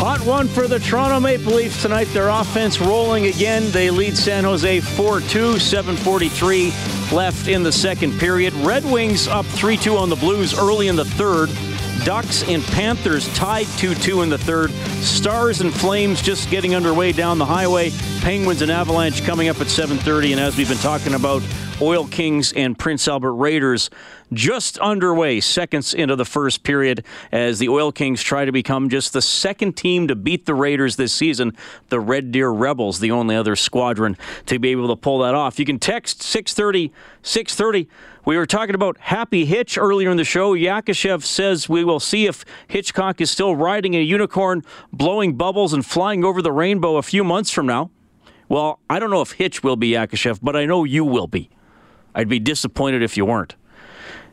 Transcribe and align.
Hot 0.00 0.22
one 0.22 0.48
for 0.48 0.66
the 0.66 0.78
Toronto 0.78 1.20
Maple 1.20 1.52
Leafs 1.52 1.82
tonight. 1.82 2.06
Their 2.14 2.28
offense 2.28 2.80
rolling 2.80 3.26
again. 3.26 3.70
They 3.70 3.90
lead 3.90 4.16
San 4.16 4.44
Jose 4.44 4.80
4 4.80 5.20
2, 5.20 5.26
7.43 5.56 7.12
left 7.12 7.48
in 7.48 7.62
the 7.62 7.70
second 7.70 8.18
period. 8.18 8.54
Red 8.54 8.82
Wings 8.86 9.28
up 9.28 9.44
3 9.44 9.76
2 9.76 9.98
on 9.98 10.08
the 10.08 10.16
Blues 10.16 10.58
early 10.58 10.88
in 10.88 10.96
the 10.96 11.04
third. 11.04 11.50
Ducks 12.06 12.42
and 12.48 12.62
Panthers 12.62 13.28
tied 13.34 13.66
2 13.76 13.94
2 13.94 14.22
in 14.22 14.30
the 14.30 14.38
third. 14.38 14.70
Stars 15.02 15.60
and 15.60 15.70
Flames 15.70 16.22
just 16.22 16.48
getting 16.48 16.74
underway 16.74 17.12
down 17.12 17.36
the 17.36 17.44
highway. 17.44 17.90
Penguins 18.22 18.62
and 18.62 18.70
Avalanche 18.70 19.22
coming 19.22 19.50
up 19.50 19.60
at 19.60 19.66
7:30 19.66 20.32
and 20.32 20.40
as 20.40 20.56
we've 20.56 20.66
been 20.66 20.78
talking 20.78 21.12
about 21.12 21.42
Oil 21.82 22.06
Kings 22.06 22.52
and 22.52 22.78
Prince 22.78 23.08
Albert 23.08 23.32
Raiders 23.34 23.88
just 24.32 24.76
underway 24.78 25.40
seconds 25.40 25.94
into 25.94 26.14
the 26.14 26.24
first 26.24 26.62
period 26.62 27.04
as 27.32 27.58
the 27.58 27.68
Oil 27.68 27.90
Kings 27.90 28.22
try 28.22 28.44
to 28.44 28.52
become 28.52 28.90
just 28.90 29.12
the 29.14 29.22
second 29.22 29.76
team 29.76 30.06
to 30.08 30.14
beat 30.14 30.44
the 30.44 30.54
Raiders 30.54 30.96
this 30.96 31.12
season. 31.12 31.56
The 31.88 31.98
Red 31.98 32.32
Deer 32.32 32.50
Rebels, 32.50 33.00
the 33.00 33.10
only 33.10 33.34
other 33.34 33.56
squadron 33.56 34.16
to 34.46 34.58
be 34.58 34.70
able 34.70 34.88
to 34.88 34.96
pull 34.96 35.20
that 35.20 35.34
off. 35.34 35.58
You 35.58 35.64
can 35.64 35.78
text 35.78 36.22
630 36.22 36.92
630 37.22 37.88
we 38.26 38.36
were 38.36 38.46
talking 38.46 38.74
about 38.74 38.98
Happy 38.98 39.46
Hitch 39.46 39.78
earlier 39.78 40.10
in 40.10 40.18
the 40.18 40.24
show. 40.24 40.54
Yakashev 40.54 41.24
says 41.24 41.70
we 41.70 41.84
will 41.84 42.00
see 42.00 42.26
if 42.26 42.44
Hitchcock 42.68 43.20
is 43.20 43.30
still 43.30 43.56
riding 43.56 43.94
a 43.96 44.00
unicorn, 44.00 44.62
blowing 44.92 45.36
bubbles 45.36 45.72
and 45.72 45.84
flying 45.84 46.22
over 46.22 46.42
the 46.42 46.52
rainbow 46.52 46.96
a 46.96 47.02
few 47.02 47.24
months 47.24 47.50
from 47.50 47.66
now. 47.66 47.90
Well, 48.48 48.80
I 48.90 48.98
don't 48.98 49.10
know 49.10 49.22
if 49.22 49.32
Hitch 49.32 49.62
will 49.62 49.76
be 49.76 49.92
Yakashev, 49.92 50.40
but 50.42 50.54
I 50.54 50.66
know 50.66 50.84
you 50.84 51.04
will 51.04 51.28
be. 51.28 51.48
I'd 52.14 52.28
be 52.28 52.38
disappointed 52.38 53.02
if 53.02 53.16
you 53.16 53.24
weren't. 53.24 53.56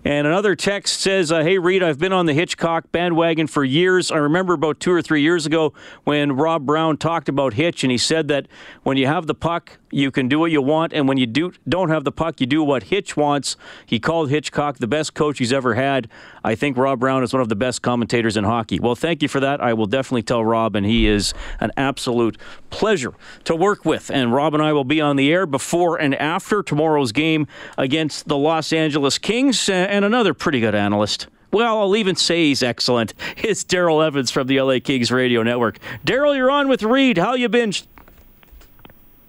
And 0.08 0.25
another 0.25 0.55
text 0.55 1.02
says, 1.02 1.33
uh, 1.33 1.44
Hey, 1.44 1.58
Reed, 1.58 1.83
I've 1.83 2.00
been 2.00 2.13
on 2.13 2.27
the 2.27 2.33
Hitchcock 2.33 2.94
bandwagon 2.94 3.45
for 3.45 3.66
years. 3.66 4.09
I 4.09 4.16
remember 4.16 4.53
about 4.53 4.80
two 4.80 4.94
or 4.94 5.02
three 5.02 5.22
years 5.22 5.45
ago 5.45 5.73
when 6.05 6.31
Rob 6.31 6.66
Brown 6.66 6.95
talked 6.95 7.27
about 7.27 7.55
Hitch, 7.55 7.83
and 7.83 7.91
he 7.91 7.97
said 7.97 8.30
that 8.30 8.47
when 8.83 8.95
you 8.95 9.05
have 9.05 9.27
the 9.27 9.36
puck, 9.36 9.80
you 9.91 10.11
can 10.11 10.27
do 10.27 10.39
what 10.39 10.52
you 10.52 10.61
want, 10.61 10.94
and 10.94 11.08
when 11.08 11.17
you 11.17 11.25
do, 11.25 11.53
don't 11.67 11.89
have 11.89 12.03
the 12.03 12.11
puck, 12.11 12.41
you 12.41 12.47
do 12.47 12.64
what 12.64 12.83
Hitch 12.83 13.16
wants. 13.16 13.55
He 13.86 13.99
called 13.99 14.30
Hitchcock 14.30 14.77
the 14.77 14.87
best 14.87 15.14
coach 15.14 15.39
he's 15.39 15.54
ever 15.54 15.76
had. 15.76 16.10
I 16.43 16.55
think 16.55 16.77
Rob 16.77 16.99
Brown 16.99 17.23
is 17.23 17.33
one 17.33 17.42
of 17.42 17.49
the 17.49 17.55
best 17.55 17.81
commentators 17.81 18.36
in 18.36 18.43
hockey. 18.43 18.80
Well, 18.80 18.95
thank 18.95 19.21
you 19.21 19.27
for 19.27 19.39
that. 19.39 19.61
I 19.61 19.73
will 19.73 19.86
definitely 19.86 20.23
tell 20.23 20.43
Rob, 20.43 20.76
and 20.76 20.86
he 20.86 21.08
is 21.08 21.33
an 21.60 21.71
absolute 21.77 22.37
pleasure 22.70 23.14
to 23.45 23.55
work 23.55 23.86
with. 23.86 24.11
And 24.11 24.33
Rob 24.33 24.54
and 24.54 24.64
I 24.64 24.73
will 24.73 24.83
be 24.83 24.99
on 24.99 25.15
the 25.15 25.31
air 25.31 25.45
before 25.45 25.98
and 25.98 26.15
after 26.15 26.61
tomorrow's 26.61 27.11
game 27.11 27.48
against 27.77 28.27
the 28.27 28.37
Los 28.37 28.73
Angeles 28.73 29.17
Kings, 29.17 29.70
and 29.70 29.96
another 30.03 30.33
pretty 30.33 30.59
good 30.59 30.75
analyst. 30.75 31.27
Well, 31.52 31.80
I'll 31.80 31.95
even 31.95 32.15
say 32.15 32.45
he's 32.45 32.61
excellent. 32.63 33.13
It's 33.37 33.63
Daryl 33.63 34.05
Evans 34.05 34.31
from 34.31 34.47
the 34.47 34.59
LA 34.59 34.80
Kings 34.83 35.11
Radio 35.11 35.43
Network. 35.43 35.77
Daryl, 36.05 36.35
you're 36.35 36.52
on 36.52 36.67
with 36.67 36.83
Reed. 36.83 37.17
How 37.17 37.35
you 37.35 37.47
been? 37.49 37.71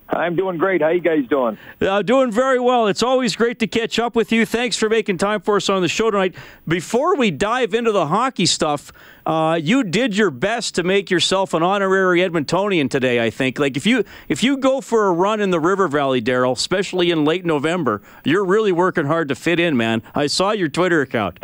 I'm 0.09 0.35
doing 0.37 0.57
great. 0.57 0.81
How 0.81 0.89
you 0.89 1.01
guys 1.01 1.27
doing? 1.29 1.59
Uh, 1.81 2.01
doing 2.01 2.33
very 2.33 2.59
well. 2.59 2.87
It's 2.87 3.03
always 3.03 3.37
great 3.37 3.59
to 3.59 3.67
catch 3.67 3.99
up 3.99 4.17
with 4.17 4.33
you. 4.33 4.47
Thanks 4.47 4.77
for 4.77 4.89
making 4.89 5.19
time 5.19 5.41
for 5.43 5.57
us 5.57 5.69
on 5.69 5.83
the 5.83 5.89
show 5.89 6.11
tonight. 6.11 6.35
Before 6.67 7.15
we 7.15 7.31
dive 7.31 7.75
into 7.75 7.93
the 7.93 8.07
hockey 8.07 8.47
stuff, 8.47 8.91
uh, 9.29 9.55
you 9.57 9.85
did 9.85 10.17
your 10.17 10.31
best 10.31 10.75
to 10.77 10.83
make 10.83 11.11
yourself 11.11 11.53
an 11.53 11.63
honorary 11.63 12.21
Edmontonian 12.21 12.89
today. 12.89 13.23
I 13.23 13.29
think. 13.29 13.59
Like 13.59 13.77
if 13.77 13.85
you 13.85 14.03
if 14.27 14.43
you 14.43 14.57
go 14.57 14.81
for 14.81 15.07
a 15.07 15.13
run 15.13 15.43
in 15.43 15.51
the 15.51 15.61
River 15.61 15.87
Valley, 15.87 16.23
Daryl, 16.23 16.53
especially 16.53 17.11
in 17.11 17.27
late 17.27 17.45
November, 17.45 18.01
you're 18.25 18.45
really 18.45 18.73
working 18.73 19.05
hard 19.05 19.29
to 19.29 19.35
fit 19.35 19.61
in, 19.61 19.77
man. 19.77 20.03
I 20.15 20.29
saw 20.29 20.53
your 20.53 20.69
Twitter 20.69 21.03
account. 21.03 21.39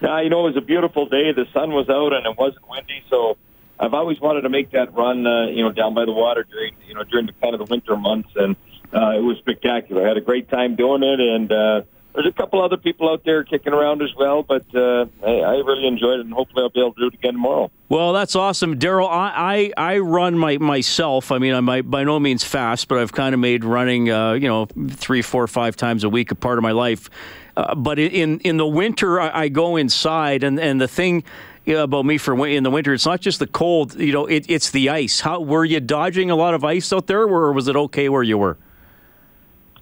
now 0.00 0.20
you 0.20 0.30
know 0.30 0.40
it 0.46 0.54
was 0.54 0.56
a 0.56 0.62
beautiful 0.62 1.04
day. 1.04 1.32
The 1.32 1.46
sun 1.52 1.72
was 1.72 1.90
out 1.90 2.14
and 2.14 2.24
it 2.24 2.38
wasn't 2.38 2.66
windy, 2.66 3.04
so 3.10 3.36
I've 3.78 3.92
always 3.92 4.18
wanted 4.20 4.42
to 4.42 4.48
make 4.48 4.70
that 4.70 4.94
run, 4.94 5.26
uh, 5.26 5.48
you 5.48 5.62
know, 5.62 5.70
down 5.70 5.92
by 5.92 6.06
the 6.06 6.12
water 6.12 6.46
during, 6.50 6.74
you 6.86 6.94
know, 6.94 7.04
during 7.04 7.26
the 7.26 7.32
kind 7.42 7.54
of 7.54 7.58
the 7.58 7.66
winter 7.70 7.94
months, 7.94 8.30
and 8.34 8.56
uh, 8.94 9.18
it 9.18 9.22
was 9.22 9.36
spectacular. 9.36 10.04
I 10.04 10.08
had 10.08 10.16
a 10.16 10.22
great 10.22 10.48
time 10.48 10.76
doing 10.76 11.02
it, 11.02 11.20
and 11.20 11.52
uh, 11.52 11.82
there's 12.14 12.26
a 12.26 12.32
couple 12.32 12.62
other 12.62 12.76
people 12.76 13.08
out 13.10 13.22
there 13.24 13.44
kicking 13.44 13.72
around 13.72 14.02
as 14.02 14.14
well, 14.16 14.42
but 14.42 14.64
uh, 14.74 15.06
I, 15.24 15.30
I 15.30 15.52
really 15.58 15.86
enjoyed 15.86 16.20
it, 16.20 16.26
and 16.26 16.32
hopefully 16.32 16.62
I'll 16.62 16.70
be 16.70 16.80
able 16.80 16.94
to 16.94 17.00
do 17.00 17.06
it 17.08 17.14
again 17.14 17.34
tomorrow. 17.34 17.70
Well, 17.88 18.12
that's 18.12 18.34
awesome, 18.34 18.78
Daryl. 18.78 19.08
I, 19.08 19.72
I, 19.76 19.94
I 19.94 19.98
run 19.98 20.36
my 20.36 20.58
myself. 20.58 21.30
I 21.30 21.38
mean, 21.38 21.54
I'm 21.54 21.66
by, 21.66 22.04
no 22.04 22.18
means 22.18 22.44
fast, 22.44 22.88
but 22.88 22.98
I've 22.98 23.12
kind 23.12 23.34
of 23.34 23.40
made 23.40 23.64
running, 23.64 24.10
uh, 24.10 24.32
you 24.32 24.48
know, 24.48 24.66
three, 24.90 25.22
four, 25.22 25.46
five 25.46 25.76
times 25.76 26.04
a 26.04 26.08
week 26.08 26.30
a 26.30 26.34
part 26.34 26.58
of 26.58 26.62
my 26.62 26.72
life. 26.72 27.08
Uh, 27.56 27.74
but 27.74 27.98
in 27.98 28.40
in 28.40 28.56
the 28.56 28.66
winter, 28.66 29.20
I, 29.20 29.44
I 29.44 29.48
go 29.48 29.76
inside, 29.76 30.42
and 30.44 30.58
and 30.58 30.80
the 30.80 30.88
thing 30.88 31.24
about 31.66 32.04
me 32.04 32.18
for 32.18 32.46
in 32.46 32.62
the 32.62 32.70
winter. 32.70 32.94
It's 32.94 33.06
not 33.06 33.20
just 33.20 33.38
the 33.38 33.46
cold. 33.46 33.94
You 33.94 34.12
know, 34.12 34.26
it, 34.26 34.46
it's 34.48 34.70
the 34.70 34.88
ice. 34.88 35.20
How 35.20 35.40
were 35.40 35.64
you 35.64 35.80
dodging 35.80 36.30
a 36.30 36.36
lot 36.36 36.54
of 36.54 36.64
ice 36.64 36.92
out 36.92 37.06
there, 37.06 37.22
or 37.22 37.52
was 37.52 37.68
it 37.68 37.76
okay 37.76 38.08
where 38.08 38.22
you 38.22 38.38
were? 38.38 38.56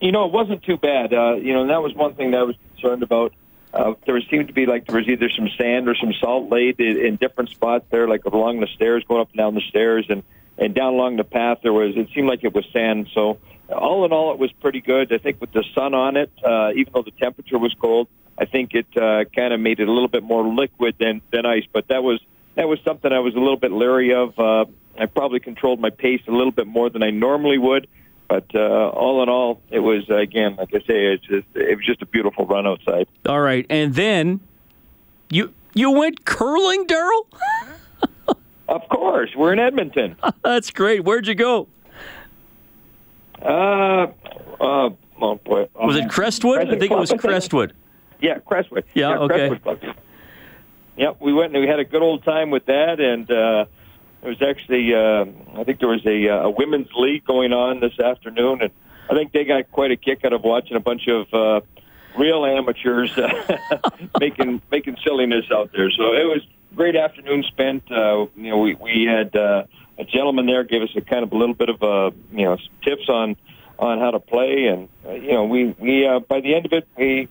You 0.00 0.12
know, 0.12 0.26
it 0.26 0.32
wasn't 0.32 0.62
too 0.62 0.76
bad. 0.76 1.12
Uh, 1.12 1.34
you 1.36 1.52
know, 1.54 1.62
and 1.62 1.70
that 1.70 1.82
was 1.82 1.94
one 1.94 2.14
thing 2.14 2.32
that 2.32 2.40
I 2.40 2.42
was 2.42 2.56
concerned 2.72 3.02
about. 3.02 3.32
Uh, 3.72 3.94
there 4.06 4.18
seemed 4.30 4.48
to 4.48 4.54
be 4.54 4.66
like 4.66 4.86
there 4.86 4.96
was 4.96 5.08
either 5.08 5.28
some 5.36 5.48
sand 5.58 5.88
or 5.88 5.94
some 5.94 6.12
salt 6.20 6.50
laid 6.50 6.80
in, 6.80 6.98
in 6.98 7.16
different 7.16 7.50
spots 7.50 7.84
there, 7.90 8.08
like 8.08 8.24
along 8.24 8.60
the 8.60 8.68
stairs, 8.74 9.04
going 9.06 9.20
up 9.20 9.28
and 9.30 9.38
down 9.38 9.54
the 9.54 9.62
stairs, 9.68 10.06
and 10.08 10.22
and 10.58 10.74
down 10.74 10.94
along 10.94 11.16
the 11.16 11.24
path 11.24 11.58
there 11.62 11.72
was. 11.72 11.96
It 11.96 12.08
seemed 12.14 12.28
like 12.28 12.44
it 12.44 12.54
was 12.54 12.64
sand. 12.72 13.08
So 13.12 13.38
all 13.68 14.04
in 14.04 14.12
all, 14.12 14.32
it 14.32 14.38
was 14.38 14.52
pretty 14.52 14.80
good. 14.80 15.12
I 15.12 15.18
think 15.18 15.40
with 15.40 15.52
the 15.52 15.64
sun 15.74 15.94
on 15.94 16.16
it, 16.16 16.30
uh, 16.44 16.70
even 16.74 16.92
though 16.94 17.02
the 17.02 17.10
temperature 17.10 17.58
was 17.58 17.74
cold, 17.80 18.08
I 18.38 18.44
think 18.44 18.72
it 18.74 18.86
uh, 18.96 19.24
kind 19.34 19.52
of 19.52 19.60
made 19.60 19.80
it 19.80 19.88
a 19.88 19.92
little 19.92 20.08
bit 20.08 20.22
more 20.22 20.46
liquid 20.46 20.94
than 20.98 21.22
than 21.32 21.44
ice. 21.44 21.64
But 21.72 21.88
that 21.88 22.02
was 22.02 22.20
that 22.54 22.68
was 22.68 22.78
something 22.84 23.12
I 23.12 23.20
was 23.20 23.34
a 23.34 23.38
little 23.38 23.58
bit 23.58 23.72
leery 23.72 24.14
of. 24.14 24.38
Uh, 24.38 24.64
I 24.98 25.06
probably 25.06 25.40
controlled 25.40 25.80
my 25.80 25.90
pace 25.90 26.22
a 26.26 26.32
little 26.32 26.52
bit 26.52 26.66
more 26.66 26.88
than 26.88 27.02
I 27.02 27.10
normally 27.10 27.58
would. 27.58 27.88
But 28.28 28.46
uh, 28.54 28.88
all 28.88 29.22
in 29.22 29.28
all, 29.28 29.60
it 29.70 29.78
was 29.78 30.08
again, 30.10 30.56
like 30.56 30.74
I 30.74 30.78
say, 30.80 31.06
it's 31.06 31.24
just 31.26 31.46
it 31.54 31.76
was 31.76 31.86
just 31.86 32.02
a 32.02 32.06
beautiful 32.06 32.44
run 32.46 32.66
outside. 32.66 33.06
All 33.26 33.40
right, 33.40 33.64
and 33.70 33.94
then 33.94 34.40
you 35.30 35.54
you 35.74 35.92
went 35.92 36.24
curling, 36.24 36.86
Daryl. 36.86 37.26
of 38.68 38.88
course, 38.88 39.30
we're 39.36 39.52
in 39.52 39.60
Edmonton. 39.60 40.16
That's 40.42 40.70
great. 40.70 41.04
Where'd 41.04 41.26
you 41.26 41.36
go? 41.36 41.68
Uh, 43.40 44.08
uh, 44.60 44.90
oh 45.20 45.34
boy. 45.44 45.68
Was 45.74 45.96
it 45.96 46.08
Crestwood? 46.10 46.66
I 46.68 46.78
think 46.78 46.90
it 46.90 46.98
was 46.98 47.12
Crestwood. 47.12 47.74
Yeah, 48.20 48.38
Crestwood. 48.40 48.84
Yeah, 48.94 49.10
yeah 49.10 49.18
okay. 49.18 49.48
Crestwood 49.50 49.94
Yep, 50.96 51.18
we 51.20 51.32
went 51.32 51.54
and 51.54 51.62
we 51.62 51.68
had 51.68 51.78
a 51.78 51.84
good 51.84 52.02
old 52.02 52.24
time 52.24 52.50
with 52.50 52.66
that, 52.66 53.00
and 53.00 53.30
uh, 53.30 53.66
it 54.26 54.28
was 54.28 54.42
actually 54.42 54.92
uh, 54.92 55.24
I 55.58 55.64
think 55.64 55.78
there 55.78 55.88
was 55.88 56.04
a, 56.04 56.28
uh, 56.28 56.48
a 56.48 56.50
women's 56.50 56.88
league 56.96 57.24
going 57.24 57.52
on 57.52 57.80
this 57.80 57.98
afternoon, 57.98 58.60
and 58.60 58.70
I 59.08 59.14
think 59.14 59.32
they 59.32 59.44
got 59.44 59.70
quite 59.70 59.92
a 59.92 59.96
kick 59.96 60.24
out 60.24 60.32
of 60.32 60.42
watching 60.42 60.76
a 60.76 60.80
bunch 60.80 61.06
of 61.06 61.32
uh, 61.32 61.60
real 62.18 62.44
amateurs 62.44 63.16
uh, 63.16 63.58
making 64.20 64.62
making 64.70 64.96
silliness 65.04 65.44
out 65.52 65.70
there. 65.72 65.90
So 65.92 66.12
it 66.14 66.24
was 66.24 66.42
great 66.74 66.96
afternoon 66.96 67.44
spent. 67.44 67.84
Uh, 67.90 68.26
you 68.36 68.50
know, 68.50 68.58
we 68.58 68.74
we 68.74 69.04
had 69.04 69.36
uh, 69.36 69.64
a 69.96 70.04
gentleman 70.04 70.46
there 70.46 70.64
give 70.64 70.82
us 70.82 70.90
a 70.96 71.00
kind 71.02 71.22
of 71.22 71.32
a 71.32 71.36
little 71.36 71.54
bit 71.54 71.68
of 71.68 71.82
uh, 71.82 72.10
you 72.32 72.44
know 72.44 72.58
tips 72.82 73.08
on 73.08 73.36
on 73.78 74.00
how 74.00 74.10
to 74.10 74.18
play, 74.18 74.66
and 74.66 74.88
uh, 75.06 75.12
you 75.12 75.32
know 75.32 75.44
we 75.44 75.66
we 75.78 76.04
uh, 76.04 76.18
by 76.18 76.40
the 76.40 76.54
end 76.54 76.66
of 76.66 76.72
it 76.72 76.88
we 76.96 77.28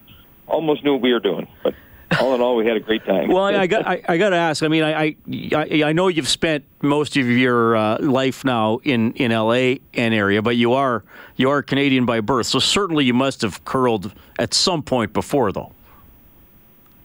almost 0.47 0.83
knew 0.85 0.93
what 0.93 1.01
we 1.01 1.11
were 1.11 1.19
doing. 1.19 1.47
But 1.61 1.75
all 2.19 2.35
in 2.35 2.41
all, 2.41 2.55
we 2.55 2.65
had 2.65 2.77
a 2.77 2.79
great 2.79 3.05
time. 3.05 3.29
well, 3.29 3.43
I, 3.43 3.53
I 3.61 3.67
got 3.67 3.87
I, 3.87 4.01
I 4.07 4.17
got 4.17 4.29
to 4.29 4.35
ask. 4.35 4.63
I 4.63 4.67
mean, 4.67 4.83
I, 4.83 5.15
I 5.31 5.83
I 5.83 5.93
know 5.93 6.07
you've 6.07 6.27
spent 6.27 6.63
most 6.81 7.17
of 7.17 7.27
your 7.27 7.75
uh, 7.75 7.99
life 7.99 8.45
now 8.45 8.79
in, 8.83 9.13
in 9.13 9.31
L.A. 9.31 9.81
and 9.93 10.13
area, 10.13 10.41
but 10.41 10.55
you 10.55 10.73
are 10.73 11.03
you 11.35 11.49
are 11.49 11.61
Canadian 11.63 12.05
by 12.05 12.21
birth, 12.21 12.45
so 12.47 12.59
certainly 12.59 13.05
you 13.05 13.13
must 13.13 13.41
have 13.41 13.65
curled 13.65 14.13
at 14.39 14.53
some 14.53 14.83
point 14.83 15.13
before, 15.13 15.51
though. 15.51 15.71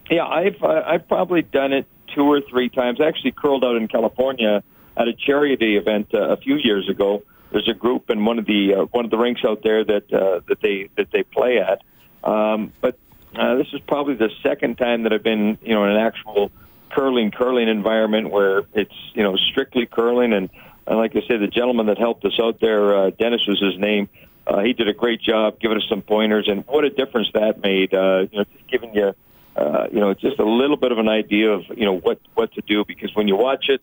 Yeah, 0.09 0.25
I've 0.25 0.61
uh, 0.61 0.83
I've 0.85 1.07
probably 1.07 1.41
done 1.41 1.73
it 1.73 1.87
two 2.13 2.23
or 2.23 2.41
three 2.41 2.69
times. 2.69 2.99
I 3.01 3.07
actually 3.07 3.31
curled 3.31 3.63
out 3.63 3.75
in 3.77 3.87
California 3.87 4.63
at 4.97 5.07
a 5.07 5.13
charity 5.13 5.77
event 5.77 6.13
uh, 6.13 6.29
a 6.29 6.37
few 6.37 6.57
years 6.57 6.89
ago. 6.89 7.23
There's 7.51 7.69
a 7.69 7.73
group 7.73 8.09
in 8.09 8.23
one 8.25 8.39
of 8.39 8.45
the 8.45 8.75
uh, 8.75 8.85
one 8.91 9.05
of 9.05 9.11
the 9.11 9.17
rinks 9.17 9.41
out 9.45 9.63
there 9.63 9.83
that 9.83 10.13
uh, 10.13 10.41
that 10.47 10.61
they 10.61 10.89
that 10.97 11.11
they 11.11 11.23
play 11.23 11.59
at. 11.59 11.81
Um, 12.23 12.71
but 12.81 12.97
uh, 13.35 13.55
this 13.55 13.67
is 13.73 13.79
probably 13.87 14.15
the 14.15 14.29
second 14.43 14.77
time 14.77 15.03
that 15.03 15.13
I've 15.13 15.23
been, 15.23 15.57
you 15.61 15.73
know, 15.73 15.83
in 15.85 15.91
an 15.91 15.97
actual 15.97 16.51
curling 16.89 17.31
curling 17.31 17.69
environment 17.69 18.29
where 18.29 18.63
it's 18.73 18.93
you 19.13 19.23
know 19.23 19.37
strictly 19.37 19.85
curling 19.85 20.33
and, 20.33 20.49
and 20.85 20.97
like 20.97 21.15
I 21.15 21.21
said, 21.27 21.39
the 21.39 21.47
gentleman 21.47 21.85
that 21.85 21.97
helped 21.97 22.25
us 22.25 22.37
out 22.41 22.59
there, 22.59 22.95
uh, 22.95 23.09
Dennis 23.11 23.45
was 23.47 23.61
his 23.61 23.79
name. 23.79 24.09
Uh, 24.45 24.59
he 24.61 24.73
did 24.73 24.87
a 24.87 24.93
great 24.93 25.21
job 25.21 25.59
giving 25.59 25.77
us 25.77 25.83
some 25.87 26.01
pointers, 26.01 26.47
and 26.49 26.65
what 26.67 26.83
a 26.83 26.89
difference 26.89 27.29
that 27.33 27.61
made. 27.61 27.93
Uh, 27.93 28.25
you 28.31 28.39
know, 28.39 28.45
giving 28.69 28.93
you, 28.93 29.13
uh, 29.55 29.87
you 29.91 29.99
know, 29.99 30.13
just 30.13 30.39
a 30.39 30.43
little 30.43 30.77
bit 30.77 30.91
of 30.91 30.97
an 30.97 31.07
idea 31.07 31.51
of 31.51 31.63
you 31.69 31.85
know 31.85 31.97
what 31.97 32.19
what 32.33 32.51
to 32.53 32.61
do 32.61 32.83
because 32.85 33.13
when 33.15 33.27
you 33.27 33.35
watch 33.35 33.65
it, 33.69 33.81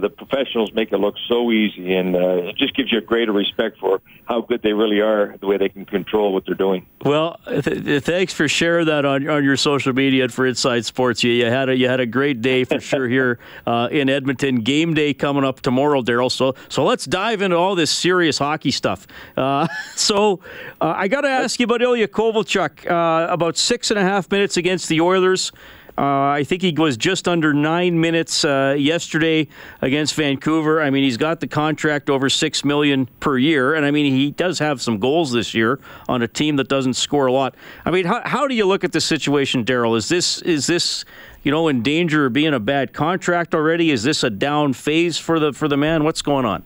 the 0.00 0.08
professionals 0.08 0.72
make 0.74 0.90
it 0.92 0.98
look 0.98 1.14
so 1.28 1.52
easy, 1.52 1.94
and 1.94 2.16
uh, 2.16 2.48
it 2.48 2.56
just 2.56 2.74
gives 2.74 2.90
you 2.90 2.98
a 2.98 3.02
greater 3.02 3.32
respect 3.32 3.78
for 3.78 4.00
how 4.24 4.40
good 4.40 4.60
they 4.62 4.72
really 4.72 5.00
are, 5.00 5.36
the 5.40 5.46
way 5.46 5.56
they 5.56 5.68
can 5.68 5.84
control 5.84 6.32
what 6.32 6.44
they're 6.44 6.54
doing. 6.56 6.84
Well, 7.04 7.38
th- 7.46 8.02
thanks 8.02 8.34
for 8.34 8.48
sharing 8.48 8.86
that 8.86 9.04
on, 9.04 9.28
on 9.28 9.44
your 9.44 9.56
social 9.56 9.92
media 9.92 10.24
and 10.24 10.32
for 10.32 10.44
Inside 10.44 10.84
Sports. 10.84 11.22
You, 11.22 11.30
you 11.30 11.46
had 11.46 11.68
a 11.68 11.76
you 11.76 11.88
had 11.88 12.00
a 12.00 12.06
great 12.06 12.42
day 12.42 12.64
for 12.64 12.80
sure 12.90 13.08
here 13.08 13.38
uh, 13.66 13.88
in 13.90 14.08
Edmonton. 14.08 14.62
Game 14.62 14.94
day 14.94 15.14
coming 15.14 15.44
up 15.44 15.60
tomorrow, 15.60 16.02
Daryl. 16.02 16.32
So 16.32 16.56
so 16.68 16.84
let's 16.84 17.04
dive 17.04 17.40
into 17.40 17.56
all 17.56 17.74
this 17.76 17.90
serious 17.90 18.38
hockey 18.38 18.72
stuff. 18.72 19.06
Uh, 19.36 19.68
so 19.94 20.40
uh, 20.80 20.94
I 20.96 21.06
got 21.08 21.20
to 21.20 21.28
ask 21.28 21.60
you 21.60 21.64
about 21.64 21.82
Ilya 21.82 22.08
Kovalchuk. 22.08 22.90
Uh, 22.90 23.32
about 23.32 23.56
six 23.56 23.90
and 23.90 23.98
a 24.00 24.02
half 24.02 24.30
minutes 24.30 24.56
against 24.56 24.88
the 24.88 25.00
Oilers. 25.00 25.52
Uh, 25.98 26.28
I 26.28 26.44
think 26.44 26.60
he 26.60 26.72
was 26.72 26.98
just 26.98 27.26
under 27.26 27.54
nine 27.54 27.98
minutes 27.98 28.44
uh, 28.44 28.76
yesterday 28.78 29.48
against 29.80 30.14
Vancouver. 30.14 30.82
I 30.82 30.90
mean, 30.90 31.04
he's 31.04 31.16
got 31.16 31.40
the 31.40 31.46
contract 31.46 32.10
over 32.10 32.28
six 32.28 32.66
million 32.66 33.06
per 33.18 33.38
year, 33.38 33.74
and 33.74 33.86
I 33.86 33.90
mean, 33.90 34.12
he 34.12 34.30
does 34.30 34.58
have 34.58 34.82
some 34.82 34.98
goals 34.98 35.32
this 35.32 35.54
year 35.54 35.80
on 36.06 36.20
a 36.20 36.28
team 36.28 36.56
that 36.56 36.68
doesn't 36.68 36.94
score 36.94 37.26
a 37.26 37.32
lot. 37.32 37.54
I 37.86 37.90
mean, 37.90 38.04
how, 38.04 38.20
how 38.26 38.46
do 38.46 38.54
you 38.54 38.66
look 38.66 38.84
at 38.84 38.92
the 38.92 39.00
situation, 39.00 39.64
Daryl? 39.64 39.96
Is 39.96 40.08
this 40.08 40.42
is 40.42 40.66
this 40.66 41.06
you 41.42 41.50
know 41.50 41.68
in 41.68 41.82
danger 41.82 42.26
of 42.26 42.34
being 42.34 42.52
a 42.52 42.60
bad 42.60 42.92
contract 42.92 43.54
already? 43.54 43.90
Is 43.90 44.02
this 44.02 44.22
a 44.22 44.28
down 44.28 44.74
phase 44.74 45.16
for 45.16 45.40
the 45.40 45.54
for 45.54 45.66
the 45.66 45.78
man? 45.78 46.04
What's 46.04 46.20
going 46.20 46.44
on? 46.44 46.62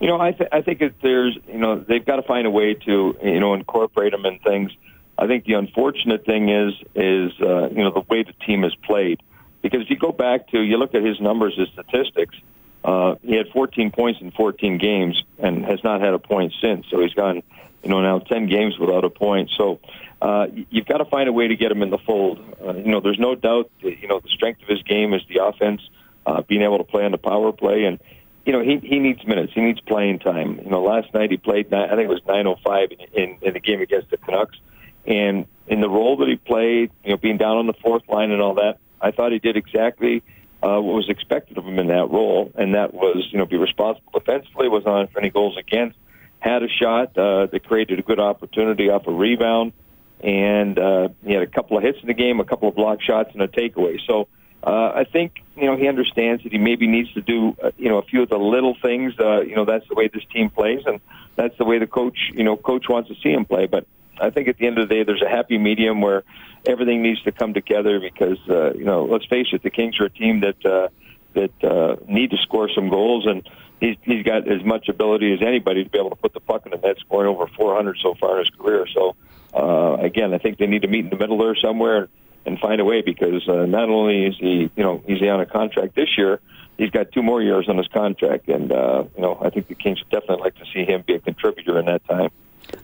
You 0.00 0.08
know, 0.08 0.20
I, 0.20 0.32
th- 0.32 0.50
I 0.52 0.60
think 0.60 0.80
that 0.80 0.92
there's, 1.02 1.38
you 1.48 1.56
know, 1.56 1.78
they've 1.78 2.04
got 2.04 2.16
to 2.16 2.22
find 2.22 2.46
a 2.46 2.50
way 2.50 2.74
to, 2.74 3.16
you 3.22 3.40
know, 3.40 3.54
incorporate 3.54 4.12
him 4.12 4.26
in 4.26 4.38
things 4.40 4.70
I 5.18 5.26
think 5.26 5.44
the 5.44 5.54
unfortunate 5.54 6.24
thing 6.24 6.48
is 6.48 6.74
is 6.94 7.32
uh, 7.40 7.68
you 7.70 7.82
know 7.82 7.92
the 7.92 8.04
way 8.08 8.22
the 8.22 8.34
team 8.44 8.62
has 8.62 8.74
played. 8.74 9.22
Because 9.62 9.82
if 9.82 9.90
you 9.90 9.96
go 9.96 10.12
back 10.12 10.48
to 10.48 10.60
you 10.60 10.76
look 10.76 10.94
at 10.94 11.02
his 11.02 11.20
numbers, 11.20 11.56
his 11.56 11.68
statistics, 11.70 12.36
uh, 12.84 13.16
he 13.22 13.34
had 13.34 13.48
14 13.48 13.90
points 13.90 14.20
in 14.20 14.30
14 14.30 14.78
games 14.78 15.20
and 15.38 15.64
has 15.64 15.82
not 15.82 16.00
had 16.00 16.14
a 16.14 16.20
point 16.20 16.52
since. 16.60 16.86
So 16.88 17.00
he's 17.00 17.14
gone, 17.14 17.42
you 17.82 17.90
know, 17.90 18.00
now 18.00 18.20
10 18.20 18.48
games 18.48 18.78
without 18.78 19.04
a 19.04 19.10
point. 19.10 19.50
So 19.56 19.80
uh, 20.22 20.46
you've 20.70 20.86
got 20.86 20.98
to 20.98 21.04
find 21.04 21.28
a 21.28 21.32
way 21.32 21.48
to 21.48 21.56
get 21.56 21.72
him 21.72 21.82
in 21.82 21.90
the 21.90 21.98
fold. 21.98 22.38
Uh, 22.64 22.74
you 22.74 22.90
know, 22.92 23.00
there's 23.00 23.18
no 23.18 23.34
doubt. 23.34 23.70
That, 23.82 24.00
you 24.00 24.06
know, 24.06 24.20
the 24.20 24.28
strength 24.28 24.62
of 24.62 24.68
his 24.68 24.82
game 24.82 25.14
is 25.14 25.22
the 25.28 25.44
offense, 25.44 25.80
uh, 26.26 26.42
being 26.42 26.62
able 26.62 26.78
to 26.78 26.84
play 26.84 27.04
on 27.04 27.10
the 27.10 27.18
power 27.18 27.52
play, 27.52 27.84
and 27.84 27.98
you 28.44 28.52
know 28.52 28.62
he 28.62 28.78
he 28.78 28.98
needs 28.98 29.26
minutes. 29.26 29.52
He 29.52 29.60
needs 29.60 29.80
playing 29.80 30.20
time. 30.20 30.60
You 30.62 30.70
know, 30.70 30.82
last 30.82 31.12
night 31.12 31.30
he 31.30 31.36
played. 31.36 31.72
I 31.74 31.88
think 31.88 32.02
it 32.02 32.08
was 32.08 32.22
9:05 32.22 32.92
in, 32.92 33.22
in 33.22 33.38
in 33.42 33.52
the 33.54 33.60
game 33.60 33.80
against 33.80 34.10
the 34.10 34.16
Canucks. 34.16 34.56
And 35.06 35.46
in 35.68 35.80
the 35.80 35.88
role 35.88 36.16
that 36.18 36.28
he 36.28 36.36
played, 36.36 36.90
you 37.04 37.10
know, 37.10 37.16
being 37.16 37.38
down 37.38 37.56
on 37.58 37.66
the 37.66 37.74
fourth 37.74 38.08
line 38.08 38.30
and 38.30 38.42
all 38.42 38.54
that, 38.54 38.78
I 39.00 39.10
thought 39.10 39.32
he 39.32 39.38
did 39.38 39.56
exactly 39.56 40.22
uh, 40.62 40.80
what 40.80 40.94
was 40.94 41.08
expected 41.08 41.58
of 41.58 41.64
him 41.64 41.78
in 41.78 41.88
that 41.88 42.10
role, 42.10 42.50
and 42.54 42.74
that 42.74 42.94
was, 42.94 43.28
you 43.30 43.38
know, 43.38 43.46
be 43.46 43.56
responsible 43.56 44.10
defensively, 44.12 44.68
was 44.68 44.86
on 44.86 45.06
for 45.08 45.20
any 45.20 45.30
goals 45.30 45.56
against, 45.58 45.96
had 46.40 46.62
a 46.62 46.68
shot 46.68 47.16
uh, 47.16 47.46
that 47.46 47.64
created 47.64 47.98
a 47.98 48.02
good 48.02 48.18
opportunity 48.18 48.88
off 48.88 49.06
a 49.06 49.12
rebound, 49.12 49.72
and 50.20 50.78
uh, 50.78 51.08
he 51.24 51.32
had 51.32 51.42
a 51.42 51.46
couple 51.46 51.76
of 51.76 51.82
hits 51.82 51.98
in 52.00 52.06
the 52.06 52.14
game, 52.14 52.40
a 52.40 52.44
couple 52.44 52.68
of 52.68 52.74
block 52.74 53.02
shots, 53.02 53.30
and 53.34 53.42
a 53.42 53.48
takeaway. 53.48 54.00
So 54.06 54.28
uh, 54.64 54.92
I 54.94 55.04
think, 55.04 55.34
you 55.56 55.66
know, 55.66 55.76
he 55.76 55.88
understands 55.88 56.42
that 56.42 56.52
he 56.52 56.58
maybe 56.58 56.86
needs 56.86 57.12
to 57.12 57.20
do, 57.20 57.54
uh, 57.62 57.70
you 57.76 57.88
know, 57.88 57.98
a 57.98 58.02
few 58.02 58.22
of 58.22 58.30
the 58.30 58.38
little 58.38 58.74
things. 58.80 59.12
Uh, 59.20 59.42
you 59.42 59.54
know, 59.54 59.66
that's 59.66 59.86
the 59.88 59.94
way 59.94 60.08
this 60.08 60.24
team 60.32 60.50
plays, 60.50 60.80
and 60.86 61.00
that's 61.36 61.56
the 61.58 61.64
way 61.64 61.78
the 61.78 61.86
coach, 61.86 62.18
you 62.32 62.44
know, 62.44 62.56
coach 62.56 62.88
wants 62.88 63.10
to 63.10 63.14
see 63.22 63.30
him 63.30 63.44
play. 63.44 63.66
But 63.66 63.86
I 64.20 64.30
think 64.30 64.48
at 64.48 64.58
the 64.58 64.66
end 64.66 64.78
of 64.78 64.88
the 64.88 64.94
day, 64.94 65.04
there's 65.04 65.22
a 65.22 65.28
happy 65.28 65.58
medium 65.58 66.00
where 66.00 66.24
everything 66.66 67.02
needs 67.02 67.22
to 67.22 67.32
come 67.32 67.54
together 67.54 68.00
because, 68.00 68.38
uh, 68.48 68.72
you 68.74 68.84
know, 68.84 69.04
let's 69.04 69.26
face 69.26 69.48
it, 69.52 69.62
the 69.62 69.70
Kings 69.70 69.98
are 70.00 70.06
a 70.06 70.10
team 70.10 70.40
that, 70.40 70.64
uh, 70.66 70.88
that, 71.34 71.64
uh, 71.64 71.96
need 72.08 72.30
to 72.30 72.36
score 72.38 72.68
some 72.74 72.88
goals 72.88 73.26
and 73.26 73.48
he's, 73.80 73.96
he's 74.02 74.24
got 74.24 74.48
as 74.48 74.64
much 74.64 74.88
ability 74.88 75.32
as 75.34 75.40
anybody 75.42 75.84
to 75.84 75.90
be 75.90 75.98
able 75.98 76.10
to 76.10 76.16
put 76.16 76.32
the 76.32 76.40
puck 76.40 76.66
in 76.66 76.72
the 76.72 76.78
net, 76.78 76.98
scoring 77.00 77.28
over 77.28 77.46
400 77.46 77.98
so 78.02 78.14
far 78.14 78.38
in 78.38 78.46
his 78.46 78.50
career. 78.50 78.86
So, 78.92 79.16
uh, 79.54 79.96
again, 80.00 80.34
I 80.34 80.38
think 80.38 80.58
they 80.58 80.66
need 80.66 80.82
to 80.82 80.88
meet 80.88 81.04
in 81.04 81.10
the 81.10 81.16
middle 81.16 81.38
there 81.38 81.54
somewhere 81.56 82.08
and 82.44 82.58
find 82.58 82.80
a 82.80 82.84
way 82.84 83.02
because, 83.02 83.46
uh, 83.48 83.66
not 83.66 83.88
only 83.88 84.26
is 84.26 84.36
he, 84.38 84.70
you 84.76 84.82
know, 84.82 85.02
he's 85.06 85.20
on 85.22 85.40
a 85.40 85.46
contract 85.46 85.94
this 85.94 86.16
year, 86.16 86.40
he's 86.78 86.90
got 86.90 87.12
two 87.12 87.22
more 87.22 87.42
years 87.42 87.68
on 87.68 87.76
his 87.76 87.88
contract. 87.88 88.48
And, 88.48 88.72
uh, 88.72 89.04
you 89.16 89.22
know, 89.22 89.38
I 89.40 89.50
think 89.50 89.68
the 89.68 89.74
Kings 89.74 90.00
would 90.00 90.10
definitely 90.10 90.44
like 90.44 90.56
to 90.56 90.64
see 90.72 90.84
him 90.84 91.04
be 91.06 91.14
a 91.14 91.18
contributor 91.18 91.78
in 91.78 91.86
that 91.86 92.06
time. 92.06 92.30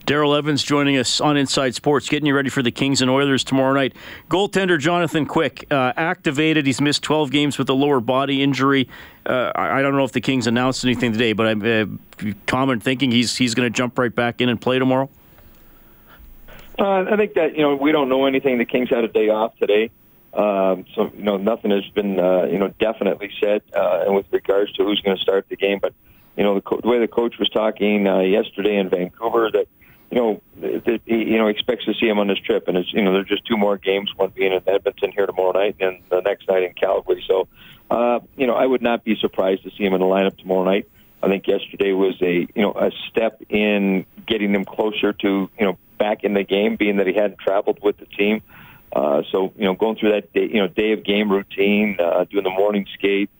Daryl 0.06 0.36
Evans 0.36 0.62
joining 0.62 0.96
us 0.96 1.20
on 1.20 1.36
Inside 1.36 1.74
Sports, 1.74 2.08
getting 2.08 2.26
you 2.26 2.34
ready 2.34 2.50
for 2.50 2.62
the 2.62 2.70
Kings 2.70 3.00
and 3.02 3.10
Oilers 3.10 3.44
tomorrow 3.44 3.72
night. 3.72 3.94
Goaltender 4.28 4.78
Jonathan 4.78 5.26
Quick 5.26 5.66
uh, 5.70 5.92
activated. 5.96 6.66
He's 6.66 6.80
missed 6.80 7.02
12 7.02 7.30
games 7.30 7.58
with 7.58 7.68
a 7.68 7.72
lower 7.72 8.00
body 8.00 8.42
injury. 8.42 8.88
Uh, 9.24 9.52
I, 9.54 9.82
don't 9.82 9.96
know 9.96 10.04
if 10.04 10.12
the 10.12 10.20
Kings 10.20 10.46
announced 10.46 10.84
anything 10.84 11.12
today, 11.12 11.32
but 11.32 11.46
I'm 11.46 11.62
uh, 11.62 12.32
common 12.46 12.80
thinking 12.80 13.10
he's 13.10 13.36
he's 13.36 13.54
going 13.54 13.70
to 13.70 13.76
jump 13.76 13.98
right 13.98 14.14
back 14.14 14.40
in 14.40 14.48
and 14.48 14.60
play 14.60 14.78
tomorrow. 14.78 15.08
Uh, 16.78 17.04
I 17.10 17.16
think 17.16 17.34
that 17.34 17.56
you 17.56 17.62
know 17.62 17.76
we 17.76 17.92
don't 17.92 18.08
know 18.08 18.26
anything. 18.26 18.58
The 18.58 18.64
Kings 18.64 18.88
had 18.88 19.04
a 19.04 19.08
day 19.08 19.28
off 19.28 19.56
today, 19.58 19.90
um, 20.32 20.84
so 20.94 21.12
you 21.16 21.22
know 21.22 21.36
nothing 21.36 21.70
has 21.70 21.86
been 21.90 22.18
uh, 22.18 22.44
you 22.44 22.58
know 22.58 22.68
definitely 22.80 23.30
said 23.40 23.62
uh, 23.74 24.04
with 24.08 24.26
regards 24.32 24.72
to 24.72 24.84
who's 24.84 25.00
going 25.02 25.16
to 25.16 25.22
start 25.22 25.48
the 25.48 25.56
game, 25.56 25.78
but 25.80 25.94
you 26.36 26.44
know, 26.44 26.54
the, 26.54 26.60
co- 26.60 26.80
the 26.80 26.88
way 26.88 26.98
the 26.98 27.08
coach 27.08 27.34
was 27.38 27.48
talking 27.48 28.06
uh, 28.06 28.20
yesterday 28.20 28.76
in 28.76 28.88
Vancouver 28.88 29.50
that, 29.52 29.66
you 30.10 30.18
know, 30.18 30.42
that 30.60 31.00
he, 31.06 31.16
you 31.16 31.38
know, 31.38 31.48
expects 31.48 31.84
to 31.86 31.94
see 31.94 32.06
him 32.06 32.18
on 32.18 32.28
this 32.28 32.38
trip. 32.38 32.68
And 32.68 32.76
it's, 32.76 32.92
you 32.92 33.02
know, 33.02 33.12
there's 33.12 33.28
just 33.28 33.46
two 33.46 33.56
more 33.56 33.78
games, 33.78 34.10
one 34.16 34.30
being 34.30 34.52
in 34.52 34.62
Edmonton 34.66 35.12
here 35.12 35.26
tomorrow 35.26 35.52
night 35.52 35.76
and 35.80 36.02
the 36.10 36.20
next 36.20 36.48
night 36.48 36.62
in 36.62 36.74
Calgary. 36.74 37.24
So, 37.26 37.48
uh, 37.90 38.20
you 38.36 38.46
know, 38.46 38.54
I 38.54 38.66
would 38.66 38.82
not 38.82 39.04
be 39.04 39.16
surprised 39.20 39.64
to 39.64 39.70
see 39.70 39.84
him 39.84 39.94
in 39.94 40.00
the 40.00 40.06
lineup 40.06 40.36
tomorrow 40.38 40.64
night. 40.64 40.88
I 41.22 41.28
think 41.28 41.46
yesterday 41.46 41.92
was 41.92 42.20
a, 42.20 42.46
you 42.54 42.62
know, 42.62 42.72
a 42.72 42.90
step 43.10 43.42
in 43.48 44.06
getting 44.26 44.52
them 44.52 44.64
closer 44.64 45.12
to, 45.12 45.50
you 45.58 45.66
know, 45.66 45.78
back 45.98 46.24
in 46.24 46.34
the 46.34 46.42
game, 46.42 46.76
being 46.76 46.96
that 46.96 47.06
he 47.06 47.14
hadn't 47.14 47.38
traveled 47.38 47.78
with 47.80 47.96
the 47.98 48.06
team. 48.06 48.42
Uh, 48.92 49.22
so, 49.30 49.52
you 49.56 49.64
know, 49.64 49.74
going 49.74 49.96
through 49.96 50.12
that 50.12 50.32
day, 50.32 50.48
you 50.52 50.60
know, 50.60 50.66
day 50.66 50.92
of 50.92 51.04
game 51.04 51.30
routine, 51.30 51.96
uh, 52.00 52.24
doing 52.24 52.44
the 52.44 52.50
morning 52.50 52.86
skate, 52.94 53.30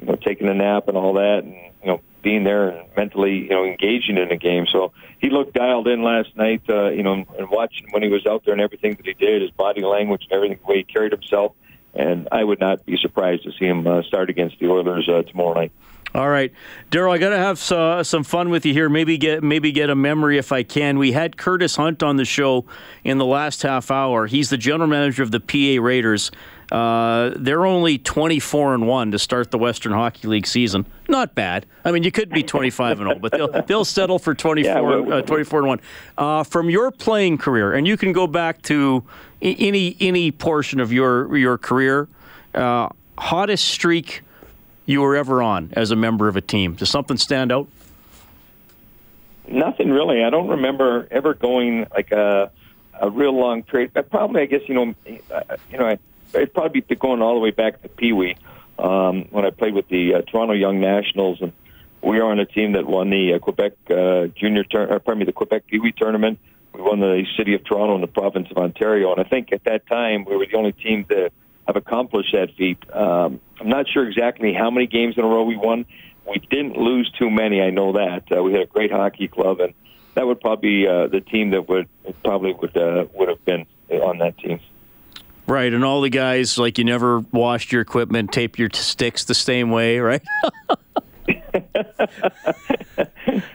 you 0.00 0.06
know, 0.06 0.16
taking 0.16 0.48
a 0.48 0.54
nap 0.54 0.88
and 0.88 0.96
all 0.96 1.14
that, 1.14 1.40
and 1.42 1.54
you 1.82 1.86
know, 1.86 2.00
being 2.22 2.44
there 2.44 2.68
and 2.68 2.88
mentally, 2.96 3.38
you 3.38 3.48
know, 3.50 3.64
engaging 3.64 4.16
in 4.16 4.28
the 4.28 4.36
game. 4.36 4.66
So 4.70 4.92
he 5.20 5.30
looked 5.30 5.54
dialed 5.54 5.88
in 5.88 6.02
last 6.02 6.36
night, 6.36 6.62
uh, 6.68 6.90
you 6.90 7.02
know, 7.02 7.12
and 7.12 7.50
watching 7.50 7.88
when 7.90 8.02
he 8.02 8.08
was 8.08 8.26
out 8.26 8.44
there 8.44 8.52
and 8.52 8.62
everything 8.62 8.94
that 8.94 9.06
he 9.06 9.14
did, 9.14 9.42
his 9.42 9.50
body 9.50 9.82
language 9.82 10.22
and 10.24 10.32
everything, 10.32 10.58
the 10.64 10.70
way 10.70 10.78
he 10.78 10.84
carried 10.84 11.12
himself. 11.12 11.52
And 11.94 12.28
I 12.32 12.42
would 12.42 12.60
not 12.60 12.86
be 12.86 12.96
surprised 12.96 13.42
to 13.44 13.52
see 13.52 13.66
him 13.66 13.86
uh, 13.86 14.02
start 14.02 14.30
against 14.30 14.58
the 14.58 14.68
Oilers 14.68 15.08
uh, 15.08 15.22
tomorrow 15.22 15.54
night. 15.54 15.72
All 16.14 16.28
right, 16.28 16.52
Daryl, 16.90 17.10
I 17.10 17.16
got 17.16 17.30
to 17.30 17.38
have 17.38 17.72
uh, 17.72 18.04
some 18.04 18.22
fun 18.22 18.50
with 18.50 18.66
you 18.66 18.74
here. 18.74 18.90
Maybe 18.90 19.16
get 19.16 19.42
maybe 19.42 19.72
get 19.72 19.88
a 19.88 19.94
memory 19.94 20.36
if 20.36 20.52
I 20.52 20.62
can. 20.62 20.98
We 20.98 21.12
had 21.12 21.38
Curtis 21.38 21.76
Hunt 21.76 22.02
on 22.02 22.16
the 22.16 22.26
show 22.26 22.66
in 23.02 23.16
the 23.16 23.24
last 23.24 23.62
half 23.62 23.90
hour. 23.90 24.26
He's 24.26 24.50
the 24.50 24.58
general 24.58 24.90
manager 24.90 25.22
of 25.22 25.30
the 25.30 25.40
PA 25.40 25.82
Raiders. 25.82 26.30
Uh, 26.72 27.34
they're 27.36 27.66
only 27.66 27.98
24 27.98 28.72
and 28.72 28.86
one 28.86 29.10
to 29.10 29.18
start 29.18 29.50
the 29.50 29.58
Western 29.58 29.92
Hockey 29.92 30.26
League 30.26 30.46
season. 30.46 30.86
Not 31.06 31.34
bad. 31.34 31.66
I 31.84 31.92
mean, 31.92 32.02
you 32.02 32.10
could 32.10 32.30
be 32.30 32.42
25 32.42 33.00
and 33.00 33.08
0, 33.10 33.18
but 33.18 33.32
they'll 33.32 33.62
they'll 33.66 33.84
settle 33.84 34.18
for 34.18 34.34
24 34.34 34.72
yeah, 34.72 34.80
well, 34.80 35.12
uh, 35.18 35.20
24 35.20 35.58
and 35.58 35.68
one. 35.68 35.80
Uh, 36.16 36.44
from 36.44 36.70
your 36.70 36.90
playing 36.90 37.36
career, 37.36 37.74
and 37.74 37.86
you 37.86 37.98
can 37.98 38.12
go 38.12 38.26
back 38.26 38.62
to 38.62 39.04
any 39.42 39.98
any 40.00 40.32
portion 40.32 40.80
of 40.80 40.94
your 40.94 41.36
your 41.36 41.58
career, 41.58 42.08
uh, 42.54 42.88
hottest 43.18 43.68
streak 43.68 44.22
you 44.86 45.02
were 45.02 45.14
ever 45.14 45.42
on 45.42 45.74
as 45.74 45.90
a 45.90 45.96
member 45.96 46.26
of 46.26 46.36
a 46.36 46.40
team? 46.40 46.74
Does 46.74 46.88
something 46.88 47.18
stand 47.18 47.52
out? 47.52 47.68
Nothing 49.46 49.90
really. 49.90 50.24
I 50.24 50.30
don't 50.30 50.48
remember 50.48 51.06
ever 51.10 51.34
going 51.34 51.86
like 51.94 52.12
a, 52.12 52.50
a 52.98 53.10
real 53.10 53.36
long 53.38 53.62
trade. 53.62 53.92
Probably, 54.10 54.40
I 54.40 54.46
guess 54.46 54.62
you 54.66 54.74
know, 54.74 54.94
uh, 55.30 55.56
you 55.70 55.76
know, 55.76 55.98
it'd 56.34 56.54
probably 56.54 56.80
be 56.80 56.94
going 56.94 57.22
all 57.22 57.34
the 57.34 57.40
way 57.40 57.50
back 57.50 57.82
to 57.82 57.88
Pee 57.88 58.12
Wee 58.12 58.36
um, 58.78 59.26
when 59.30 59.44
I 59.44 59.50
played 59.50 59.74
with 59.74 59.88
the 59.88 60.14
uh, 60.14 60.22
Toronto 60.22 60.54
Young 60.54 60.80
Nationals, 60.80 61.40
and 61.40 61.52
we 62.02 62.18
were 62.18 62.24
on 62.24 62.38
a 62.38 62.46
team 62.46 62.72
that 62.72 62.86
won 62.86 63.10
the 63.10 63.34
uh, 63.34 63.38
Quebec 63.38 63.72
uh, 63.90 64.26
Junior, 64.34 64.64
tur- 64.64 64.88
or 64.88 64.98
pardon 64.98 65.20
me, 65.20 65.24
the 65.24 65.32
Quebec 65.32 65.66
Pee 65.66 65.78
Wee 65.78 65.92
tournament. 65.92 66.38
We 66.74 66.80
won 66.80 67.00
the 67.00 67.24
city 67.36 67.54
of 67.54 67.64
Toronto 67.64 67.94
and 67.94 68.02
the 68.02 68.08
province 68.08 68.48
of 68.50 68.56
Ontario, 68.56 69.12
and 69.12 69.20
I 69.24 69.28
think 69.28 69.52
at 69.52 69.64
that 69.64 69.86
time 69.86 70.24
we 70.24 70.36
were 70.36 70.46
the 70.46 70.56
only 70.56 70.72
team 70.72 71.04
to 71.10 71.30
have 71.66 71.76
accomplished 71.76 72.32
that 72.32 72.48
feat. 72.56 72.78
Um, 72.92 73.40
I'm 73.60 73.68
not 73.68 73.86
sure 73.88 74.08
exactly 74.08 74.52
how 74.52 74.70
many 74.70 74.86
games 74.86 75.16
in 75.16 75.24
a 75.24 75.28
row 75.28 75.44
we 75.44 75.56
won. 75.56 75.84
We 76.26 76.38
didn't 76.50 76.76
lose 76.76 77.12
too 77.18 77.30
many. 77.30 77.60
I 77.60 77.70
know 77.70 77.92
that 77.92 78.24
uh, 78.34 78.42
we 78.42 78.52
had 78.52 78.62
a 78.62 78.66
great 78.66 78.90
hockey 78.90 79.28
club, 79.28 79.60
and 79.60 79.74
that 80.14 80.26
would 80.26 80.40
probably 80.40 80.82
be 80.82 80.88
uh, 80.88 81.08
the 81.08 81.20
team 81.20 81.50
that 81.50 81.68
would 81.68 81.88
probably 82.24 82.52
would 82.54 82.76
uh, 82.76 83.06
would 83.14 83.28
have 83.28 83.44
been 83.44 83.66
on 83.90 84.18
that 84.18 84.38
team. 84.38 84.60
Right, 85.46 85.72
and 85.72 85.84
all 85.84 86.00
the 86.00 86.08
guys 86.08 86.56
like 86.56 86.78
you 86.78 86.84
never 86.84 87.20
washed 87.20 87.72
your 87.72 87.82
equipment, 87.82 88.32
tape 88.32 88.58
your 88.58 88.70
sticks 88.72 89.24
the 89.24 89.34
same 89.34 89.70
way, 89.70 89.98
right? 89.98 90.22
uh, 91.28 91.62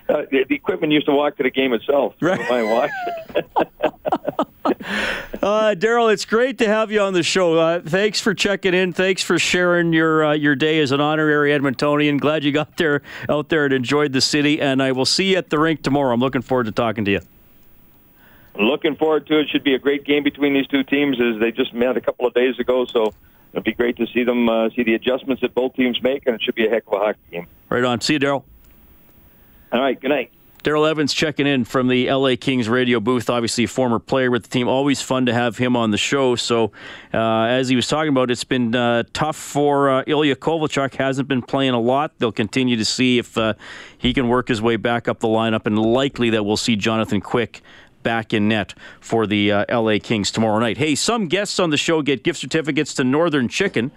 the, 0.07 0.45
the, 0.47 0.55
equipment 0.55 0.91
used 0.91 1.05
to 1.05 1.13
walk 1.13 1.37
to 1.37 1.43
the 1.43 1.49
game 1.49 1.73
itself. 1.73 2.13
Right. 2.21 2.39
I 2.39 2.63
watch 2.63 2.91
uh, 5.41 5.75
Daryl, 5.77 6.11
it's 6.11 6.25
great 6.25 6.57
to 6.57 6.67
have 6.67 6.91
you 6.91 6.99
on 7.01 7.13
the 7.13 7.23
show. 7.23 7.57
Uh, 7.57 7.81
thanks 7.81 8.19
for 8.19 8.33
checking 8.33 8.73
in. 8.73 8.93
Thanks 8.93 9.21
for 9.21 9.39
sharing 9.39 9.93
your 9.93 10.25
uh, 10.25 10.33
your 10.33 10.55
day 10.55 10.79
as 10.79 10.91
an 10.91 11.01
honorary 11.01 11.51
Edmontonian. 11.51 12.19
Glad 12.19 12.43
you 12.43 12.51
got 12.51 12.77
there 12.77 13.01
out 13.29 13.49
there 13.49 13.65
and 13.65 13.73
enjoyed 13.73 14.13
the 14.13 14.21
city. 14.21 14.61
And 14.61 14.81
I 14.81 14.91
will 14.91 15.05
see 15.05 15.31
you 15.31 15.37
at 15.37 15.49
the 15.49 15.59
rink 15.59 15.83
tomorrow. 15.83 16.13
I'm 16.13 16.19
looking 16.19 16.41
forward 16.41 16.65
to 16.65 16.71
talking 16.71 17.05
to 17.05 17.11
you. 17.11 17.21
Looking 18.59 18.95
forward 18.95 19.27
to 19.27 19.39
it. 19.39 19.49
Should 19.49 19.63
be 19.63 19.75
a 19.75 19.79
great 19.79 20.03
game 20.03 20.23
between 20.23 20.53
these 20.53 20.67
two 20.67 20.83
teams 20.83 21.17
as 21.21 21.39
they 21.39 21.51
just 21.51 21.73
met 21.73 21.95
a 21.95 22.01
couple 22.01 22.25
of 22.25 22.33
days 22.33 22.57
ago. 22.59 22.85
So 22.85 23.13
it'll 23.53 23.63
be 23.63 23.73
great 23.73 23.97
to 23.97 24.07
see 24.07 24.23
them 24.23 24.49
uh, 24.49 24.69
see 24.69 24.83
the 24.83 24.95
adjustments 24.95 25.41
that 25.41 25.53
both 25.53 25.75
teams 25.75 26.01
make, 26.01 26.25
and 26.25 26.35
it 26.35 26.41
should 26.41 26.55
be 26.55 26.65
a 26.65 26.69
heck 26.69 26.87
of 26.87 26.93
a 26.93 26.97
hockey 26.97 27.19
game. 27.31 27.47
Right 27.69 27.83
on. 27.83 28.01
See 28.01 28.13
you, 28.13 28.19
Daryl. 28.19 28.43
All 29.71 29.81
right. 29.81 29.99
Good 29.99 30.09
night. 30.09 30.31
Daryl 30.63 30.89
Evans 30.89 31.13
checking 31.13 31.47
in 31.47 31.63
from 31.63 31.87
the 31.87 32.11
LA 32.11 32.35
Kings 32.37 32.67
radio 32.67 32.99
booth. 32.99 33.29
Obviously, 33.29 33.63
a 33.63 33.67
former 33.67 33.99
player 33.99 34.29
with 34.29 34.43
the 34.43 34.49
team. 34.49 34.67
Always 34.67 35.01
fun 35.01 35.27
to 35.27 35.33
have 35.33 35.57
him 35.57 35.77
on 35.77 35.91
the 35.91 35.97
show. 35.97 36.35
So, 36.35 36.73
uh, 37.13 37.43
as 37.43 37.69
he 37.69 37.75
was 37.77 37.87
talking 37.87 38.09
about, 38.09 38.31
it's 38.31 38.43
been 38.43 38.75
uh, 38.75 39.03
tough 39.13 39.37
for 39.37 39.89
uh, 39.89 40.03
Ilya 40.07 40.35
Kovalchuk. 40.35 40.95
Hasn't 40.95 41.29
been 41.29 41.41
playing 41.41 41.73
a 41.73 41.79
lot. 41.79 42.11
They'll 42.17 42.33
continue 42.33 42.75
to 42.75 42.83
see 42.83 43.17
if 43.17 43.37
uh, 43.37 43.53
he 43.97 44.13
can 44.13 44.27
work 44.27 44.49
his 44.49 44.61
way 44.61 44.75
back 44.75 45.07
up 45.07 45.19
the 45.19 45.29
lineup, 45.29 45.67
and 45.67 45.79
likely 45.79 46.31
that 46.31 46.43
we'll 46.43 46.57
see 46.57 46.75
Jonathan 46.75 47.21
Quick 47.21 47.61
back 48.07 48.33
in 48.33 48.47
net 48.47 48.73
for 49.01 49.27
the 49.27 49.51
uh, 49.51 49.81
LA 49.81 49.97
Kings 50.01 50.31
tomorrow 50.31 50.59
night. 50.59 50.77
Hey, 50.77 50.95
some 50.95 51.27
guests 51.27 51.59
on 51.59 51.71
the 51.71 51.77
show 51.77 52.01
get 52.01 52.23
gift 52.23 52.39
certificates 52.39 52.93
to 52.93 53.03
Northern 53.03 53.49
Chicken 53.49 53.91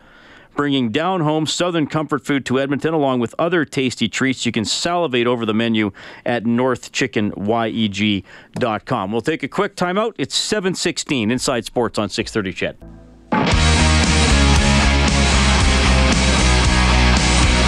bringing 0.57 0.90
down 0.90 1.21
home 1.21 1.47
Southern 1.47 1.87
comfort 1.87 2.26
food 2.26 2.45
to 2.45 2.59
Edmonton 2.59 2.93
along 2.93 3.21
with 3.21 3.37
other 3.38 3.64
tasty 3.64 4.09
treats. 4.09 4.45
You 4.45 4.50
can 4.50 4.64
salivate 4.64 5.29
over 5.29 5.47
the 5.47 5.55
menu 5.55 5.93
at 6.26 6.43
northchickenyeg.com. 6.43 9.12
We'll 9.12 9.21
take 9.21 9.45
a 9.45 9.49
quick 9.49 9.76
timeout. 9.76 10.14
It's 10.19 10.35
716 10.35 11.31
Inside 11.31 11.64
Sports 11.64 12.00
on 12.00 12.09
630 12.09 12.52
CHED. 12.52 12.76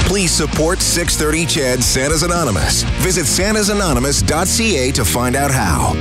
Please 0.06 0.30
support 0.30 0.80
630 0.80 1.46
CHED 1.46 1.82
Santa's 1.82 2.22
Anonymous. 2.22 2.82
Visit 3.00 3.24
santasanonymous.ca 3.24 4.92
to 4.92 5.04
find 5.04 5.36
out 5.36 5.50
how. 5.50 5.92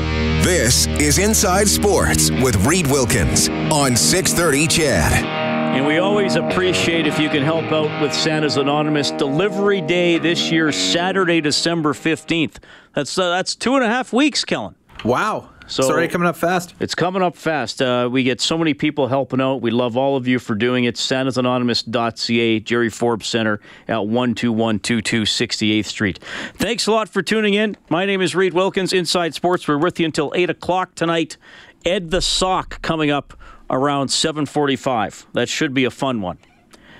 This 0.43 0.87
is 0.99 1.17
Inside 1.17 1.67
Sports 1.67 2.29
with 2.29 2.65
Reed 2.65 2.87
Wilkins 2.87 3.47
on 3.71 3.95
630 3.95 4.67
CHED. 4.67 5.23
And 5.71 5.87
we 5.87 5.99
always 5.99 6.35
appreciate 6.35 7.07
if 7.07 7.17
you 7.17 7.29
can 7.29 7.43
help 7.43 7.71
out 7.71 8.01
with 8.01 8.13
Santa's 8.13 8.57
Anonymous 8.57 9.11
Delivery 9.11 9.79
Day 9.79 10.17
this 10.17 10.51
year, 10.51 10.71
Saturday, 10.73 11.39
December 11.39 11.93
15th. 11.93 12.57
That's 12.93 13.17
uh, 13.17 13.29
that's 13.29 13.55
two 13.55 13.75
and 13.75 13.85
a 13.85 13.87
half 13.87 14.11
weeks, 14.11 14.43
Kellen. 14.43 14.75
Wow. 15.05 15.49
So 15.71 15.83
it's 15.83 15.89
already 15.89 16.09
coming 16.09 16.27
up 16.27 16.35
fast. 16.35 16.75
It's 16.81 16.93
coming 16.93 17.21
up 17.21 17.37
fast. 17.37 17.81
Uh, 17.81 18.09
we 18.11 18.23
get 18.23 18.41
so 18.41 18.57
many 18.57 18.73
people 18.73 19.07
helping 19.07 19.39
out. 19.39 19.61
We 19.61 19.71
love 19.71 19.95
all 19.95 20.17
of 20.17 20.27
you 20.27 20.37
for 20.37 20.53
doing 20.53 20.83
it. 20.83 20.95
SantaSanonymous.ca, 20.95 22.59
Jerry 22.59 22.89
Forbes 22.89 23.27
Center 23.27 23.61
at 23.87 23.95
12122 23.95 25.21
68th 25.21 25.85
Street. 25.85 26.19
Thanks 26.55 26.87
a 26.87 26.91
lot 26.91 27.07
for 27.07 27.21
tuning 27.21 27.53
in. 27.53 27.77
My 27.89 28.05
name 28.05 28.21
is 28.21 28.35
Reed 28.35 28.53
Wilkins, 28.53 28.91
Inside 28.91 29.33
Sports. 29.33 29.65
We're 29.65 29.77
with 29.77 29.97
you 29.97 30.05
until 30.05 30.33
8 30.35 30.49
o'clock 30.49 30.93
tonight. 30.93 31.37
Ed 31.85 32.11
the 32.11 32.21
Sock 32.21 32.81
coming 32.81 33.09
up 33.09 33.33
around 33.69 34.09
7:45. 34.09 35.25
That 35.31 35.47
should 35.47 35.73
be 35.73 35.85
a 35.85 35.89
fun 35.91 36.19
one. 36.19 36.37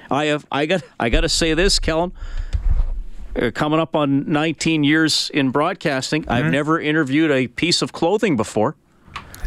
I 0.09 0.25
have 0.25 0.45
I 0.49 0.65
got 0.65 0.81
I 0.97 1.09
got 1.09 1.21
to 1.21 1.29
say 1.29 1.53
this, 1.53 1.77
Kellen. 1.77 2.13
Uh, 3.35 3.50
coming 3.51 3.79
up 3.79 3.95
on 3.95 4.29
19 4.31 4.83
years 4.83 5.31
in 5.33 5.51
broadcasting, 5.51 6.23
mm-hmm. 6.23 6.31
I've 6.31 6.51
never 6.51 6.79
interviewed 6.79 7.31
a 7.31 7.47
piece 7.47 7.81
of 7.81 7.93
clothing 7.93 8.35
before. 8.35 8.75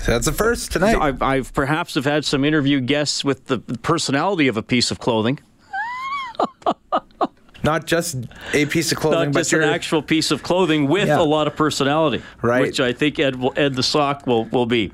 That's 0.06 0.26
the 0.26 0.32
first 0.32 0.72
tonight. 0.72 0.96
I've, 0.96 1.22
I've 1.22 1.52
perhaps 1.54 1.94
have 1.94 2.04
had 2.04 2.24
some 2.24 2.44
interview 2.44 2.80
guests 2.80 3.24
with 3.24 3.46
the 3.46 3.58
personality 3.58 4.48
of 4.48 4.56
a 4.56 4.62
piece 4.62 4.90
of 4.90 4.98
clothing. 4.98 5.40
Not 7.62 7.86
just 7.86 8.16
a 8.52 8.66
piece 8.66 8.92
of 8.92 8.98
clothing, 8.98 9.30
Not 9.30 9.38
just 9.38 9.52
an 9.54 9.62
actual 9.62 10.02
piece 10.02 10.30
of 10.30 10.42
clothing 10.42 10.86
with 10.86 11.08
yeah. 11.08 11.18
a 11.18 11.22
lot 11.22 11.46
of 11.46 11.56
personality, 11.56 12.22
right? 12.42 12.60
Which 12.60 12.78
I 12.78 12.92
think 12.92 13.18
Ed, 13.18 13.42
Ed 13.56 13.74
the 13.74 13.82
Sock 13.82 14.26
will, 14.26 14.44
will 14.46 14.66
be. 14.66 14.92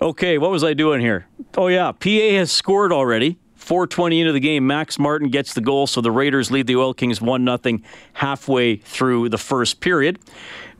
Okay, 0.00 0.38
what 0.38 0.52
was 0.52 0.62
I 0.62 0.72
doing 0.72 1.00
here? 1.00 1.26
Oh, 1.56 1.66
yeah. 1.66 1.90
PA 1.90 2.08
has 2.08 2.52
scored 2.52 2.92
already. 2.92 3.38
420 3.70 4.22
into 4.22 4.32
the 4.32 4.40
game, 4.40 4.66
Max 4.66 4.98
Martin 4.98 5.28
gets 5.28 5.54
the 5.54 5.60
goal, 5.60 5.86
so 5.86 6.00
the 6.00 6.10
Raiders 6.10 6.50
lead 6.50 6.66
the 6.66 6.74
Oil 6.74 6.92
Kings 6.92 7.20
1 7.20 7.44
0 7.62 7.78
halfway 8.14 8.74
through 8.74 9.28
the 9.28 9.38
first 9.38 9.78
period. 9.78 10.18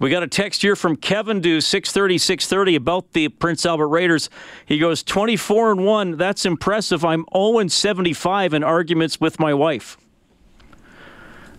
We 0.00 0.10
got 0.10 0.24
a 0.24 0.26
text 0.26 0.62
here 0.62 0.74
from 0.74 0.96
Kevin 0.96 1.40
to 1.42 1.60
630 1.60 2.18
630 2.18 2.74
about 2.74 3.12
the 3.12 3.28
Prince 3.28 3.64
Albert 3.64 3.86
Raiders. 3.86 4.28
He 4.66 4.76
goes 4.76 5.04
24 5.04 5.70
and 5.70 5.86
1. 5.86 6.16
That's 6.16 6.44
impressive. 6.44 7.04
I'm 7.04 7.24
0 7.32 7.68
75 7.68 8.54
in 8.54 8.64
arguments 8.64 9.20
with 9.20 9.38
my 9.38 9.54
wife. 9.54 9.96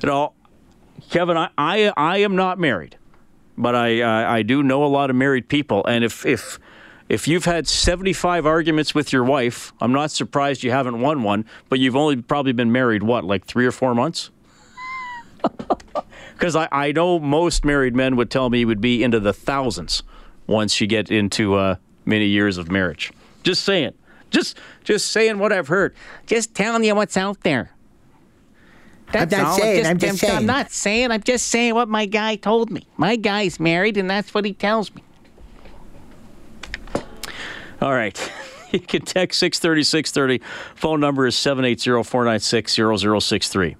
You 0.04 0.10
know, 0.10 0.34
Kevin, 1.12 1.38
I, 1.38 1.50
I, 1.58 1.94
I 1.96 2.18
am 2.18 2.36
not 2.36 2.60
married, 2.60 2.98
but 3.58 3.74
I, 3.74 4.02
I, 4.02 4.40
I 4.40 4.42
do 4.42 4.64
know 4.64 4.84
a 4.84 4.88
lot 4.92 5.10
of 5.10 5.16
married 5.16 5.48
people. 5.48 5.86
And 5.86 6.04
if, 6.04 6.26
if 6.26 6.60
if 7.12 7.28
you've 7.28 7.44
had 7.44 7.68
75 7.68 8.46
arguments 8.46 8.96
with 8.96 9.12
your 9.12 9.26
wife, 9.26 9.74
I'm 9.82 9.92
not 9.92 10.12
surprised 10.12 10.64
you 10.64 10.72
haven't 10.72 11.02
won 11.02 11.24
one, 11.24 11.44
but 11.68 11.78
you've 11.78 11.98
only 11.98 12.16
probably 12.22 12.54
been 12.54 12.72
married, 12.72 13.04
what, 13.04 13.26
like 13.26 13.44
three 13.46 13.66
or 13.66 13.72
four 13.72 13.94
months? 13.94 14.30
Because 16.34 16.56
I, 16.56 16.68
I 16.72 16.92
know 16.92 17.20
most 17.20 17.64
married 17.64 17.96
men 17.96 18.16
would 18.16 18.32
tell 18.32 18.50
me 18.50 18.62
you 18.62 18.68
would 18.68 18.82
be 18.82 19.04
into 19.04 19.20
the 19.20 19.32
thousands 19.32 20.02
once 20.48 20.82
you 20.82 20.88
get 20.88 21.12
into 21.12 21.54
uh, 21.54 21.76
many 22.04 22.26
years 22.26 22.58
of 22.58 22.72
marriage. 22.72 23.12
Just 23.44 23.64
saying. 23.64 23.94
Just 24.32 24.58
just 24.84 25.12
saying 25.12 25.38
what 25.38 25.54
I've 25.54 25.68
heard. 25.68 25.94
Just 26.26 26.56
telling 26.56 26.84
you 26.84 26.96
what's 26.96 27.16
out 27.16 27.42
there. 27.42 27.70
That's 29.12 29.32
I'm 29.32 29.40
not 29.40 29.52
all. 29.52 29.58
saying. 29.60 29.86
I'm, 29.86 30.00
just, 30.00 30.14
I'm 30.14 30.18
saying. 30.18 30.38
I'm 30.38 30.46
not 30.48 30.72
saying. 30.72 31.12
I'm 31.12 31.22
just 31.22 31.48
saying 31.50 31.76
what 31.76 31.90
my 31.90 32.08
guy 32.08 32.38
told 32.38 32.72
me. 32.72 32.88
My 32.98 33.18
guy's 33.18 33.60
married, 33.60 33.96
and 33.98 34.10
that's 34.10 34.34
what 34.34 34.44
he 34.44 34.54
tells 34.54 34.96
me. 34.96 35.04
All 37.82 37.94
right. 37.94 38.32
You 38.72 38.80
can 38.80 39.02
text 39.02 39.38
630 39.42 39.84
630. 39.84 40.42
Phone 40.76 41.02
number 41.02 41.28
is 41.28 41.36
780 41.36 42.04
496 42.04 42.74
0063. 43.26 43.76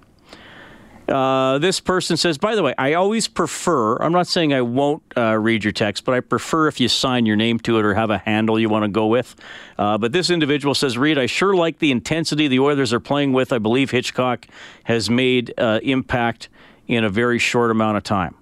Uh, 1.08 1.58
this 1.58 1.80
person 1.80 2.16
says, 2.16 2.36
by 2.36 2.54
the 2.54 2.62
way, 2.62 2.74
I 2.76 2.92
always 2.92 3.26
prefer, 3.26 3.96
I'm 3.96 4.12
not 4.12 4.26
saying 4.26 4.52
I 4.52 4.60
won't 4.60 5.02
uh, 5.16 5.38
read 5.38 5.64
your 5.64 5.72
text, 5.72 6.04
but 6.04 6.14
I 6.14 6.20
prefer 6.20 6.68
if 6.68 6.78
you 6.78 6.88
sign 6.88 7.24
your 7.24 7.36
name 7.36 7.58
to 7.60 7.78
it 7.78 7.84
or 7.86 7.94
have 7.94 8.10
a 8.10 8.18
handle 8.18 8.60
you 8.60 8.68
want 8.68 8.84
to 8.84 8.88
go 8.88 9.06
with. 9.06 9.34
Uh, 9.78 9.98
but 9.98 10.12
this 10.12 10.28
individual 10.28 10.74
says, 10.74 10.96
Reed, 10.98 11.18
I 11.18 11.24
sure 11.26 11.54
like 11.54 11.78
the 11.78 11.90
intensity 11.90 12.48
the 12.48 12.60
Oilers 12.60 12.92
are 12.92 13.00
playing 13.00 13.32
with. 13.32 13.52
I 13.52 13.58
believe 13.58 13.90
Hitchcock 13.90 14.46
has 14.84 15.08
made 15.08 15.52
uh, 15.56 15.80
impact 15.82 16.50
in 16.86 17.02
a 17.02 17.08
very 17.08 17.38
short 17.38 17.70
amount 17.70 17.96
of 17.96 18.02
time. 18.04 18.34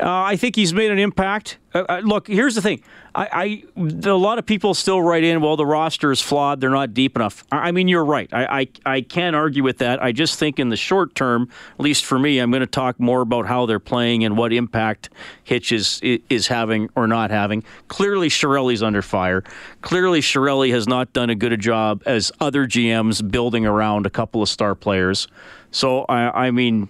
Uh, 0.00 0.22
I 0.22 0.36
think 0.36 0.54
he's 0.54 0.72
made 0.72 0.90
an 0.92 0.98
impact. 0.98 1.58
Uh, 1.74 1.84
uh, 1.88 2.00
look, 2.04 2.28
here's 2.28 2.54
the 2.54 2.62
thing. 2.62 2.82
A 3.16 3.64
lot 4.12 4.38
of 4.38 4.46
people 4.46 4.74
still 4.74 5.02
write 5.02 5.24
in, 5.24 5.40
well, 5.40 5.56
the 5.56 5.66
roster 5.66 6.12
is 6.12 6.20
flawed. 6.20 6.60
They're 6.60 6.70
not 6.70 6.94
deep 6.94 7.16
enough. 7.16 7.44
I, 7.50 7.68
I 7.68 7.72
mean, 7.72 7.88
you're 7.88 8.04
right. 8.04 8.28
I, 8.32 8.60
I, 8.60 8.68
I 8.86 9.00
can't 9.00 9.34
argue 9.34 9.64
with 9.64 9.78
that. 9.78 10.00
I 10.00 10.12
just 10.12 10.38
think 10.38 10.60
in 10.60 10.68
the 10.68 10.76
short 10.76 11.16
term, 11.16 11.48
at 11.78 11.80
least 11.80 12.04
for 12.04 12.16
me, 12.16 12.38
I'm 12.38 12.52
going 12.52 12.60
to 12.60 12.66
talk 12.66 13.00
more 13.00 13.22
about 13.22 13.46
how 13.46 13.66
they're 13.66 13.80
playing 13.80 14.24
and 14.24 14.36
what 14.38 14.52
impact 14.52 15.10
Hitch 15.42 15.72
is, 15.72 16.00
is 16.02 16.46
having 16.46 16.90
or 16.94 17.08
not 17.08 17.32
having. 17.32 17.64
Clearly, 17.88 18.28
Chiarelli's 18.28 18.82
under 18.82 19.02
fire. 19.02 19.42
Clearly, 19.82 20.20
Chiarelli 20.20 20.70
has 20.70 20.86
not 20.86 21.12
done 21.12 21.28
a 21.28 21.34
good 21.34 21.52
a 21.52 21.56
job 21.56 22.04
as 22.06 22.30
other 22.40 22.66
GMs 22.66 23.28
building 23.28 23.66
around 23.66 24.06
a 24.06 24.10
couple 24.10 24.42
of 24.42 24.48
star 24.48 24.76
players. 24.76 25.26
So, 25.72 26.04
I, 26.04 26.46
I 26.46 26.50
mean, 26.52 26.88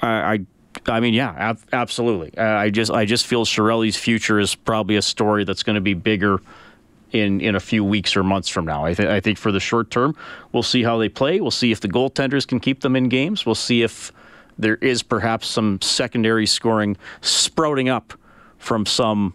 I, 0.00 0.08
I 0.08 0.38
I 0.86 1.00
mean, 1.00 1.14
yeah, 1.14 1.34
ab- 1.36 1.60
absolutely. 1.72 2.36
Uh, 2.38 2.44
I 2.44 2.70
just 2.70 2.90
I 2.90 3.04
just 3.04 3.26
feel 3.26 3.44
Chiarelli's 3.44 3.96
future 3.96 4.38
is 4.38 4.54
probably 4.54 4.96
a 4.96 5.02
story 5.02 5.44
that's 5.44 5.62
going 5.62 5.74
to 5.74 5.80
be 5.80 5.94
bigger 5.94 6.40
in 7.12 7.40
in 7.40 7.54
a 7.56 7.60
few 7.60 7.84
weeks 7.84 8.16
or 8.16 8.22
months 8.22 8.48
from 8.48 8.64
now. 8.66 8.84
I, 8.84 8.94
th- 8.94 9.08
I 9.08 9.20
think 9.20 9.38
for 9.38 9.50
the 9.52 9.60
short 9.60 9.90
term, 9.90 10.16
we'll 10.52 10.62
see 10.62 10.82
how 10.82 10.96
they 10.98 11.08
play. 11.08 11.40
We'll 11.40 11.50
see 11.50 11.72
if 11.72 11.80
the 11.80 11.88
goaltenders 11.88 12.46
can 12.46 12.60
keep 12.60 12.80
them 12.80 12.94
in 12.96 13.08
games. 13.08 13.44
We'll 13.44 13.54
see 13.56 13.82
if 13.82 14.12
there 14.58 14.76
is 14.76 15.02
perhaps 15.02 15.48
some 15.48 15.80
secondary 15.80 16.46
scoring 16.46 16.96
sprouting 17.20 17.88
up 17.88 18.12
from 18.58 18.86
some 18.86 19.34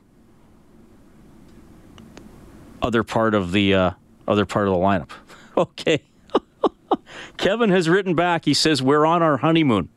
other 2.82 3.04
part 3.04 3.34
of 3.34 3.52
the 3.52 3.74
uh, 3.74 3.92
other 4.28 4.46
part 4.46 4.68
of 4.68 4.74
the 4.74 4.80
lineup. 4.80 5.10
Okay. 5.58 6.04
Kevin 7.38 7.70
has 7.70 7.88
written 7.88 8.14
back. 8.14 8.44
He 8.44 8.54
says 8.54 8.82
we're 8.84 9.06
on 9.06 9.24
our 9.24 9.38
honeymoon. 9.38 9.88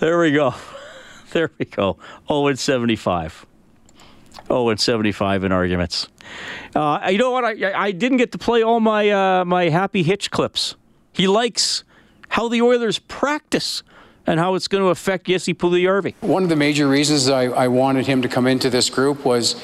There 0.00 0.18
we 0.18 0.32
go. 0.32 0.54
There 1.32 1.48
we 1.60 1.64
go. 1.64 1.96
Oh, 2.28 2.48
it's 2.48 2.60
75. 2.60 3.46
Oh, 4.48 4.70
it's 4.70 4.82
75 4.82 5.44
in 5.44 5.52
arguments. 5.52 6.08
Uh, 6.74 7.08
you 7.08 7.18
know 7.18 7.30
what? 7.30 7.44
I, 7.44 7.72
I 7.72 7.92
didn't 7.92 8.18
get 8.18 8.32
to 8.32 8.38
play 8.38 8.64
all 8.64 8.80
my 8.80 9.08
uh, 9.10 9.44
my 9.44 9.68
happy 9.68 10.02
hitch 10.02 10.32
clips. 10.32 10.74
He 11.12 11.28
likes 11.28 11.84
how 12.30 12.48
the 12.48 12.60
Oilers 12.62 12.98
practice 12.98 13.84
and 14.26 14.40
how 14.40 14.56
it's 14.56 14.66
going 14.66 14.82
to 14.82 14.90
affect 14.90 15.28
Jesse 15.28 15.54
Puljujarvi. 15.54 16.14
One 16.20 16.42
of 16.42 16.48
the 16.48 16.56
major 16.56 16.88
reasons 16.88 17.28
I, 17.28 17.44
I 17.44 17.68
wanted 17.68 18.08
him 18.08 18.22
to 18.22 18.28
come 18.28 18.48
into 18.48 18.70
this 18.70 18.90
group 18.90 19.24
was 19.24 19.54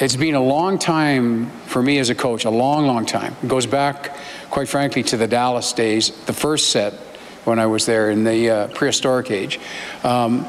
it's 0.00 0.14
been 0.14 0.34
a 0.36 0.42
long 0.42 0.78
time 0.78 1.50
for 1.66 1.82
me 1.82 1.98
as 1.98 2.08
a 2.08 2.14
coach, 2.14 2.44
a 2.44 2.50
long, 2.50 2.86
long 2.86 3.04
time. 3.04 3.34
It 3.42 3.48
goes 3.48 3.66
back, 3.66 4.16
quite 4.50 4.68
frankly, 4.68 5.02
to 5.04 5.16
the 5.16 5.26
Dallas 5.26 5.72
days, 5.72 6.10
the 6.26 6.32
first 6.32 6.70
set 6.70 6.94
when 7.44 7.58
I 7.58 7.66
was 7.66 7.86
there 7.86 8.10
in 8.10 8.24
the 8.24 8.50
uh, 8.50 8.68
prehistoric 8.68 9.30
age. 9.30 9.60
Um, 10.02 10.44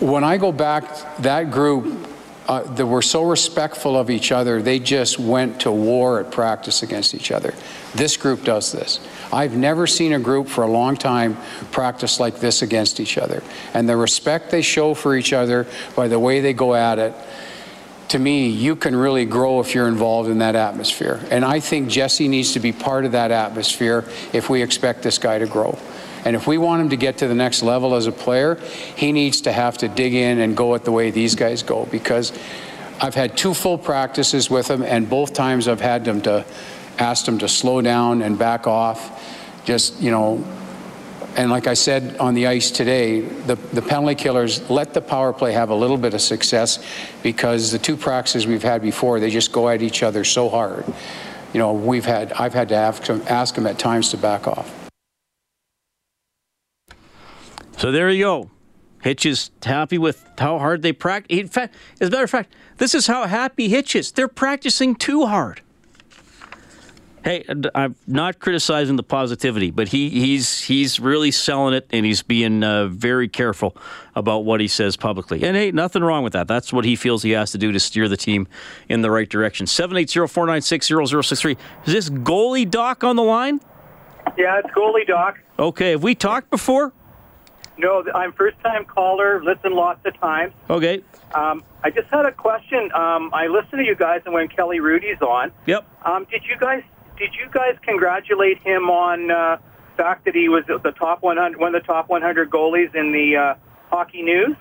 when 0.00 0.24
I 0.24 0.38
go 0.38 0.50
back, 0.50 1.18
that 1.18 1.50
group 1.50 2.08
uh, 2.48 2.62
that 2.62 2.86
were 2.86 3.02
so 3.02 3.22
respectful 3.24 3.96
of 3.96 4.10
each 4.10 4.32
other, 4.32 4.62
they 4.62 4.78
just 4.78 5.18
went 5.18 5.60
to 5.60 5.70
war 5.70 6.18
at 6.20 6.32
practice 6.32 6.82
against 6.82 7.14
each 7.14 7.30
other. 7.30 7.54
This 7.94 8.16
group 8.16 8.42
does 8.42 8.72
this. 8.72 9.00
I've 9.32 9.56
never 9.56 9.86
seen 9.86 10.14
a 10.14 10.18
group 10.18 10.48
for 10.48 10.64
a 10.64 10.70
long 10.70 10.96
time 10.96 11.36
practice 11.70 12.18
like 12.18 12.40
this 12.40 12.62
against 12.62 13.00
each 13.00 13.18
other. 13.18 13.42
And 13.74 13.88
the 13.88 13.96
respect 13.96 14.50
they 14.50 14.62
show 14.62 14.94
for 14.94 15.14
each 15.14 15.32
other 15.32 15.66
by 15.94 16.08
the 16.08 16.18
way 16.18 16.40
they 16.40 16.54
go 16.54 16.74
at 16.74 16.98
it, 16.98 17.14
to 18.08 18.18
me, 18.18 18.48
you 18.48 18.74
can 18.74 18.96
really 18.96 19.24
grow 19.24 19.60
if 19.60 19.74
you're 19.74 19.88
involved 19.88 20.30
in 20.30 20.38
that 20.38 20.56
atmosphere. 20.56 21.20
And 21.30 21.44
I 21.44 21.60
think 21.60 21.88
Jesse 21.88 22.28
needs 22.28 22.52
to 22.54 22.60
be 22.60 22.72
part 22.72 23.04
of 23.04 23.12
that 23.12 23.30
atmosphere 23.30 24.04
if 24.32 24.48
we 24.48 24.62
expect 24.62 25.02
this 25.02 25.18
guy 25.18 25.38
to 25.38 25.46
grow. 25.46 25.78
And 26.24 26.34
if 26.34 26.46
we 26.46 26.58
want 26.58 26.82
him 26.82 26.88
to 26.90 26.96
get 26.96 27.18
to 27.18 27.28
the 27.28 27.34
next 27.34 27.62
level 27.62 27.94
as 27.94 28.06
a 28.06 28.12
player, 28.12 28.56
he 28.96 29.12
needs 29.12 29.42
to 29.42 29.52
have 29.52 29.78
to 29.78 29.88
dig 29.88 30.14
in 30.14 30.38
and 30.38 30.56
go 30.56 30.74
it 30.74 30.84
the 30.84 30.92
way 30.92 31.10
these 31.10 31.34
guys 31.34 31.62
go 31.62 31.86
because 31.86 32.32
I've 33.00 33.14
had 33.14 33.36
two 33.36 33.54
full 33.54 33.78
practices 33.78 34.50
with 34.50 34.68
him, 34.68 34.82
and 34.82 35.08
both 35.08 35.32
times 35.32 35.68
I've 35.68 35.80
had 35.80 36.04
them 36.04 36.20
to 36.22 36.44
ask 36.98 37.24
them 37.24 37.38
to 37.38 37.48
slow 37.48 37.80
down 37.80 38.22
and 38.22 38.38
back 38.38 38.66
off. 38.66 39.24
Just, 39.64 40.00
you 40.00 40.10
know, 40.10 40.44
and 41.38 41.52
like 41.52 41.68
I 41.68 41.74
said 41.74 42.16
on 42.18 42.34
the 42.34 42.48
ice 42.48 42.72
today, 42.72 43.20
the, 43.20 43.54
the 43.54 43.80
penalty 43.80 44.16
killers 44.16 44.68
let 44.68 44.92
the 44.92 45.00
power 45.00 45.32
play 45.32 45.52
have 45.52 45.70
a 45.70 45.74
little 45.74 45.96
bit 45.96 46.12
of 46.12 46.20
success 46.20 46.84
because 47.22 47.70
the 47.70 47.78
two 47.78 47.96
practices 47.96 48.48
we've 48.48 48.64
had 48.64 48.82
before, 48.82 49.20
they 49.20 49.30
just 49.30 49.52
go 49.52 49.68
at 49.68 49.80
each 49.80 50.02
other 50.02 50.24
so 50.24 50.48
hard. 50.48 50.84
You 51.52 51.60
know, 51.60 51.72
we've 51.72 52.04
had, 52.04 52.32
I've 52.32 52.54
had 52.54 52.68
to 52.70 52.74
ask, 52.74 53.08
ask 53.30 53.54
them 53.54 53.68
at 53.68 53.78
times 53.78 54.08
to 54.10 54.16
back 54.16 54.48
off. 54.48 54.90
So 57.76 57.92
there 57.92 58.10
you 58.10 58.24
go. 58.24 58.50
Hitch 59.02 59.24
is 59.24 59.52
happy 59.62 59.96
with 59.96 60.28
how 60.38 60.58
hard 60.58 60.82
they 60.82 60.92
practice. 60.92 61.38
In 61.38 61.46
fact, 61.46 61.76
as 62.00 62.08
a 62.08 62.10
matter 62.10 62.24
of 62.24 62.30
fact, 62.30 62.52
this 62.78 62.96
is 62.96 63.06
how 63.06 63.28
happy 63.28 63.68
Hitch 63.68 63.94
is. 63.94 64.10
They're 64.10 64.26
practicing 64.26 64.96
too 64.96 65.26
hard. 65.26 65.62
Hey, 67.28 67.44
I'm 67.74 67.94
not 68.06 68.38
criticizing 68.38 68.96
the 68.96 69.02
positivity, 69.02 69.70
but 69.70 69.88
he, 69.88 70.08
he's 70.08 70.62
he's 70.62 70.98
really 70.98 71.30
selling 71.30 71.74
it, 71.74 71.86
and 71.90 72.06
he's 72.06 72.22
being 72.22 72.64
uh, 72.64 72.86
very 72.86 73.28
careful 73.28 73.76
about 74.14 74.46
what 74.46 74.60
he 74.62 74.66
says 74.66 74.96
publicly. 74.96 75.44
And 75.44 75.54
hey, 75.54 75.70
nothing 75.70 76.02
wrong 76.02 76.24
with 76.24 76.32
that. 76.32 76.48
That's 76.48 76.72
what 76.72 76.86
he 76.86 76.96
feels 76.96 77.22
he 77.22 77.32
has 77.32 77.52
to 77.52 77.58
do 77.58 77.70
to 77.70 77.78
steer 77.78 78.08
the 78.08 78.16
team 78.16 78.48
in 78.88 79.02
the 79.02 79.10
right 79.10 79.28
direction. 79.28 79.66
780-496-0063. 79.66 81.58
Is 81.84 81.92
this 81.92 82.08
goalie 82.08 82.70
Doc 82.70 83.04
on 83.04 83.16
the 83.16 83.22
line? 83.22 83.60
Yeah, 84.38 84.60
it's 84.64 84.70
goalie 84.70 85.06
Doc. 85.06 85.38
Okay, 85.58 85.90
have 85.90 86.02
we 86.02 86.14
talked 86.14 86.48
before? 86.48 86.94
No, 87.76 88.04
I'm 88.14 88.32
first 88.32 88.58
time 88.60 88.86
caller. 88.86 89.44
Listen 89.44 89.74
lots 89.74 90.00
of 90.06 90.18
times. 90.18 90.54
Okay. 90.70 91.02
Um, 91.34 91.62
I 91.84 91.90
just 91.90 92.08
had 92.08 92.24
a 92.24 92.32
question. 92.32 92.90
Um, 92.94 93.28
I 93.34 93.48
listen 93.48 93.80
to 93.80 93.84
you 93.84 93.96
guys, 93.96 94.22
and 94.24 94.32
when 94.32 94.48
Kelly 94.48 94.80
Rudy's 94.80 95.20
on, 95.20 95.52
yep. 95.66 95.86
Um, 96.06 96.26
did 96.30 96.42
you 96.48 96.56
guys 96.58 96.82
did 97.18 97.34
you 97.34 97.48
guys 97.50 97.76
congratulate 97.82 98.58
him 98.58 98.88
on 98.90 99.30
uh, 99.30 99.58
the 99.96 100.02
fact 100.02 100.24
that 100.24 100.34
he 100.34 100.48
was 100.48 100.64
the 100.66 100.92
top 100.92 101.22
100, 101.22 101.58
one 101.58 101.74
of 101.74 101.82
the 101.82 101.86
top 101.86 102.08
100 102.08 102.50
goalies 102.50 102.94
in 102.94 103.12
the 103.12 103.36
uh, 103.36 103.54
hockey 103.90 104.22
news? 104.22 104.56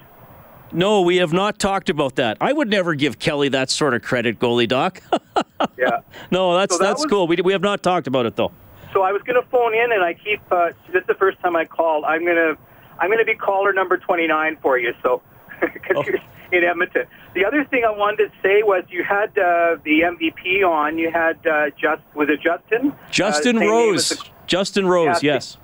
No, 0.73 1.01
we 1.01 1.17
have 1.17 1.31
not 1.31 1.59
talked 1.59 1.89
about 1.89 2.15
that. 2.15 2.37
I 2.41 2.51
would 2.51 2.69
never 2.69 2.93
give 2.93 3.19
Kelly 3.19 3.47
that 3.49 3.69
sort 3.69 3.93
of 3.93 4.01
credit, 4.01 4.37
goalie 4.37 4.67
doc. 4.67 5.01
yeah. 5.77 6.01
No, 6.29 6.57
that's 6.57 6.75
so 6.75 6.79
that 6.79 6.85
that's 6.85 7.03
was, 7.03 7.09
cool. 7.09 7.27
We 7.27 7.37
we 7.37 7.53
have 7.53 7.61
not 7.61 7.81
talked 7.81 8.05
about 8.05 8.25
it 8.25 8.35
though. 8.35 8.51
So 8.91 9.01
I 9.01 9.13
was 9.13 9.21
going 9.21 9.41
to 9.41 9.47
phone 9.49 9.73
in, 9.73 9.93
and 9.93 10.03
I 10.03 10.13
keep. 10.13 10.41
Uh, 10.51 10.71
this 10.91 11.01
is 11.01 11.07
the 11.07 11.13
first 11.13 11.39
time 11.39 11.55
I 11.55 11.63
called. 11.63 12.03
I'm 12.03 12.25
going 12.25 12.35
to 12.35 12.57
I'm 12.99 13.11
to 13.11 13.25
be 13.25 13.35
caller 13.35 13.73
number 13.73 13.97
29 13.97 14.57
for 14.61 14.77
you. 14.77 14.93
So 15.03 15.21
oh. 15.95 16.03
In 16.51 16.63
Edmonton. 16.63 17.05
The 17.33 17.45
other 17.45 17.63
thing 17.65 17.83
I 17.85 17.91
wanted 17.91 18.31
to 18.31 18.31
say 18.41 18.63
was 18.63 18.83
you 18.89 19.03
had 19.03 19.29
uh, 19.37 19.77
the 19.83 20.01
MVP 20.01 20.67
on. 20.67 20.97
You 20.97 21.11
had 21.11 21.45
uh, 21.45 21.69
just 21.79 22.01
was 22.15 22.29
it 22.29 22.41
Justin? 22.41 22.93
Justin 23.11 23.57
uh, 23.57 23.61
Rose. 23.61 24.09
The, 24.09 24.25
Justin 24.47 24.87
Rose. 24.87 25.21
Yeah, 25.21 25.33
yes. 25.33 25.57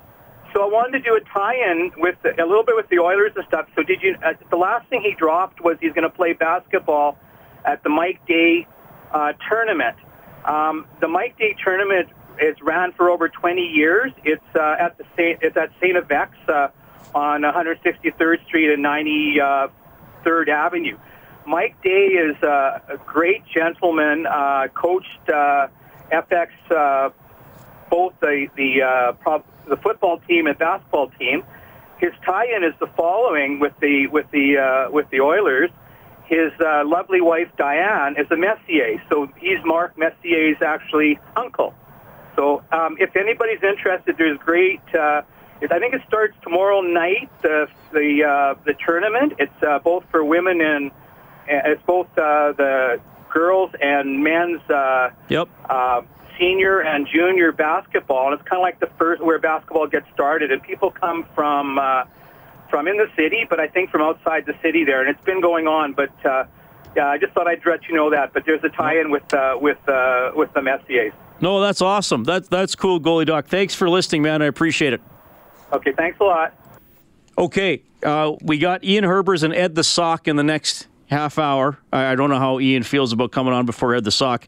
So 0.52 0.62
I 0.62 0.66
wanted 0.66 0.98
to 0.98 1.04
do 1.04 1.16
a 1.16 1.20
tie-in 1.20 1.90
with 1.96 2.16
the, 2.22 2.30
a 2.40 2.46
little 2.46 2.62
bit 2.62 2.76
with 2.76 2.88
the 2.88 3.00
Oilers 3.00 3.32
and 3.34 3.44
stuff. 3.48 3.66
So 3.74 3.82
did 3.82 4.02
you? 4.02 4.16
Uh, 4.24 4.34
the 4.50 4.56
last 4.56 4.88
thing 4.88 5.02
he 5.02 5.14
dropped 5.14 5.60
was 5.60 5.76
he's 5.80 5.92
going 5.92 6.08
to 6.08 6.14
play 6.14 6.32
basketball 6.32 7.18
at 7.64 7.82
the 7.82 7.88
Mike 7.88 8.24
Day 8.26 8.66
uh, 9.12 9.32
tournament. 9.48 9.96
Um, 10.44 10.86
the 11.00 11.08
Mike 11.08 11.38
Day 11.38 11.56
tournament 11.62 12.08
is 12.40 12.56
ran 12.62 12.92
for 12.92 13.10
over 13.10 13.28
20 13.28 13.62
years. 13.62 14.12
It's 14.24 14.44
uh, 14.54 14.76
at 14.78 14.98
the 14.98 15.04
Saint, 15.16 15.40
it's 15.42 15.56
at 15.56 15.70
Saint 15.80 15.96
uh, 15.96 16.68
on 17.14 17.42
163rd 17.42 18.44
Street 18.46 18.72
and 18.72 18.82
93rd 20.24 20.48
Avenue. 20.48 20.98
Mike 21.46 21.80
Day 21.82 22.06
is 22.06 22.42
uh, 22.42 22.78
a 22.88 22.96
great 23.06 23.42
gentleman. 23.46 24.26
Uh, 24.26 24.68
coached 24.74 25.28
uh, 25.28 25.68
FX 26.10 26.48
uh, 26.70 27.10
both 27.90 28.14
the 28.20 28.48
the 28.56 28.82
uh, 28.82 29.12
pro- 29.12 29.44
the 29.68 29.76
football 29.76 30.20
team 30.26 30.46
and 30.46 30.58
basketball 30.58 31.10
team. 31.18 31.42
His 31.98 32.12
tie-in 32.26 32.64
is 32.64 32.74
the 32.80 32.86
following 32.96 33.60
with 33.60 33.72
the 33.80 34.06
with 34.08 34.30
the 34.30 34.58
uh, 34.58 34.90
with 34.90 35.08
the 35.10 35.20
Oilers. 35.20 35.70
His 36.26 36.52
uh, 36.58 36.82
lovely 36.86 37.20
wife 37.20 37.48
Diane 37.58 38.16
is 38.18 38.26
a 38.30 38.36
Messier, 38.36 39.02
so 39.10 39.28
he's 39.36 39.58
Mark 39.64 39.98
Messier's 39.98 40.56
actually 40.64 41.18
uncle. 41.36 41.74
So 42.36 42.62
um, 42.72 42.96
if 42.98 43.14
anybody's 43.14 43.62
interested, 43.62 44.16
there's 44.16 44.38
great. 44.38 44.80
Uh, 44.94 45.22
I 45.70 45.78
think 45.78 45.94
it 45.94 46.02
starts 46.06 46.34
tomorrow 46.42 46.80
night. 46.80 47.30
The 47.42 47.66
the 47.92 48.24
uh, 48.24 48.54
the 48.64 48.74
tournament. 48.84 49.34
It's 49.38 49.62
uh, 49.62 49.78
both 49.78 50.04
for 50.10 50.24
women 50.24 50.60
and 50.60 50.90
it's 51.46 51.82
both 51.82 52.06
uh, 52.18 52.52
the 52.52 53.00
girls 53.32 53.70
and 53.80 54.22
men's. 54.22 54.60
Uh, 54.70 55.10
yep. 55.28 55.48
Uh, 55.68 56.02
senior 56.38 56.80
and 56.80 57.06
junior 57.06 57.52
basketball, 57.52 58.26
and 58.30 58.38
it's 58.38 58.48
kind 58.48 58.58
of 58.58 58.62
like 58.62 58.80
the 58.80 58.90
first 58.98 59.22
where 59.22 59.38
basketball 59.38 59.86
gets 59.86 60.06
started. 60.12 60.50
And 60.50 60.62
people 60.62 60.90
come 60.90 61.26
from 61.34 61.78
uh, 61.78 62.04
from 62.70 62.88
in 62.88 62.96
the 62.96 63.08
city, 63.16 63.46
but 63.48 63.60
I 63.60 63.68
think 63.68 63.90
from 63.90 64.02
outside 64.02 64.46
the 64.46 64.54
city 64.62 64.84
there, 64.84 65.00
and 65.00 65.08
it's 65.08 65.24
been 65.24 65.40
going 65.40 65.66
on. 65.66 65.92
But 65.92 66.12
uh, 66.26 66.44
yeah, 66.96 67.08
I 67.08 67.18
just 67.18 67.32
thought 67.32 67.46
I'd 67.46 67.64
let 67.64 67.86
you 67.88 67.94
know 67.94 68.10
that. 68.10 68.32
But 68.32 68.44
there's 68.46 68.64
a 68.64 68.68
tie-in 68.68 69.10
with 69.10 69.32
uh, 69.32 69.56
with 69.60 69.78
uh, 69.88 70.32
with 70.34 70.52
the 70.54 70.60
Messiers. 70.60 71.12
No, 71.40 71.60
that's 71.60 71.82
awesome. 71.82 72.24
That's 72.24 72.48
that's 72.48 72.74
cool, 72.74 73.00
goalie 73.00 73.26
doc. 73.26 73.46
Thanks 73.46 73.74
for 73.74 73.88
listening, 73.88 74.22
man. 74.22 74.42
I 74.42 74.46
appreciate 74.46 74.92
it. 74.92 75.00
Okay, 75.72 75.92
thanks 75.92 76.18
a 76.20 76.24
lot. 76.24 76.54
Okay, 77.36 77.82
uh, 78.04 78.32
we 78.42 78.58
got 78.58 78.84
Ian 78.84 79.04
Herbers 79.04 79.42
and 79.42 79.52
Ed 79.54 79.74
the 79.74 79.82
Sock 79.82 80.28
in 80.28 80.36
the 80.36 80.44
next 80.44 80.86
half 81.08 81.38
hour. 81.38 81.78
I 81.92 82.14
don't 82.14 82.30
know 82.30 82.38
how 82.38 82.60
Ian 82.60 82.82
feels 82.84 83.12
about 83.12 83.32
coming 83.32 83.52
on 83.52 83.66
before 83.66 83.94
Ed 83.94 84.04
the 84.04 84.10
Sock. 84.10 84.46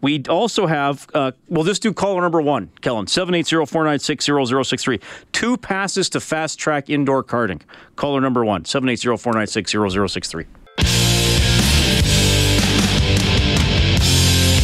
We 0.00 0.22
also 0.28 0.66
have, 0.66 1.08
uh, 1.12 1.32
well, 1.48 1.64
let's 1.64 1.80
do 1.80 1.92
caller 1.92 2.22
number 2.22 2.40
one, 2.40 2.70
Kellen, 2.82 3.06
780-496-0063. 3.06 5.02
Two 5.32 5.56
passes 5.56 6.08
to 6.10 6.20
fast 6.20 6.56
track 6.58 6.88
indoor 6.88 7.24
karting. 7.24 7.62
Caller 7.96 8.20
number 8.20 8.44
one, 8.44 8.62
780-496-0063. 8.62 10.46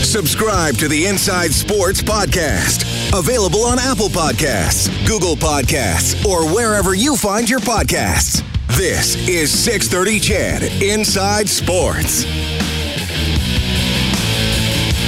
Subscribe 0.05 0.77
to 0.77 0.87
the 0.87 1.07
Inside 1.07 1.51
Sports 1.51 2.01
Podcast 2.01 2.94
Available 3.15 3.63
on 3.65 3.79
Apple 3.79 4.09
Podcasts, 4.09 4.89
Google 5.07 5.37
Podcasts, 5.37 6.27
or 6.27 6.53
wherever 6.53 6.97
you 6.97 7.17
find 7.17 7.49
your 7.49 7.61
podcasts. 7.61 8.43
This 8.77 9.15
is 9.29 9.57
630 9.57 10.19
CHED 10.19 10.83
Inside 10.83 11.49
Sports. 11.49 12.25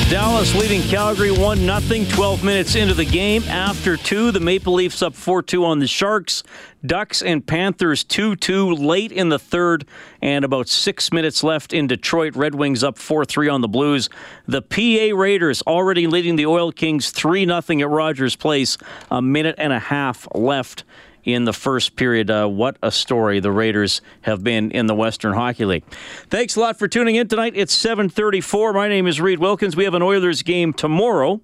Dallas 0.08 0.54
leading 0.54 0.82
Calgary 0.82 1.32
1 1.32 1.58
0, 1.58 2.04
12 2.10 2.44
minutes 2.44 2.76
into 2.76 2.94
the 2.94 3.04
game. 3.04 3.42
After 3.48 3.96
two, 3.96 4.30
the 4.30 4.38
Maple 4.38 4.74
Leafs 4.74 5.02
up 5.02 5.16
4 5.16 5.42
2 5.42 5.64
on 5.64 5.80
the 5.80 5.88
Sharks. 5.88 6.44
Ducks 6.86 7.22
and 7.22 7.44
Panthers 7.44 8.04
2 8.04 8.36
2 8.36 8.70
late 8.70 9.10
in 9.10 9.30
the 9.30 9.38
third, 9.40 9.84
and 10.22 10.44
about 10.44 10.68
six 10.68 11.10
minutes 11.10 11.42
left 11.42 11.72
in 11.72 11.88
Detroit. 11.88 12.36
Red 12.36 12.54
Wings 12.54 12.84
up 12.84 12.98
4 12.98 13.24
3 13.24 13.48
on 13.48 13.62
the 13.62 13.68
Blues. 13.68 14.08
The 14.46 14.62
PA 14.62 15.18
Raiders 15.18 15.60
already 15.62 16.06
leading 16.06 16.36
the 16.36 16.46
Oil 16.46 16.70
Kings 16.70 17.10
3 17.10 17.44
0 17.44 17.58
at 17.58 17.88
Rogers 17.90 18.36
Place. 18.36 18.78
A 19.10 19.20
minute 19.20 19.56
and 19.58 19.72
a 19.72 19.80
half 19.80 20.28
left 20.36 20.84
in 21.26 21.44
the 21.44 21.52
first 21.52 21.96
period. 21.96 22.30
Uh, 22.30 22.46
what 22.46 22.78
a 22.82 22.90
story 22.90 23.40
the 23.40 23.50
Raiders 23.50 24.00
have 24.22 24.42
been 24.42 24.70
in 24.70 24.86
the 24.86 24.94
Western 24.94 25.34
Hockey 25.34 25.66
League. 25.66 25.84
Thanks 26.30 26.56
a 26.56 26.60
lot 26.60 26.78
for 26.78 26.88
tuning 26.88 27.16
in 27.16 27.28
tonight. 27.28 27.52
It's 27.54 27.74
7:34. 27.74 28.72
My 28.72 28.88
name 28.88 29.06
is 29.06 29.20
Reed 29.20 29.40
Wilkins. 29.40 29.76
We 29.76 29.84
have 29.84 29.94
an 29.94 30.02
Oilers 30.02 30.42
game 30.42 30.72
tomorrow. 30.72 31.40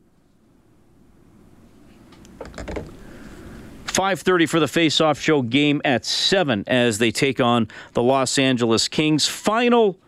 5:30 3.86 4.46
for 4.46 4.58
the 4.58 4.68
face-off 4.68 5.20
show 5.20 5.42
game 5.42 5.82
at 5.84 6.06
7 6.06 6.64
as 6.66 6.98
they 6.98 7.10
take 7.10 7.40
on 7.40 7.68
the 7.92 8.02
Los 8.02 8.38
Angeles 8.38 8.88
Kings. 8.88 9.26
Final 9.26 9.98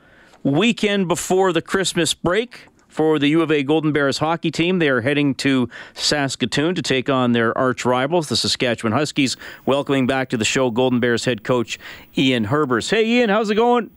weekend 0.42 1.08
before 1.08 1.52
the 1.52 1.60
Christmas 1.60 2.14
break 2.14 2.68
for 2.94 3.18
the 3.18 3.26
U 3.30 3.42
of 3.42 3.50
A 3.50 3.64
Golden 3.64 3.90
Bears 3.90 4.18
hockey 4.18 4.52
team. 4.52 4.78
They 4.78 4.88
are 4.88 5.00
heading 5.00 5.34
to 5.36 5.68
Saskatoon 5.94 6.76
to 6.76 6.82
take 6.82 7.10
on 7.10 7.32
their 7.32 7.56
arch 7.58 7.84
rivals, 7.84 8.28
the 8.28 8.36
Saskatchewan 8.36 8.92
Huskies. 8.92 9.36
Welcoming 9.66 10.06
back 10.06 10.28
to 10.28 10.36
the 10.36 10.44
show 10.44 10.70
Golden 10.70 11.00
Bears 11.00 11.24
head 11.24 11.42
coach 11.42 11.76
Ian 12.16 12.46
Herbers. 12.46 12.88
Hey, 12.88 13.04
Ian, 13.04 13.30
how's 13.30 13.50
it 13.50 13.56
going? 13.56 13.90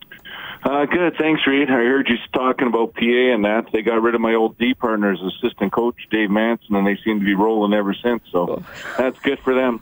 Uh, 0.68 0.86
good, 0.86 1.16
thanks, 1.18 1.48
Reed. 1.48 1.70
I 1.70 1.76
heard 1.76 2.10
you 2.10 2.18
talking 2.34 2.68
about 2.68 2.94
PA 2.94 3.00
and 3.00 3.46
that. 3.46 3.68
They 3.72 3.82
got 3.82 4.02
rid 4.02 4.16
of 4.16 4.20
my 4.20 4.34
old 4.34 4.58
D 4.58 4.74
partners, 4.74 5.18
assistant 5.24 5.72
coach 5.72 5.96
Dave 6.12 6.30
Manson, 6.30 6.76
and 6.76 6.86
they 6.86 6.98
seem 7.06 7.22
to 7.22 7.26
be 7.26 7.36
rolling 7.36 7.72
ever 7.72 7.94
since. 7.94 8.22
So 8.34 8.62
that's 8.98 9.18
good 9.22 9.40
for 9.40 9.54
them. 9.56 9.80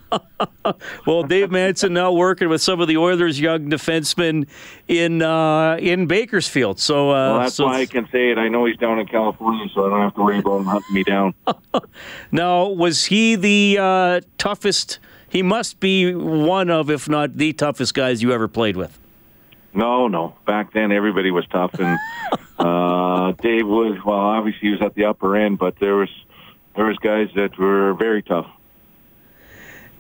well, 1.08 1.24
Dave 1.24 1.50
Manson 1.50 1.93
now 1.93 2.12
working 2.12 2.50
with 2.50 2.62
some 2.62 2.82
of 2.82 2.88
the 2.88 2.98
Oilers' 2.98 3.39
young 3.39 3.67
defensemen 3.67 4.48
in 4.88 5.24
uh, 5.24 5.78
in 5.78 6.06
Bakersfield. 6.06 6.80
So, 6.80 7.10
uh, 7.10 7.13
well, 7.13 7.39
that's 7.39 7.56
so 7.56 7.65
why 7.65 7.80
I 7.80 7.88
can 7.88 8.08
say 8.12 8.30
it. 8.30 8.38
I 8.38 8.48
know 8.48 8.65
he's 8.65 8.78
down 8.78 9.00
in 9.00 9.08
California, 9.08 9.67
so 9.74 9.88
I 9.88 9.89
don't 9.89 10.02
have 10.02 10.13
to 10.13 10.21
worry 10.21 10.38
about 10.38 10.58
him 10.60 10.65
hunting 10.65 10.93
me 10.93 11.04
down. 11.04 11.34
now, 12.32 12.67
was 12.67 13.06
he 13.06 13.36
the 13.36 13.78
uh, 13.82 14.21
toughest? 14.38 15.00
He 15.30 15.41
must 15.41 15.80
be 15.80 16.13
one 16.13 16.69
of, 16.69 16.91
if 16.91 17.10
not 17.10 17.38
the 17.38 17.54
toughest 17.54 17.95
guys 17.95 18.21
you 18.21 18.32
ever 18.32 18.48
played 18.48 18.78
with. 18.78 19.00
No, 19.76 20.08
no. 20.08 20.36
Back 20.48 20.74
then, 20.74 20.92
everybody 20.92 21.32
was 21.32 21.46
tough, 21.48 21.74
and 21.80 22.00
uh, 22.60 23.34
Dave 23.34 23.68
was 23.68 24.00
well. 24.06 24.18
Obviously, 24.18 24.60
he 24.62 24.70
was 24.72 24.82
at 24.82 24.96
the 24.96 25.06
upper 25.06 25.36
end, 25.36 25.60
but 25.60 25.78
there 25.80 25.96
was 25.96 26.10
there 26.76 26.86
was 26.86 26.98
guys 26.98 27.30
that 27.36 27.58
were 27.58 27.94
very 27.94 28.24
tough. 28.24 28.48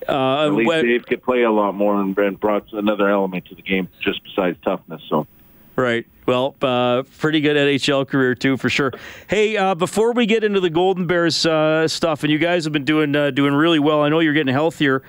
Uh, 0.07 0.45
at 0.45 0.53
least 0.53 0.67
when, 0.67 0.85
Dave 0.85 1.05
could 1.05 1.23
play 1.23 1.43
a 1.43 1.51
lot 1.51 1.73
more 1.73 1.99
and, 1.99 2.17
and 2.17 2.39
brought 2.39 2.71
another 2.73 3.09
element 3.09 3.45
to 3.47 3.55
the 3.55 3.61
game, 3.61 3.89
just 4.01 4.23
besides 4.23 4.57
toughness. 4.63 5.01
So. 5.09 5.27
Right. 5.75 6.05
Well, 6.25 6.55
uh, 6.61 7.03
pretty 7.17 7.41
good 7.41 7.57
NHL 7.57 8.07
career 8.07 8.33
too, 8.33 8.55
for 8.55 8.69
sure. 8.69 8.93
Hey, 9.27 9.57
uh, 9.57 9.75
before 9.75 10.13
we 10.13 10.25
get 10.25 10.43
into 10.43 10.59
the 10.59 10.69
Golden 10.69 11.05
Bears 11.05 11.45
uh, 11.45 11.87
stuff, 11.87 12.23
and 12.23 12.31
you 12.31 12.37
guys 12.37 12.63
have 12.63 12.71
been 12.71 12.85
doing 12.85 13.15
uh, 13.15 13.31
doing 13.31 13.53
really 13.53 13.79
well. 13.79 14.01
I 14.01 14.09
know 14.09 14.19
you're 14.19 14.33
getting 14.33 14.53
healthier. 14.53 15.03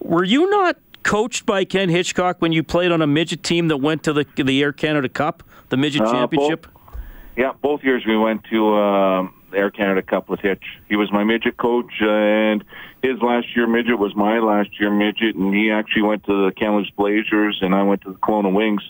Were 0.00 0.24
you 0.24 0.48
not 0.50 0.76
coached 1.04 1.46
by 1.46 1.64
Ken 1.64 1.88
Hitchcock 1.88 2.40
when 2.40 2.52
you 2.52 2.62
played 2.64 2.90
on 2.90 3.00
a 3.00 3.06
midget 3.06 3.42
team 3.44 3.68
that 3.68 3.76
went 3.76 4.02
to 4.04 4.12
the 4.12 4.26
the 4.36 4.62
Air 4.62 4.72
Canada 4.72 5.08
Cup, 5.08 5.44
the 5.68 5.76
midget 5.76 6.02
uh, 6.02 6.10
championship? 6.10 6.66
Both, 6.66 6.98
yeah, 7.36 7.52
both 7.62 7.84
years 7.84 8.04
we 8.06 8.16
went 8.16 8.42
to 8.50 8.74
uh, 8.74 9.28
Air 9.54 9.70
Canada 9.70 10.02
Cup 10.02 10.28
with 10.28 10.40
Hitch. 10.40 10.64
He 10.88 10.96
was 10.96 11.12
my 11.12 11.22
midget 11.22 11.56
coach, 11.56 11.92
and 12.00 12.64
his 13.02 13.20
last 13.20 13.46
year 13.54 13.66
midget 13.66 13.98
was 13.98 14.14
my 14.16 14.38
last 14.38 14.80
year 14.80 14.90
midget, 14.90 15.36
and 15.36 15.54
he 15.54 15.70
actually 15.70 16.02
went 16.02 16.24
to 16.24 16.46
the 16.46 16.52
Kamloops 16.52 16.90
Blazers, 16.96 17.58
and 17.60 17.74
I 17.74 17.82
went 17.82 18.02
to 18.02 18.12
the 18.12 18.18
Kelowna 18.18 18.52
Wings. 18.52 18.82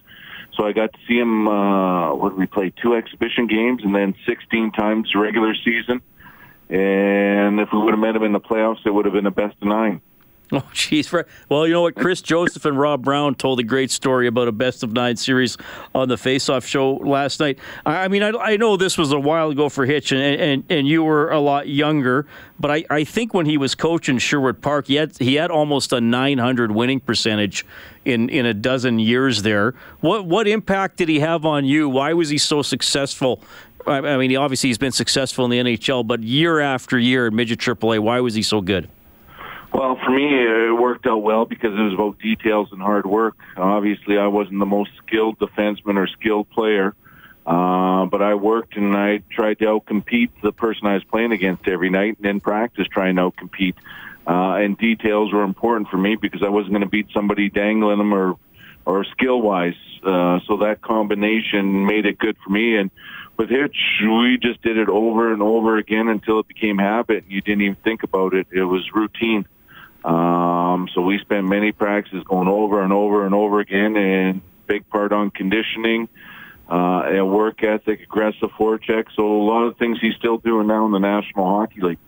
So 0.56 0.64
I 0.64 0.72
got 0.72 0.92
to 0.92 0.98
see 1.08 1.18
him. 1.18 1.48
Uh, 1.48 2.14
what 2.14 2.30
did 2.30 2.38
we 2.38 2.46
play? 2.46 2.72
Two 2.80 2.94
exhibition 2.94 3.48
games, 3.48 3.82
and 3.82 3.94
then 3.94 4.14
16 4.26 4.70
times 4.72 5.12
regular 5.14 5.54
season. 5.64 6.00
And 6.70 7.60
if 7.60 7.68
we 7.72 7.78
would 7.78 7.90
have 7.90 7.98
met 7.98 8.16
him 8.16 8.22
in 8.22 8.32
the 8.32 8.40
playoffs, 8.40 8.86
it 8.86 8.90
would 8.90 9.04
have 9.04 9.14
been 9.14 9.26
a 9.26 9.32
best 9.32 9.56
of 9.60 9.68
nine. 9.68 10.00
Oh, 10.52 10.60
jeez. 10.72 11.10
Well, 11.48 11.66
you 11.66 11.72
know 11.72 11.82
what? 11.82 11.94
Chris 11.94 12.20
Joseph 12.20 12.64
and 12.64 12.78
Rob 12.78 13.02
Brown 13.02 13.34
told 13.34 13.58
a 13.60 13.62
great 13.62 13.90
story 13.90 14.26
about 14.26 14.46
a 14.46 14.52
best 14.52 14.82
of 14.82 14.92
nine 14.92 15.16
series 15.16 15.56
on 15.94 16.08
the 16.08 16.18
Face 16.18 16.48
Off 16.48 16.66
show 16.66 16.96
last 16.96 17.40
night. 17.40 17.58
I 17.86 18.08
mean, 18.08 18.22
I, 18.22 18.30
I 18.30 18.56
know 18.56 18.76
this 18.76 18.98
was 18.98 19.10
a 19.10 19.18
while 19.18 19.50
ago 19.50 19.68
for 19.68 19.86
Hitch, 19.86 20.12
and, 20.12 20.20
and, 20.20 20.64
and 20.68 20.86
you 20.86 21.02
were 21.02 21.30
a 21.30 21.40
lot 21.40 21.66
younger, 21.68 22.26
but 22.60 22.70
I, 22.70 22.84
I 22.90 23.04
think 23.04 23.32
when 23.32 23.46
he 23.46 23.56
was 23.56 23.74
coaching 23.74 24.18
Sherwood 24.18 24.60
Park, 24.60 24.86
he 24.86 24.96
had, 24.96 25.16
he 25.18 25.34
had 25.36 25.50
almost 25.50 25.92
a 25.92 26.00
900 26.00 26.70
winning 26.70 27.00
percentage 27.00 27.64
in, 28.04 28.28
in 28.28 28.44
a 28.44 28.54
dozen 28.54 28.98
years 28.98 29.42
there. 29.42 29.74
What, 30.00 30.26
what 30.26 30.46
impact 30.46 30.98
did 30.98 31.08
he 31.08 31.20
have 31.20 31.46
on 31.46 31.64
you? 31.64 31.88
Why 31.88 32.12
was 32.12 32.28
he 32.28 32.38
so 32.38 32.62
successful 32.62 33.42
I 33.86 34.16
mean, 34.16 34.34
obviously 34.34 34.70
he's 34.70 34.78
been 34.78 34.92
successful 34.92 35.44
in 35.44 35.50
the 35.50 35.58
NHL, 35.58 36.06
but 36.06 36.22
year 36.22 36.58
after 36.58 36.98
year 36.98 37.26
in 37.26 37.34
midget 37.34 37.58
AAA, 37.58 37.98
why 37.98 38.18
was 38.20 38.34
he 38.34 38.42
so 38.42 38.62
good? 38.62 38.88
Well, 39.74 39.98
for 40.04 40.10
me, 40.12 40.24
it 40.32 40.80
worked 40.80 41.04
out 41.04 41.24
well 41.24 41.46
because 41.46 41.76
it 41.76 41.82
was 41.82 41.94
about 41.94 42.20
details 42.20 42.68
and 42.70 42.80
hard 42.80 43.06
work. 43.06 43.34
Obviously, 43.56 44.16
I 44.16 44.28
wasn't 44.28 44.60
the 44.60 44.66
most 44.66 44.92
skilled 45.04 45.36
defenseman 45.40 45.96
or 45.96 46.06
skilled 46.06 46.48
player, 46.50 46.94
uh, 47.44 48.06
but 48.06 48.22
I 48.22 48.34
worked 48.34 48.76
and 48.76 48.96
I 48.96 49.22
tried 49.32 49.58
to 49.58 49.64
outcompete 49.64 50.30
the 50.44 50.52
person 50.52 50.86
I 50.86 50.94
was 50.94 51.02
playing 51.02 51.32
against 51.32 51.66
every 51.66 51.90
night, 51.90 52.18
and 52.18 52.26
in 52.26 52.40
practice, 52.40 52.86
trying 52.86 53.16
to 53.16 53.22
outcompete. 53.22 53.74
Uh, 54.24 54.62
and 54.62 54.78
details 54.78 55.32
were 55.32 55.42
important 55.42 55.88
for 55.88 55.98
me 55.98 56.14
because 56.14 56.44
I 56.44 56.50
wasn't 56.50 56.74
going 56.74 56.82
to 56.82 56.88
beat 56.88 57.08
somebody 57.12 57.50
dangling 57.50 57.98
them 57.98 58.14
or 58.14 58.36
or 58.86 59.04
skill 59.04 59.42
wise. 59.42 59.74
Uh, 60.04 60.38
so 60.46 60.58
that 60.58 60.82
combination 60.82 61.84
made 61.84 62.06
it 62.06 62.18
good 62.18 62.36
for 62.44 62.50
me. 62.50 62.76
And 62.76 62.92
with 63.36 63.50
Hitch, 63.50 63.76
we 64.02 64.38
just 64.40 64.62
did 64.62 64.78
it 64.78 64.88
over 64.88 65.32
and 65.32 65.42
over 65.42 65.78
again 65.78 66.06
until 66.06 66.38
it 66.38 66.46
became 66.46 66.78
habit. 66.78 67.24
You 67.28 67.40
didn't 67.40 67.62
even 67.62 67.76
think 67.76 68.04
about 68.04 68.34
it. 68.34 68.46
It 68.52 68.62
was 68.62 68.88
routine. 68.94 69.46
Um, 70.04 70.88
so 70.94 71.00
we 71.00 71.18
spent 71.18 71.46
many 71.46 71.72
practices 71.72 72.22
going 72.24 72.48
over 72.48 72.82
and 72.82 72.92
over 72.92 73.24
and 73.24 73.34
over 73.34 73.60
again, 73.60 73.96
and 73.96 74.42
big 74.66 74.88
part 74.90 75.12
on 75.12 75.30
conditioning, 75.30 76.08
uh, 76.70 77.02
and 77.06 77.30
work 77.30 77.62
ethic, 77.62 78.02
aggressive 78.02 78.50
forecheck. 78.58 79.06
So 79.16 79.24
a 79.24 79.44
lot 79.44 79.62
of 79.62 79.78
things 79.78 79.98
he's 80.00 80.14
still 80.16 80.38
doing 80.38 80.66
now 80.66 80.84
in 80.86 80.92
the 80.92 80.98
National 80.98 81.46
Hockey 81.46 81.80
League. 81.80 81.98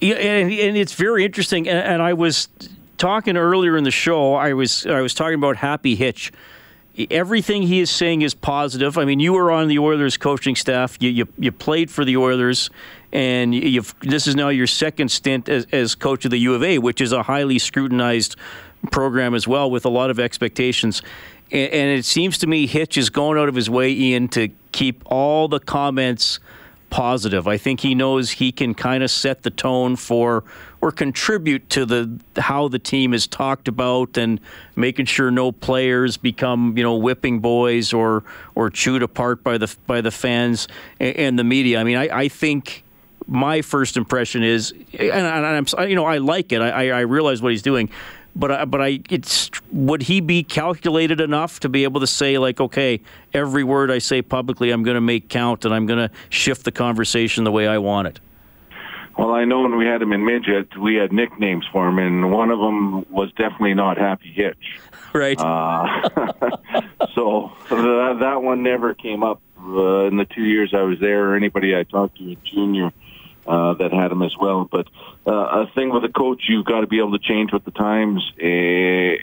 Yeah, 0.00 0.16
and, 0.16 0.52
and 0.52 0.76
it's 0.76 0.94
very 0.94 1.24
interesting. 1.24 1.68
And, 1.68 1.78
and 1.78 2.02
I 2.02 2.12
was 2.12 2.48
talking 2.98 3.36
earlier 3.36 3.76
in 3.76 3.84
the 3.84 3.90
show. 3.90 4.34
I 4.34 4.52
was 4.52 4.84
I 4.84 5.00
was 5.00 5.14
talking 5.14 5.34
about 5.36 5.56
Happy 5.56 5.94
Hitch 5.94 6.32
everything 7.10 7.62
he 7.62 7.80
is 7.80 7.90
saying 7.90 8.22
is 8.22 8.34
positive. 8.34 8.98
I 8.98 9.04
mean, 9.04 9.20
you 9.20 9.32
were 9.32 9.50
on 9.50 9.68
the 9.68 9.78
Oilers 9.78 10.16
coaching 10.16 10.54
staff. 10.54 10.96
You 11.00 11.10
you, 11.10 11.28
you 11.38 11.52
played 11.52 11.90
for 11.90 12.04
the 12.04 12.16
Oilers, 12.16 12.70
and 13.12 13.54
you've 13.54 13.94
this 14.00 14.26
is 14.26 14.34
now 14.34 14.48
your 14.48 14.66
second 14.66 15.10
stint 15.10 15.48
as, 15.48 15.66
as 15.72 15.94
coach 15.94 16.24
of 16.24 16.30
the 16.30 16.38
U 16.38 16.54
of 16.54 16.62
A, 16.62 16.78
which 16.78 17.00
is 17.00 17.12
a 17.12 17.22
highly 17.22 17.58
scrutinized 17.58 18.36
program 18.90 19.34
as 19.34 19.46
well, 19.46 19.70
with 19.70 19.84
a 19.84 19.90
lot 19.90 20.10
of 20.10 20.18
expectations. 20.18 21.02
And, 21.50 21.72
and 21.72 21.98
it 21.98 22.04
seems 22.04 22.38
to 22.38 22.46
me 22.46 22.66
Hitch 22.66 22.96
is 22.96 23.10
going 23.10 23.38
out 23.38 23.48
of 23.48 23.54
his 23.54 23.68
way, 23.68 23.92
Ian, 23.92 24.28
to 24.28 24.48
keep 24.72 25.02
all 25.06 25.48
the 25.48 25.60
comments 25.60 26.40
positive. 26.92 27.48
I 27.48 27.56
think 27.56 27.80
he 27.80 27.94
knows 27.94 28.32
he 28.32 28.52
can 28.52 28.74
kind 28.74 29.02
of 29.02 29.10
set 29.10 29.42
the 29.42 29.50
tone 29.50 29.96
for 29.96 30.44
or 30.82 30.92
contribute 30.92 31.70
to 31.70 31.86
the 31.86 32.20
how 32.36 32.68
the 32.68 32.78
team 32.78 33.14
is 33.14 33.26
talked 33.26 33.66
about 33.66 34.18
and 34.18 34.40
making 34.76 35.06
sure 35.06 35.30
no 35.30 35.52
players 35.52 36.16
become 36.18 36.76
you 36.76 36.82
know 36.82 36.96
whipping 36.96 37.40
boys 37.40 37.92
or 37.92 38.24
or 38.54 38.68
chewed 38.68 39.02
apart 39.02 39.42
by 39.42 39.56
the 39.56 39.74
by 39.86 40.00
the 40.02 40.10
fans 40.10 40.68
and, 41.00 41.16
and 41.16 41.38
the 41.38 41.44
media. 41.44 41.80
I 41.80 41.84
mean, 41.84 41.96
I, 41.96 42.08
I 42.12 42.28
think 42.28 42.84
my 43.26 43.62
first 43.62 43.96
impression 43.96 44.42
is, 44.42 44.72
and, 44.98 45.26
I'm 45.26 45.88
you 45.88 45.94
know 45.94 46.04
I 46.04 46.18
like 46.18 46.52
it. 46.52 46.60
I, 46.60 46.90
I 46.90 47.00
realize 47.00 47.42
what 47.42 47.52
he's 47.52 47.62
doing 47.62 47.90
but 48.34 48.50
I, 48.50 48.64
but 48.64 48.80
I 48.80 49.00
it's 49.10 49.50
would 49.70 50.02
he 50.02 50.20
be 50.20 50.42
calculated 50.42 51.20
enough 51.20 51.60
to 51.60 51.68
be 51.68 51.84
able 51.84 52.00
to 52.00 52.06
say 52.06 52.38
like 52.38 52.60
okay 52.60 53.00
every 53.34 53.64
word 53.64 53.90
I 53.90 53.98
say 53.98 54.22
publicly 54.22 54.70
I'm 54.70 54.82
going 54.82 54.94
to 54.94 55.00
make 55.00 55.28
count 55.28 55.64
and 55.64 55.74
I'm 55.74 55.86
going 55.86 56.08
to 56.08 56.14
shift 56.30 56.64
the 56.64 56.72
conversation 56.72 57.44
the 57.44 57.52
way 57.52 57.66
I 57.66 57.78
want 57.78 58.08
it. 58.08 58.20
Well, 59.18 59.32
I 59.32 59.44
know 59.44 59.60
when 59.60 59.76
we 59.76 59.84
had 59.84 60.00
him 60.00 60.12
in 60.12 60.24
midget, 60.24 60.74
we 60.78 60.94
had 60.94 61.12
nicknames 61.12 61.66
for 61.70 61.86
him, 61.86 61.98
and 61.98 62.32
one 62.32 62.50
of 62.50 62.58
them 62.58 63.04
was 63.10 63.30
definitely 63.32 63.74
not 63.74 63.98
Happy 63.98 64.32
Hitch. 64.32 64.80
Right. 65.14 65.38
Uh, 65.38 66.08
so 67.14 67.52
that, 67.68 68.16
that 68.20 68.42
one 68.42 68.62
never 68.62 68.94
came 68.94 69.22
up 69.22 69.42
uh, 69.60 70.06
in 70.06 70.16
the 70.16 70.24
two 70.24 70.44
years 70.44 70.72
I 70.74 70.80
was 70.80 70.98
there, 71.00 71.28
or 71.28 71.36
anybody 71.36 71.76
I 71.76 71.82
talked 71.82 72.16
to 72.16 72.24
in 72.24 72.38
junior 72.42 72.90
uh, 73.46 73.74
that 73.74 73.92
had 73.92 74.12
him 74.12 74.22
as 74.22 74.36
well. 74.40 74.68
But 74.70 74.86
uh, 75.26 75.64
a 75.64 75.70
thing 75.74 75.90
with 75.90 76.04
a 76.04 76.08
coach, 76.08 76.44
you've 76.48 76.64
got 76.64 76.80
to 76.80 76.86
be 76.86 76.98
able 76.98 77.18
to 77.18 77.24
change 77.24 77.52
with 77.52 77.64
the 77.64 77.70
times 77.70 78.22
uh, 78.40 78.44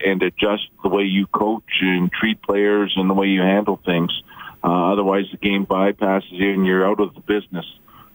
and 0.10 0.22
adjust 0.22 0.68
the 0.84 0.90
way 0.90 1.04
you 1.04 1.28
coach 1.28 1.82
and 1.82 2.12
treat 2.12 2.42
players 2.42 2.94
and 2.96 3.10
the 3.10 3.14
way 3.14 3.28
you 3.28 3.42
handle 3.42 3.80
things. 3.86 4.12
Uh, 4.64 4.92
otherwise, 4.92 5.26
the 5.32 5.38
game 5.38 5.66
bypasses 5.66 6.32
you 6.32 6.54
and 6.54 6.66
you're 6.66 6.86
out 6.86 7.00
of 7.00 7.14
the 7.14 7.22
business. 7.22 7.66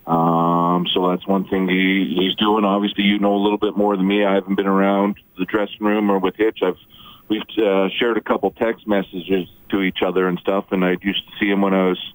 Um, 0.06 0.86
so 0.92 1.08
that's 1.08 1.26
one 1.26 1.48
thing 1.48 1.66
he, 1.68 2.14
he's 2.18 2.34
doing. 2.36 2.64
Obviously, 2.64 3.04
you 3.04 3.18
know 3.18 3.34
a 3.34 3.42
little 3.42 3.58
bit 3.58 3.76
more 3.76 3.96
than 3.96 4.06
me. 4.06 4.24
I 4.24 4.34
haven't 4.34 4.56
been 4.56 4.66
around 4.66 5.16
the 5.38 5.46
dressing 5.46 5.80
room 5.80 6.10
or 6.10 6.18
with 6.18 6.36
Hitch. 6.36 6.58
I've 6.62 6.76
we've 7.28 7.42
uh, 7.56 7.88
shared 7.98 8.18
a 8.18 8.20
couple 8.20 8.50
text 8.50 8.86
messages 8.86 9.48
to 9.70 9.80
each 9.80 10.02
other 10.04 10.28
and 10.28 10.38
stuff, 10.38 10.66
and 10.72 10.84
I 10.84 10.96
used 11.00 11.24
to 11.26 11.32
see 11.40 11.50
him 11.50 11.62
when 11.62 11.72
I 11.72 11.88
was 11.88 12.12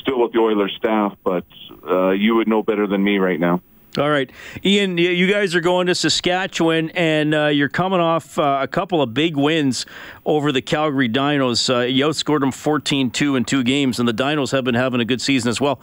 still 0.00 0.20
with 0.20 0.32
the 0.32 0.38
Oilers 0.38 0.74
staff. 0.76 1.16
But 1.24 1.44
uh, 1.88 2.10
you 2.10 2.34
would 2.36 2.48
know 2.48 2.62
better 2.62 2.86
than 2.86 3.02
me 3.02 3.18
right 3.18 3.40
now. 3.40 3.60
All 3.98 4.10
right, 4.10 4.30
Ian, 4.62 4.98
you 4.98 5.26
guys 5.30 5.54
are 5.54 5.62
going 5.62 5.86
to 5.86 5.94
Saskatchewan, 5.94 6.90
and 6.90 7.34
uh, 7.34 7.46
you're 7.46 7.70
coming 7.70 7.98
off 7.98 8.38
uh, 8.38 8.58
a 8.60 8.68
couple 8.68 9.00
of 9.00 9.14
big 9.14 9.36
wins 9.36 9.86
over 10.26 10.52
the 10.52 10.60
Calgary 10.60 11.08
Dinos. 11.08 11.74
Uh, 11.74 11.86
you 11.86 12.04
outscored 12.04 12.40
them 12.40 12.50
14-2 12.50 13.38
in 13.38 13.44
two 13.46 13.62
games, 13.64 13.98
and 13.98 14.06
the 14.06 14.12
Dinos 14.12 14.52
have 14.52 14.64
been 14.64 14.74
having 14.74 15.00
a 15.00 15.06
good 15.06 15.22
season 15.22 15.48
as 15.48 15.62
well. 15.62 15.80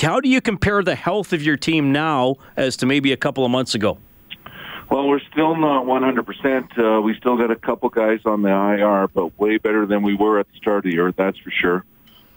How 0.00 0.18
do 0.18 0.28
you 0.28 0.40
compare 0.40 0.82
the 0.82 0.96
health 0.96 1.32
of 1.32 1.40
your 1.40 1.56
team 1.56 1.92
now 1.92 2.36
as 2.56 2.76
to 2.78 2.86
maybe 2.86 3.12
a 3.12 3.16
couple 3.16 3.44
of 3.44 3.52
months 3.52 3.76
ago? 3.76 3.98
Well, 4.90 5.06
we're 5.06 5.20
still 5.30 5.54
not 5.54 5.84
100%. 5.84 6.98
Uh, 6.98 7.02
we 7.02 7.14
still 7.18 7.36
got 7.36 7.52
a 7.52 7.56
couple 7.56 7.88
guys 7.88 8.20
on 8.24 8.42
the 8.42 8.48
IR, 8.48 9.06
but 9.06 9.38
way 9.38 9.58
better 9.58 9.86
than 9.86 10.02
we 10.02 10.16
were 10.16 10.40
at 10.40 10.48
the 10.50 10.56
start 10.56 10.78
of 10.78 10.84
the 10.84 10.92
year, 10.92 11.12
that's 11.12 11.38
for 11.38 11.52
sure. 11.52 11.84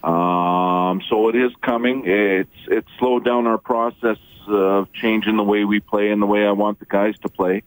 Um, 0.02 1.00
so 1.08 1.28
it 1.28 1.36
is 1.36 1.52
coming. 1.62 2.02
It's 2.04 2.50
it's 2.66 2.88
slowed 2.98 3.24
down 3.24 3.46
our 3.46 3.58
process 3.58 4.18
of 4.48 4.92
changing 4.92 5.36
the 5.36 5.44
way 5.44 5.64
we 5.64 5.80
play 5.80 6.10
and 6.10 6.20
the 6.20 6.26
way 6.26 6.44
I 6.44 6.52
want 6.52 6.80
the 6.80 6.86
guys 6.86 7.16
to 7.20 7.28
play. 7.28 7.62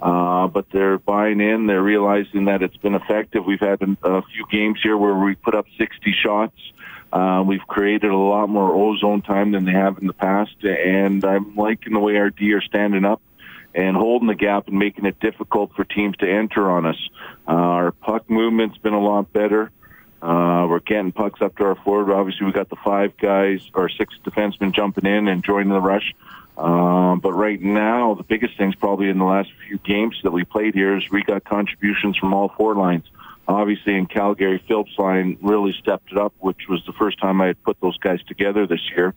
Uh, 0.00 0.46
but 0.48 0.66
they're 0.70 0.98
buying 0.98 1.40
in. 1.40 1.66
They're 1.66 1.82
realizing 1.82 2.46
that 2.46 2.62
it's 2.62 2.76
been 2.76 2.94
effective. 2.94 3.44
We've 3.44 3.60
had 3.60 3.80
a 4.02 4.22
few 4.22 4.46
games 4.50 4.80
here 4.82 4.96
where 4.96 5.14
we 5.14 5.36
put 5.36 5.54
up 5.54 5.66
60 5.78 6.14
shots. 6.22 6.56
Uh, 7.12 7.42
we've 7.46 7.66
created 7.66 8.10
a 8.10 8.16
lot 8.16 8.48
more 8.48 8.74
ozone 8.74 9.22
time 9.22 9.52
than 9.52 9.64
they 9.64 9.72
have 9.72 9.98
in 9.98 10.06
the 10.06 10.12
past, 10.12 10.56
and 10.62 11.24
I'm 11.24 11.54
liking 11.54 11.94
the 11.94 12.00
way 12.00 12.16
our 12.16 12.30
D 12.30 12.52
are 12.52 12.60
standing 12.60 13.04
up 13.04 13.22
and 13.74 13.96
holding 13.96 14.28
the 14.28 14.34
gap 14.34 14.68
and 14.68 14.78
making 14.78 15.04
it 15.06 15.20
difficult 15.20 15.70
for 15.76 15.84
teams 15.84 16.16
to 16.16 16.28
enter 16.28 16.70
on 16.70 16.84
us. 16.84 17.08
Uh, 17.46 17.52
our 17.52 17.92
puck 17.92 18.28
movement's 18.28 18.76
been 18.78 18.94
a 18.94 19.00
lot 19.00 19.32
better. 19.32 19.70
Uh, 20.26 20.66
we're 20.66 20.80
getting 20.80 21.12
pucks 21.12 21.40
up 21.40 21.56
to 21.56 21.62
our 21.62 21.76
forward. 21.76 22.12
Obviously, 22.12 22.46
we 22.46 22.52
got 22.52 22.68
the 22.68 22.76
five 22.84 23.16
guys 23.16 23.60
or 23.74 23.88
six 23.88 24.12
defensemen 24.24 24.74
jumping 24.74 25.06
in 25.06 25.28
and 25.28 25.44
joining 25.44 25.68
the 25.68 25.80
rush. 25.80 26.12
Um, 26.58 27.20
but 27.20 27.32
right 27.32 27.62
now, 27.62 28.14
the 28.14 28.24
biggest 28.24 28.58
thing's 28.58 28.74
probably 28.74 29.08
in 29.08 29.18
the 29.18 29.24
last 29.24 29.50
few 29.68 29.78
games 29.78 30.18
that 30.24 30.32
we 30.32 30.42
played 30.42 30.74
here 30.74 30.96
is 30.96 31.08
we 31.10 31.22
got 31.22 31.44
contributions 31.44 32.16
from 32.16 32.34
all 32.34 32.48
four 32.56 32.74
lines. 32.74 33.04
Obviously, 33.46 33.94
in 33.94 34.06
Calgary, 34.06 34.60
Philp's 34.66 34.98
line 34.98 35.38
really 35.42 35.72
stepped 35.80 36.10
it 36.10 36.18
up, 36.18 36.34
which 36.40 36.66
was 36.68 36.84
the 36.86 36.92
first 36.94 37.20
time 37.20 37.40
I 37.40 37.46
had 37.46 37.62
put 37.62 37.80
those 37.80 37.96
guys 37.98 38.20
together 38.24 38.66
this 38.66 38.82
year, 38.96 39.14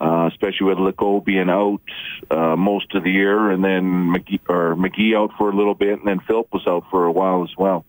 uh, 0.00 0.28
especially 0.30 0.66
with 0.66 0.78
Lecco 0.78 1.24
being 1.24 1.50
out 1.50 1.82
uh, 2.30 2.54
most 2.54 2.94
of 2.94 3.02
the 3.02 3.10
year, 3.10 3.50
and 3.50 3.64
then 3.64 4.12
McGee, 4.14 4.38
or 4.48 4.76
McGee 4.76 5.16
out 5.16 5.32
for 5.36 5.50
a 5.50 5.56
little 5.56 5.74
bit, 5.74 5.98
and 5.98 6.06
then 6.06 6.20
Philp 6.20 6.52
was 6.52 6.64
out 6.68 6.84
for 6.92 7.06
a 7.06 7.12
while 7.12 7.42
as 7.42 7.56
well. 7.58 7.84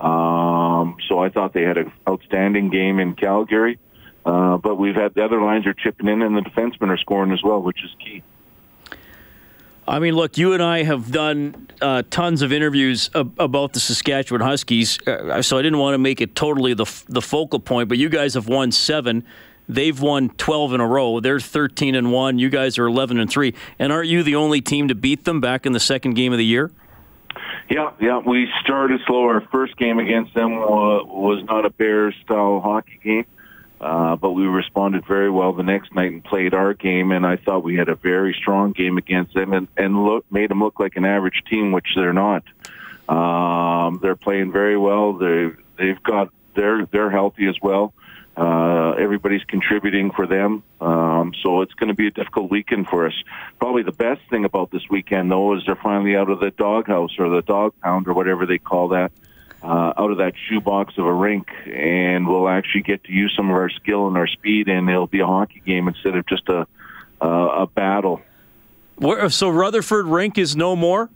Um, 0.00 0.96
so 1.08 1.18
I 1.18 1.28
thought 1.28 1.52
they 1.52 1.62
had 1.62 1.76
an 1.76 1.92
outstanding 2.08 2.70
game 2.70 2.98
in 2.98 3.14
Calgary. 3.14 3.78
Uh, 4.24 4.58
but 4.58 4.76
we've 4.76 4.94
had 4.94 5.14
the 5.14 5.24
other 5.24 5.40
lines 5.40 5.66
are 5.66 5.72
chipping 5.72 6.06
in, 6.08 6.22
and 6.22 6.36
the 6.36 6.42
defensemen 6.42 6.88
are 6.88 6.98
scoring 6.98 7.32
as 7.32 7.42
well, 7.42 7.62
which 7.62 7.82
is 7.82 7.90
key. 8.04 8.22
I 9.88 9.98
mean, 9.98 10.14
look, 10.14 10.38
you 10.38 10.52
and 10.52 10.62
I 10.62 10.82
have 10.82 11.10
done 11.10 11.68
uh, 11.80 12.02
tons 12.10 12.42
of 12.42 12.52
interviews 12.52 13.10
ab- 13.14 13.34
about 13.40 13.72
the 13.72 13.80
Saskatchewan 13.80 14.40
Huskies, 14.42 14.98
uh, 15.06 15.42
so 15.42 15.58
I 15.58 15.62
didn't 15.62 15.78
want 15.78 15.94
to 15.94 15.98
make 15.98 16.20
it 16.20 16.36
totally 16.36 16.74
the 16.74 16.84
f- 16.84 17.04
the 17.08 17.22
focal 17.22 17.58
point. 17.58 17.88
But 17.88 17.98
you 17.98 18.08
guys 18.08 18.34
have 18.34 18.46
won 18.46 18.72
seven. 18.72 19.24
They've 19.68 19.98
won 20.00 20.30
12 20.30 20.74
in 20.74 20.80
a 20.80 20.86
row. 20.86 21.20
They're 21.20 21.40
13 21.40 21.94
and 21.94 22.10
1. 22.12 22.38
You 22.40 22.50
guys 22.50 22.76
are 22.76 22.86
11 22.86 23.20
and 23.20 23.30
3. 23.30 23.54
And 23.78 23.92
aren't 23.92 24.08
you 24.08 24.24
the 24.24 24.34
only 24.34 24.60
team 24.60 24.88
to 24.88 24.96
beat 24.96 25.24
them 25.24 25.40
back 25.40 25.64
in 25.64 25.72
the 25.72 25.78
second 25.80 26.14
game 26.14 26.32
of 26.32 26.38
the 26.38 26.44
year? 26.44 26.72
Yeah, 27.70 27.92
yeah. 28.00 28.18
We 28.18 28.48
started 28.62 29.00
slow. 29.06 29.26
Our 29.26 29.42
first 29.52 29.76
game 29.76 30.00
against 30.00 30.34
them 30.34 30.56
was 30.56 31.44
not 31.44 31.64
a 31.64 31.70
Bears 31.70 32.16
style 32.24 32.60
hockey 32.60 32.98
game, 33.02 33.26
uh, 33.80 34.16
but 34.16 34.32
we 34.32 34.42
responded 34.42 35.06
very 35.06 35.30
well 35.30 35.52
the 35.52 35.62
next 35.62 35.94
night 35.94 36.10
and 36.10 36.24
played 36.24 36.52
our 36.52 36.74
game. 36.74 37.12
And 37.12 37.24
I 37.24 37.36
thought 37.36 37.62
we 37.62 37.76
had 37.76 37.88
a 37.88 37.94
very 37.94 38.34
strong 38.34 38.72
game 38.72 38.98
against 38.98 39.34
them 39.34 39.52
and, 39.52 39.68
and 39.76 40.04
look 40.04 40.26
made 40.32 40.50
them 40.50 40.58
look 40.58 40.80
like 40.80 40.96
an 40.96 41.04
average 41.04 41.44
team, 41.48 41.70
which 41.70 41.86
they're 41.94 42.12
not. 42.12 42.42
Um, 43.08 44.00
they're 44.02 44.16
playing 44.16 44.50
very 44.50 44.76
well. 44.76 45.12
They 45.12 45.50
they've 45.78 46.02
got 46.02 46.32
they're 46.56 46.86
they're 46.86 47.10
healthy 47.10 47.46
as 47.46 47.56
well. 47.62 47.94
Uh, 47.96 48.09
everybody's 48.36 49.44
contributing 49.44 50.10
for 50.10 50.26
them. 50.26 50.62
Um, 50.80 51.32
so 51.42 51.62
it's 51.62 51.74
going 51.74 51.88
to 51.88 51.94
be 51.94 52.06
a 52.06 52.10
difficult 52.10 52.50
weekend 52.50 52.88
for 52.88 53.06
us. 53.06 53.14
Probably 53.58 53.82
the 53.82 53.92
best 53.92 54.20
thing 54.30 54.44
about 54.44 54.70
this 54.70 54.82
weekend, 54.88 55.30
though, 55.30 55.56
is 55.56 55.62
they're 55.66 55.76
finally 55.76 56.16
out 56.16 56.30
of 56.30 56.40
the 56.40 56.50
doghouse 56.50 57.18
or 57.18 57.28
the 57.28 57.42
dog 57.42 57.74
pound 57.82 58.08
or 58.08 58.14
whatever 58.14 58.46
they 58.46 58.58
call 58.58 58.88
that, 58.88 59.12
uh, 59.62 59.92
out 59.96 60.10
of 60.10 60.18
that 60.18 60.34
shoebox 60.48 60.96
of 60.96 61.06
a 61.06 61.12
rink, 61.12 61.48
and 61.66 62.26
we'll 62.26 62.48
actually 62.48 62.82
get 62.82 63.04
to 63.04 63.12
use 63.12 63.32
some 63.36 63.50
of 63.50 63.56
our 63.56 63.70
skill 63.70 64.06
and 64.06 64.16
our 64.16 64.26
speed, 64.26 64.68
and 64.68 64.88
it'll 64.88 65.06
be 65.06 65.20
a 65.20 65.26
hockey 65.26 65.62
game 65.64 65.88
instead 65.88 66.16
of 66.16 66.26
just 66.26 66.48
a 66.48 66.66
uh, 67.22 67.62
a 67.62 67.66
battle. 67.66 68.22
Where, 68.96 69.28
so 69.30 69.50
Rutherford 69.50 70.06
Rink 70.06 70.38
is 70.38 70.56
no 70.56 70.74
more. 70.76 71.10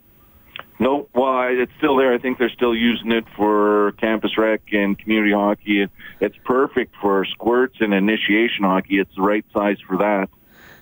No, 0.79 1.09
well, 1.15 1.49
it's 1.51 1.73
still 1.79 1.97
there. 1.97 2.13
I 2.13 2.19
think 2.19 2.39
they're 2.39 2.51
still 2.51 2.75
using 2.75 3.13
it 3.13 3.25
for 3.37 3.93
campus 3.93 4.37
rec 4.37 4.61
and 4.73 4.99
community 4.99 5.33
hockey. 5.33 5.87
It's 6.21 6.37
perfect 6.45 6.95
for 7.01 7.25
squirts 7.27 7.77
and 7.81 7.95
initiation 7.95 8.65
hockey. 8.65 8.99
It's 8.99 9.15
the 9.15 9.23
right 9.23 9.45
size 9.53 9.79
for 9.87 9.99
that. 9.99 10.29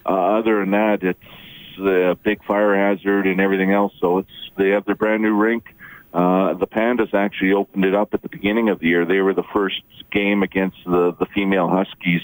Uh, 0.07 0.39
other 0.39 0.61
than 0.61 0.71
that, 0.71 1.03
it's 1.03 1.79
a 1.79 2.17
big 2.23 2.43
fire 2.45 2.75
hazard 2.75 3.27
and 3.27 3.41
everything 3.41 3.73
else. 3.73 3.93
So 4.01 4.19
it's 4.19 4.31
they 4.57 4.71
have 4.71 4.85
their 4.87 4.95
brand 4.95 5.23
new 5.23 5.35
rink. 5.35 5.65
Uh, 6.13 6.55
the 6.55 6.67
Pandas 6.67 7.15
actually 7.15 7.53
opened 7.53 7.85
it 7.85 7.95
up 7.95 8.13
at 8.13 8.23
the 8.23 8.29
beginning 8.29 8.69
of 8.69 8.81
the 8.81 8.87
year. 8.87 9.05
They 9.05 9.21
were 9.21 9.35
the 9.35 9.45
first 9.53 9.83
game 10.11 10.43
against 10.43 10.79
the 10.85 11.15
the 11.19 11.27
female 11.35 11.69
Huskies 11.69 12.23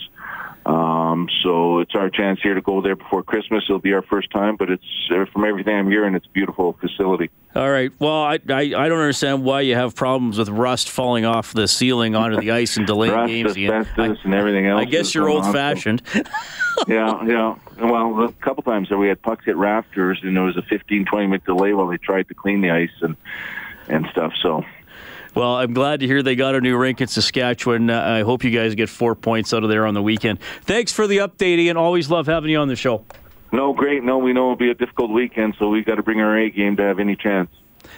um, 0.69 1.29
so 1.43 1.79
it's 1.79 1.95
our 1.95 2.11
chance 2.11 2.41
here 2.43 2.53
to 2.53 2.61
go 2.61 2.83
there 2.83 2.95
before 2.95 3.23
Christmas. 3.23 3.65
It'll 3.69 3.79
be 3.79 3.95
our 3.95 4.03
first 4.03 4.31
time, 4.31 4.57
but 4.57 4.69
it's 4.69 4.85
uh, 5.11 5.25
from 5.33 5.47
everything 5.47 5.75
I'm 5.75 5.91
hearing, 5.91 6.15
it's 6.15 6.27
a 6.27 6.31
beautiful 6.31 6.75
facility. 6.75 7.31
All 7.55 7.71
right. 7.71 7.91
Well, 7.99 8.23
I, 8.23 8.39
I, 8.51 8.61
I 8.61 8.89
don't 8.89 8.99
understand 8.99 9.45
why 9.45 9.63
you 9.63 9.75
have 9.77 9.95
problems 9.95 10.37
with 10.37 10.51
rust 10.51 10.91
falling 10.91 11.25
off 11.25 11.55
the 11.55 11.67
ceiling 11.67 12.15
onto 12.15 12.39
the 12.39 12.51
ice 12.51 12.77
and 12.77 12.87
delaying 12.87 13.15
rust, 13.15 13.33
games. 13.33 13.57
Asbestos, 13.57 14.19
and 14.25 14.35
everything 14.35 14.67
else. 14.67 14.83
I 14.83 14.85
guess 14.85 15.15
you're 15.15 15.31
old 15.31 15.45
fashioned. 15.45 16.03
yeah, 16.87 17.25
yeah. 17.25 17.57
Well, 17.81 18.25
a 18.25 18.33
couple 18.35 18.63
times 18.63 18.91
there 18.91 18.99
we 18.99 19.09
had 19.09 19.23
pucks 19.23 19.47
hit 19.47 19.57
rafters, 19.57 20.21
and 20.23 20.37
there 20.37 20.45
was 20.45 20.59
a 20.59 20.63
15, 20.63 21.07
20 21.07 21.27
minute 21.27 21.45
delay 21.47 21.73
while 21.73 21.87
they 21.87 21.97
tried 21.97 22.29
to 22.29 22.35
clean 22.35 22.61
the 22.61 22.71
ice 22.71 22.91
and 23.01 23.17
and 23.89 24.07
stuff. 24.13 24.35
So 24.43 24.67
well, 25.39 25.57
I'm 25.57 25.73
glad 25.73 26.01
to 26.01 26.07
hear 26.07 26.23
they 26.23 26.35
got 26.35 26.55
a 26.55 26.61
new 26.61 26.77
rink 26.77 27.01
in 27.01 27.07
Saskatchewan. 27.07 27.91
Uh, 27.91 28.01
I 28.01 28.23
hope 28.23 28.43
you 28.43 28.51
guys 28.51 28.75
get 28.75 28.89
four 28.89 29.15
points 29.15 29.55
out 29.55 29.63
of 29.63 29.71
there 29.71 29.87
on 29.87 29.95
the 29.95 30.03
weekend. 30.03 30.41
Thanks 30.63 30.93
for 30.93 31.07
the 31.07 31.19
update, 31.19 31.59
Ian. 31.59 31.77
Always 31.77 32.11
love 32.11 32.27
having 32.27 32.51
you 32.51 32.59
on 32.59 32.69
the 32.69 32.77
show. 32.77 33.05
No, 33.53 33.73
great. 33.73 34.03
No, 34.03 34.19
we 34.19 34.33
know 34.33 34.47
it'll 34.47 34.57
be 34.57 34.71
a 34.71 34.75
difficult 34.75 35.11
weekend, 35.11 35.55
so 35.59 35.69
we've 35.69 35.85
got 35.87 35.95
to 35.95 36.03
bring 36.03 36.21
our 36.21 36.37
A 36.37 36.51
game 36.51 36.77
to 36.77 36.83
have 36.83 36.99
any 36.99 37.17
chance. 37.17 37.51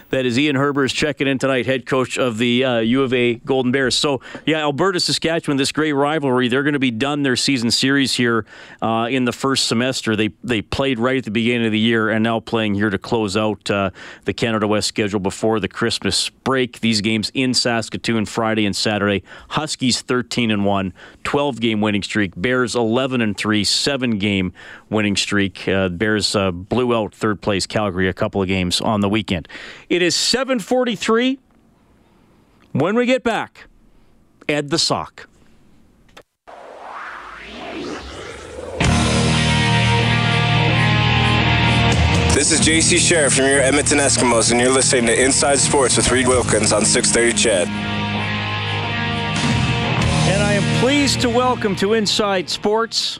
That 0.09 0.25
is 0.25 0.37
Ian 0.37 0.55
Herbers 0.55 0.93
checking 0.93 1.27
in 1.27 1.37
tonight, 1.37 1.65
head 1.65 1.85
coach 1.85 2.17
of 2.17 2.37
the 2.37 2.63
uh, 2.63 2.79
U 2.79 3.03
of 3.03 3.13
A 3.13 3.35
Golden 3.35 3.71
Bears. 3.71 3.95
So, 3.95 4.21
yeah, 4.45 4.59
Alberta, 4.59 4.99
Saskatchewan, 4.99 5.57
this 5.57 5.71
great 5.71 5.93
rivalry. 5.93 6.47
They're 6.47 6.63
going 6.63 6.73
to 6.73 6.79
be 6.79 6.91
done 6.91 7.23
their 7.23 7.35
season 7.35 7.71
series 7.71 8.13
here 8.13 8.45
uh, 8.81 9.07
in 9.09 9.25
the 9.25 9.31
first 9.31 9.67
semester. 9.67 10.15
They 10.15 10.29
they 10.43 10.61
played 10.61 10.99
right 10.99 11.17
at 11.17 11.25
the 11.25 11.31
beginning 11.31 11.65
of 11.65 11.71
the 11.71 11.79
year 11.79 12.09
and 12.09 12.23
now 12.23 12.39
playing 12.39 12.75
here 12.75 12.89
to 12.89 12.97
close 12.97 13.37
out 13.37 13.69
uh, 13.69 13.91
the 14.25 14.33
Canada 14.33 14.67
West 14.67 14.87
schedule 14.87 15.19
before 15.19 15.59
the 15.59 15.67
Christmas 15.67 16.29
break. 16.29 16.79
These 16.79 17.01
games 17.01 17.31
in 17.33 17.53
Saskatoon 17.53 18.25
Friday 18.25 18.65
and 18.65 18.75
Saturday. 18.75 19.23
Huskies 19.49 20.01
13 20.01 20.51
and 20.51 20.65
1, 20.65 20.93
12 21.23 21.59
game 21.59 21.81
winning 21.81 22.03
streak. 22.03 22.33
Bears 22.35 22.75
11 22.75 23.21
and 23.21 23.37
3, 23.37 23.63
7 23.63 24.17
game 24.17 24.53
winning 24.89 25.15
streak. 25.15 25.67
Uh, 25.67 25.89
Bears 25.89 26.35
uh, 26.35 26.51
blew 26.51 26.95
out 26.95 27.13
third 27.13 27.41
place 27.41 27.65
Calgary 27.65 28.07
a 28.07 28.13
couple 28.13 28.41
of 28.41 28.47
games 28.47 28.81
on 28.81 29.01
the 29.01 29.09
weekend. 29.09 29.47
It 29.91 30.01
is 30.01 30.15
743. 30.15 31.37
When 32.71 32.95
we 32.95 33.05
get 33.05 33.25
back, 33.25 33.67
Ed 34.47 34.69
the 34.69 34.79
Sock. 34.79 35.27
This 42.33 42.53
is 42.53 42.61
JC 42.61 42.99
Sherritt 42.99 43.35
from 43.35 43.47
your 43.47 43.59
Edmonton 43.59 43.97
Eskimos, 43.97 44.51
and 44.51 44.61
you're 44.61 44.71
listening 44.71 45.07
to 45.07 45.21
Inside 45.21 45.59
Sports 45.59 45.97
with 45.97 46.09
Reed 46.09 46.25
Wilkins 46.25 46.71
on 46.71 46.85
630 46.85 47.37
CHED. 47.37 47.67
And 50.29 50.41
I 50.41 50.53
am 50.53 50.79
pleased 50.81 51.19
to 51.19 51.29
welcome 51.29 51.75
to 51.75 51.91
Inside 51.91 52.49
Sports 52.49 53.19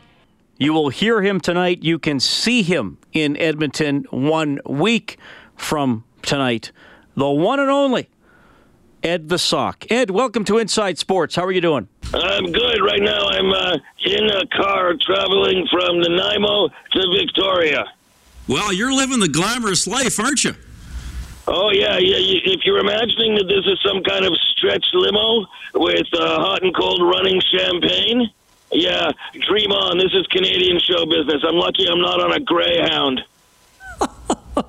You 0.58 0.72
will 0.72 0.88
hear 0.88 1.22
him 1.22 1.42
tonight. 1.42 1.84
You 1.84 2.00
can 2.00 2.22
see 2.22 2.62
him 2.62 2.98
in 3.12 3.36
Edmonton 3.36 4.06
one 4.10 4.62
week 4.66 5.18
from 5.58 6.06
tonight. 6.26 6.72
The 7.16 7.30
one 7.30 7.60
and 7.60 7.70
only 7.70 8.10
Ed 9.04 9.30
the 9.30 9.40
Sock. 9.40 9.86
Ed, 9.90 10.12
welcome 10.12 10.44
to 10.46 10.58
Inside 10.58 10.98
Sports. 10.98 11.36
How 11.36 11.44
are 11.44 11.52
you 11.52 11.62
doing? 11.62 11.88
I'm 12.14 12.52
good. 12.52 12.82
Right 12.84 13.02
now, 13.02 13.28
I'm 13.28 13.52
uh, 13.52 13.78
in 14.06 14.30
a 14.30 14.46
car 14.48 14.94
traveling 15.02 15.68
from 15.72 16.00
Nanaimo 16.00 16.70
to 16.70 17.18
Victoria. 17.20 17.86
Well, 18.48 18.74
you're 18.74 18.94
living 18.94 19.20
the 19.20 19.30
glamorous 19.30 19.88
life, 19.88 20.20
aren't 20.20 20.44
you? 20.44 20.56
Oh 21.48 21.72
yeah, 21.72 21.98
yeah. 21.98 22.54
If 22.54 22.62
you're 22.66 22.80
imagining 22.80 23.36
that 23.36 23.48
this 23.48 23.66
is 23.66 23.80
some 23.86 24.04
kind 24.04 24.26
of 24.26 24.34
stretch 24.52 24.86
limo 24.94 25.48
with 25.74 26.08
uh, 26.14 26.40
hot 26.40 26.64
and 26.64 26.76
cold 26.76 27.02
running 27.02 27.42
champagne, 27.42 28.30
yeah, 28.72 29.12
dream 29.48 29.72
on. 29.72 29.98
This 29.98 30.14
is 30.14 30.28
Canadian 30.28 30.80
show 30.80 31.06
business. 31.06 31.44
I'm 31.48 31.56
lucky 31.56 31.88
I'm 31.90 32.02
not 32.02 32.22
on 32.22 32.34
a 32.34 32.40
Greyhound. 32.40 33.22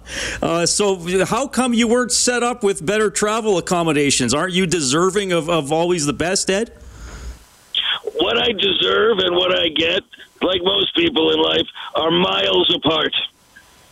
uh, 0.42 0.66
so, 0.66 1.24
how 1.24 1.46
come 1.46 1.74
you 1.74 1.88
weren't 1.88 2.12
set 2.12 2.42
up 2.42 2.62
with 2.62 2.84
better 2.84 3.10
travel 3.10 3.58
accommodations? 3.58 4.34
Aren't 4.34 4.54
you 4.54 4.66
deserving 4.66 5.32
of, 5.32 5.48
of 5.48 5.72
always 5.72 6.06
the 6.06 6.12
best, 6.12 6.50
Ed? 6.50 6.72
What 8.14 8.38
I 8.38 8.52
deserve 8.52 9.18
and 9.18 9.34
what 9.34 9.56
I 9.56 9.68
get, 9.68 10.02
like 10.40 10.62
most 10.62 10.94
people 10.94 11.32
in 11.32 11.40
life, 11.40 11.66
are 11.94 12.10
miles 12.10 12.74
apart. 12.74 13.12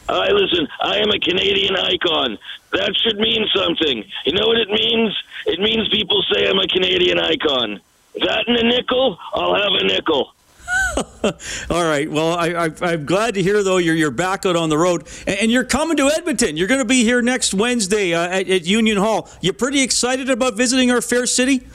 I 0.09 0.31
listen. 0.33 0.67
I 0.81 0.99
am 0.99 1.11
a 1.11 1.19
Canadian 1.19 1.77
icon. 1.77 2.39
That 2.73 2.95
should 2.97 3.19
mean 3.19 3.47
something. 3.55 4.05
You 4.27 4.33
know 4.33 4.47
what 4.47 4.59
it 4.59 4.69
means? 4.69 5.17
It 5.47 5.61
means 5.61 5.89
people 5.89 6.23
say 6.33 6.49
I'm 6.49 6.59
a 6.59 6.67
Canadian 6.67 7.19
icon. 7.19 7.81
That 8.15 8.45
and 8.49 8.57
a 8.57 8.65
nickel, 8.65 9.19
I'll 9.35 9.55
have 9.55 9.73
a 9.73 9.85
nickel. 9.85 10.35
All 11.71 11.85
right. 11.85 12.11
Well, 12.11 12.35
I, 12.35 12.71
am 12.93 13.05
glad 13.05 13.35
to 13.35 13.43
hear 13.43 13.63
though 13.63 13.77
you're 13.77 13.95
you're 13.95 14.11
back 14.11 14.47
out 14.47 14.57
on 14.57 14.69
the 14.69 14.79
road, 14.79 15.07
and, 15.27 15.39
and 15.41 15.51
you're 15.51 15.65
coming 15.65 15.97
to 15.99 16.07
Edmonton. 16.09 16.57
You're 16.57 16.69
going 16.69 16.81
to 16.81 16.87
be 16.87 17.05
here 17.05 17.23
next 17.23 17.55
Wednesday 17.55 18.15
uh, 18.15 18.29
at, 18.29 18.49
at, 18.49 18.67
Union 18.67 18.97
Hall. 18.97 19.29
You're 19.41 19.55
pretty 19.55 19.83
excited 19.83 20.31
about 20.31 20.57
visiting 20.57 20.91
our 20.91 21.01
fair 21.01 21.27
city? 21.27 21.67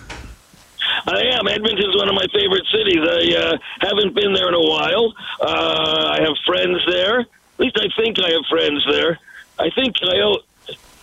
I 1.08 1.22
am. 1.34 1.48
Edmonton's 1.48 1.96
one 1.96 2.10
of 2.10 2.16
my 2.16 2.26
favorite 2.34 2.66
cities. 2.72 3.00
I 3.02 3.36
uh, 3.38 3.58
haven't 3.82 4.16
been 4.16 4.34
there 4.34 4.48
in 4.48 4.54
a 4.54 4.62
while. 4.62 5.14
Uh, 5.42 6.10
I 6.12 6.22
have 6.22 6.36
friends 6.46 6.80
there. 6.88 7.20
At 7.22 7.60
least 7.60 7.78
I 7.80 7.88
think 8.02 8.20
I 8.20 8.32
have 8.32 8.46
friends 8.50 8.86
there. 8.90 9.20
I 9.60 9.70
think 9.70 9.96
I 10.04 10.20
owe 10.22 10.38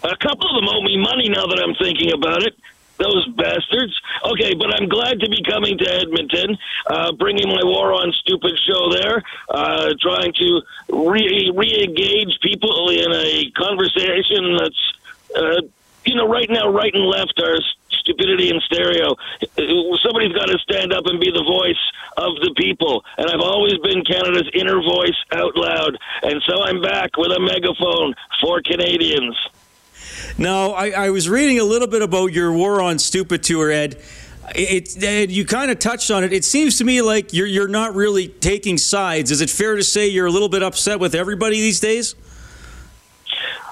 a 0.05 0.17
couple 0.17 0.49
of 0.49 0.57
them 0.57 0.69
owe 0.69 0.83
me 0.83 0.97
money 0.97 1.29
now 1.29 1.47
that 1.47 1.61
I'm 1.61 1.75
thinking 1.77 2.13
about 2.13 2.43
it. 2.43 2.57
Those 3.03 3.27
bastards. 3.35 4.01
Okay, 4.25 4.55
but 4.55 4.73
I'm 4.75 4.89
glad 4.89 5.19
to 5.21 5.29
be 5.29 5.43
coming 5.43 5.77
to 5.79 5.93
Edmonton, 5.93 6.57
uh, 6.87 7.11
bringing 7.13 7.49
my 7.49 7.65
War 7.65 7.93
on 7.93 8.13
Stupid 8.13 8.57
show 8.65 8.93
there, 8.93 9.23
uh, 9.51 9.93
trying 10.01 10.33
to 10.35 10.63
re 10.89 11.85
engage 11.85 12.39
people 12.41 12.91
in 12.91 13.11
a 13.11 13.51
conversation 13.57 14.57
that's, 14.57 14.93
uh, 15.37 15.63
you 16.05 16.15
know, 16.15 16.29
right 16.29 16.49
now, 16.49 16.69
right 16.69 16.95
and 16.95 17.05
left 17.05 17.41
are 17.43 17.59
stupidity 17.91 18.51
in 18.51 18.61
stereo. 18.61 19.17
Somebody's 20.03 20.33
got 20.33 20.47
to 20.47 20.59
stand 20.59 20.93
up 20.93 21.07
and 21.07 21.19
be 21.21 21.31
the 21.31 21.45
voice 21.45 21.83
of 22.17 22.35
the 22.43 22.53
people. 22.57 23.05
And 23.17 23.31
I've 23.31 23.41
always 23.41 23.79
been 23.79 24.05
Canada's 24.05 24.51
inner 24.55 24.81
voice 24.83 25.19
out 25.33 25.57
loud. 25.57 25.99
And 26.23 26.43
so 26.47 26.63
I'm 26.63 26.81
back 26.81 27.17
with 27.17 27.33
a 27.33 27.41
megaphone 27.41 28.15
for 28.41 28.61
Canadians. 28.63 29.37
Now, 30.39 30.73
I, 30.73 30.91
I, 30.91 31.11
was 31.11 31.29
reading 31.29 31.59
a 31.59 31.65
little 31.65 31.89
bit 31.89 32.03
about 32.03 32.33
your 32.33 32.53
War 32.53 32.81
on 32.81 32.99
Stupid 32.99 33.43
tour, 33.43 33.71
Ed. 33.71 34.01
It, 34.55 35.03
Ed, 35.03 35.31
you 35.31 35.45
kind 35.45 35.71
of 35.71 35.79
touched 35.79 36.11
on 36.11 36.25
it. 36.25 36.33
It 36.33 36.45
seems 36.45 36.79
to 36.79 36.85
me 36.85 37.01
like 37.03 37.33
you're 37.33 37.47
you're 37.47 37.69
not 37.69 37.95
really 37.95 38.29
taking 38.29 38.77
sides. 38.79 39.31
Is 39.31 39.41
it 39.41 39.51
fair 39.51 39.77
to 39.77 39.85
say 39.85 40.09
you're 40.09 40.27
a 40.27 40.31
little 40.31 40.49
bit 40.49 40.63
upset 40.63 41.01
with 41.01 41.15
everybody 41.15 41.61
these 41.61 41.81
days? 41.81 42.15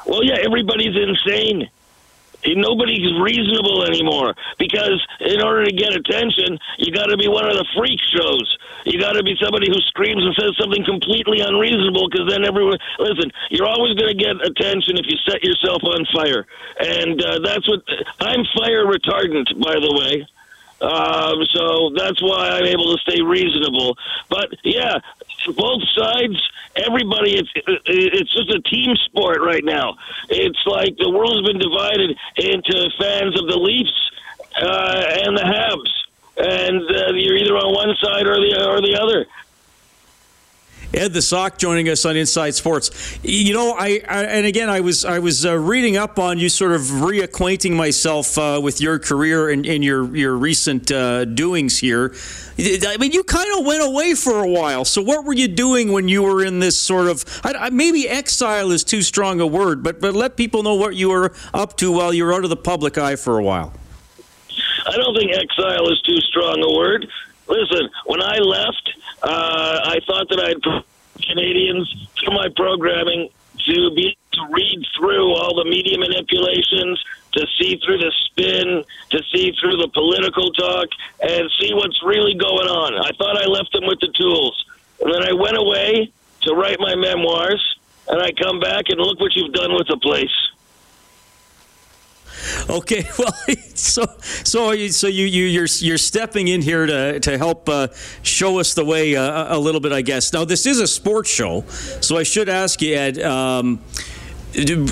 Well, 0.07 0.25
yeah, 0.25 0.39
everybody's 0.43 0.97
insane. 0.97 1.69
Nobody's 2.47 3.13
reasonable 3.21 3.85
anymore 3.85 4.35
because 4.59 5.05
in 5.21 5.43
order 5.43 5.65
to 5.65 5.73
get 5.73 5.93
attention, 5.95 6.59
you 6.79 6.93
got 6.93 7.07
to 7.07 7.17
be 7.17 7.29
one 7.29 7.45
of 7.49 7.57
the 7.57 7.67
freak 7.77 8.01
shows. 8.01 8.59
You 8.85 8.99
got 8.99 9.13
to 9.13 9.23
be 9.23 9.37
somebody 9.41 9.69
who 9.69 9.79
screams 9.93 10.25
and 10.25 10.35
says 10.35 10.57
something 10.59 10.85
completely 10.85 11.41
unreasonable 11.41 12.09
because 12.09 12.29
then 12.29 12.45
everyone 12.45 12.79
listen. 12.99 13.31
You're 13.51 13.69
always 13.69 13.95
going 13.95 14.17
to 14.17 14.19
get 14.19 14.41
attention 14.41 14.97
if 14.97 15.07
you 15.07 15.17
set 15.29 15.45
yourself 15.45 15.83
on 15.85 16.07
fire, 16.15 16.47
and 16.79 17.21
uh, 17.23 17.39
that's 17.41 17.69
what 17.69 17.83
I'm 18.21 18.45
fire 18.57 18.87
retardant, 18.87 19.53
by 19.61 19.77
the 19.77 19.93
way. 19.93 20.27
Um, 20.81 21.45
so 21.53 21.91
that's 21.95 22.23
why 22.23 22.49
I'm 22.49 22.65
able 22.65 22.97
to 22.97 22.99
stay 23.03 23.21
reasonable. 23.21 23.99
But 24.31 24.55
yeah, 24.65 24.99
both 25.55 25.83
sides, 25.95 26.41
everybody, 26.77 27.39
it's 27.39 27.51
it's 27.87 28.33
just 28.33 28.51
a 28.51 28.61
team 28.63 28.95
sport 28.97 29.41
right 29.41 29.65
now. 29.65 29.97
It's 30.29 30.61
like 30.67 30.97
the 30.99 31.11
world's 31.11 31.47
been 31.47 31.59
divided 31.59 32.17
into 32.37 32.91
fans 32.99 33.41
of 33.41 33.49
the 33.49 33.59
Leafs 33.59 34.11
uh, 34.61 35.05
and 35.25 35.37
the 35.37 35.43
Habs, 35.43 35.91
and 36.39 36.83
uh, 36.83 37.13
you're 37.15 37.37
either 37.37 37.57
on 37.57 37.75
one 37.75 37.95
side 38.03 38.27
or 38.27 38.37
the 38.37 38.67
or 38.69 38.81
the 38.81 38.99
other. 39.01 39.27
Ed 40.93 41.13
the 41.13 41.23
Sock 41.23 41.57
joining 41.57 41.89
us 41.89 42.05
on 42.05 42.17
Inside 42.17 42.55
Sports. 42.55 43.19
You 43.23 43.55
know, 43.55 43.77
I, 43.79 44.03
I 44.09 44.25
and 44.25 44.47
again, 44.47 44.69
I 44.69 44.81
was 44.81 45.05
I 45.05 45.21
was 45.21 45.47
uh, 45.47 45.57
reading 45.57 45.97
up 45.97 46.19
on 46.19 46.39
you, 46.39 46.49
sort 46.49 46.73
of 46.73 46.81
reacquainting 46.83 47.73
myself 47.73 48.37
uh, 48.37 48.61
with 48.61 48.81
your 48.81 48.99
career 48.99 49.51
and, 49.51 49.65
and 49.67 49.85
your 49.85 50.17
your 50.17 50.37
recent 50.37 50.91
uh, 50.91 51.27
doings 51.27 51.79
here. 51.79 52.13
I 52.59 52.97
mean, 52.99 53.13
you 53.13 53.23
kind 53.23 53.49
of 53.57 53.65
went 53.65 53.85
away 53.85 54.15
for 54.15 54.43
a 54.43 54.49
while. 54.49 54.85
So, 54.85 55.01
what 55.01 55.25
were 55.25 55.33
you 55.33 55.47
doing 55.47 55.93
when 55.93 56.09
you 56.09 56.25
were 56.25 56.45
in 56.45 56.59
this 56.59 56.77
sort 56.77 57.07
of 57.07 57.25
I, 57.45 57.71
maybe 57.71 58.09
exile 58.09 58.73
is 58.73 58.83
too 58.83 59.03
strong 59.03 59.41
a 59.41 59.47
word, 59.47 59.85
but 59.85 60.01
but 60.01 60.15
let 60.15 60.37
people 60.37 60.65
know 60.65 60.75
what 60.75 60.97
you 60.97 61.11
were 61.11 61.33
up 61.55 61.77
to 61.79 61.93
while 61.93 62.13
you 62.13 62.25
were 62.25 62.35
out 62.35 62.43
of 62.43 62.51
the 62.51 62.57
public 62.57 62.99
eye 62.99 63.15
for 63.15 63.39
a 63.39 63.43
while. 63.45 63.73
I 64.87 64.97
don't 64.97 65.17
think 65.17 65.31
exile 65.31 65.89
is 65.93 66.01
too 66.03 66.19
strong 66.19 66.63
a 66.65 66.77
word. 66.77 67.07
Listen, 67.47 67.89
when 68.07 68.23
I 68.23 68.39
left, 68.39 68.93
uh, 69.23 69.81
I 69.85 70.01
thought 70.07 70.29
that 70.31 70.41
I'd 70.41 70.85
Canadians 71.23 72.09
through 72.19 72.35
my 72.35 72.49
programming 72.57 73.29
to 73.67 73.91
be 73.95 74.17
to 74.33 74.47
read 74.51 74.85
through 74.97 75.35
all 75.35 75.57
the 75.57 75.65
media 75.65 75.99
manipulations, 75.99 77.03
to 77.33 77.47
see 77.59 77.81
through 77.85 77.99
the 77.99 78.13
spin, 78.27 78.85
to 79.11 79.23
see 79.35 79.53
through 79.61 79.77
the 79.77 79.89
political 79.89 80.53
talk, 80.53 80.89
and 81.21 81.51
see 81.61 81.75
what's 81.75 82.01
really 82.05 82.35
going 82.35 82.69
on. 82.69 82.95
I 82.95 83.11
thought 83.19 83.37
I 83.37 83.47
left 83.47 83.73
them 83.73 83.87
with 83.87 83.99
the 84.01 84.09
tools, 84.09 84.65
and 85.01 85.13
then 85.13 85.23
I 85.23 85.33
went 85.33 85.57
away 85.57 86.13
to 86.43 86.55
write 86.55 86.79
my 86.79 86.95
memoirs, 86.95 87.79
and 88.09 88.23
I 88.23 88.31
come 88.33 88.61
back 88.61 88.89
and 88.89 89.01
look 89.01 89.21
what 89.21 89.35
you've 89.35 89.53
done 89.53 89.75
with 89.75 89.89
the 89.89 89.97
place. 89.97 90.33
Okay, 92.69 93.09
well, 93.19 93.33
so 93.75 94.05
so 94.21 94.89
so 94.89 95.07
you 95.07 95.25
you 95.25 95.45
you're 95.45 95.67
you're 95.79 95.99
stepping 95.99 96.49
in 96.49 96.63
here 96.63 96.87
to 96.87 97.21
to 97.21 97.39
help 97.39 97.69
uh, 97.69 97.89
show 98.23 98.59
us 98.59 98.75
the 98.75 98.85
way 98.85 99.17
uh, 99.17 99.57
a 99.57 99.59
little 99.59 99.81
bit, 99.81 99.93
I 99.93 100.03
guess. 100.03 100.33
Now, 100.33 100.45
this 100.45 100.67
is 100.67 100.81
a 100.81 100.87
sports 100.87 101.31
show, 101.31 101.63
so 102.01 102.17
I 102.17 102.23
should 102.23 102.49
ask 102.49 102.81
you, 102.83 102.95
Ed. 102.95 103.21
Um, 103.21 103.81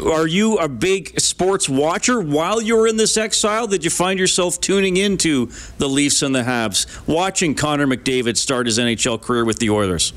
are 0.07 0.27
you 0.27 0.57
a 0.59 0.69
big 0.69 1.19
sports 1.19 1.69
watcher 1.69 2.21
while 2.21 2.63
you 2.63 2.77
were 2.77 2.87
in 2.87 2.97
this 2.97 3.17
exile? 3.17 3.67
Did 3.67 3.83
you 3.83 3.91
find 3.91 4.19
yourself 4.19 4.61
tuning 4.61 4.97
into 4.97 5.51
the 5.79 5.89
Leafs 5.89 6.23
and 6.23 6.33
the 6.33 6.43
Habs, 6.43 6.87
watching 7.09 7.57
Connor 7.57 7.87
McDavid 7.87 8.37
start 8.37 8.67
his 8.67 8.79
NHL 8.79 9.21
career 9.21 9.45
with 9.45 9.59
the 9.59 9.71
Oilers? 9.71 10.13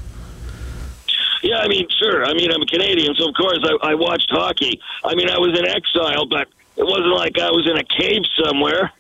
Yeah, 1.42 1.58
I 1.58 1.68
mean, 1.68 1.88
sure. 1.98 2.24
I 2.24 2.34
mean, 2.36 2.52
I'm 2.52 2.62
a 2.62 2.68
Canadian, 2.68 3.16
so 3.16 3.30
of 3.30 3.36
course 3.36 3.60
I, 3.64 3.90
I 3.92 3.96
watched 3.96 4.30
hockey. 4.30 4.80
I 5.04 5.16
mean, 5.16 5.30
I 5.30 5.40
was 5.40 5.58
in 5.58 5.66
exile, 5.66 6.28
but 6.28 6.48
it 6.76 6.84
wasn't 6.84 7.14
like 7.16 7.38
I 7.40 7.50
was 7.52 7.68
in 7.70 7.78
a 7.78 7.84
cave 7.84 8.24
somewhere. 8.44 8.92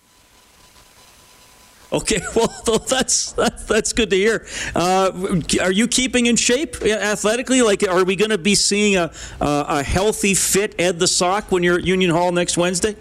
Okay, 1.93 2.21
well, 2.35 2.79
that's 2.87 3.33
that's 3.33 3.93
good 3.93 4.09
to 4.11 4.15
hear. 4.15 4.47
Uh, 4.73 5.41
are 5.61 5.71
you 5.71 5.87
keeping 5.87 6.27
in 6.27 6.35
shape 6.37 6.81
athletically? 6.81 7.61
Like, 7.61 7.87
are 7.87 8.05
we 8.05 8.15
going 8.15 8.31
to 8.31 8.37
be 8.37 8.55
seeing 8.55 8.95
a 8.95 9.11
a 9.41 9.83
healthy, 9.83 10.33
fit 10.33 10.75
Ed 10.79 10.99
the 10.99 11.07
Sock 11.07 11.51
when 11.51 11.63
you're 11.63 11.79
at 11.79 11.85
Union 11.85 12.11
Hall 12.11 12.31
next 12.31 12.57
Wednesday? 12.57 12.95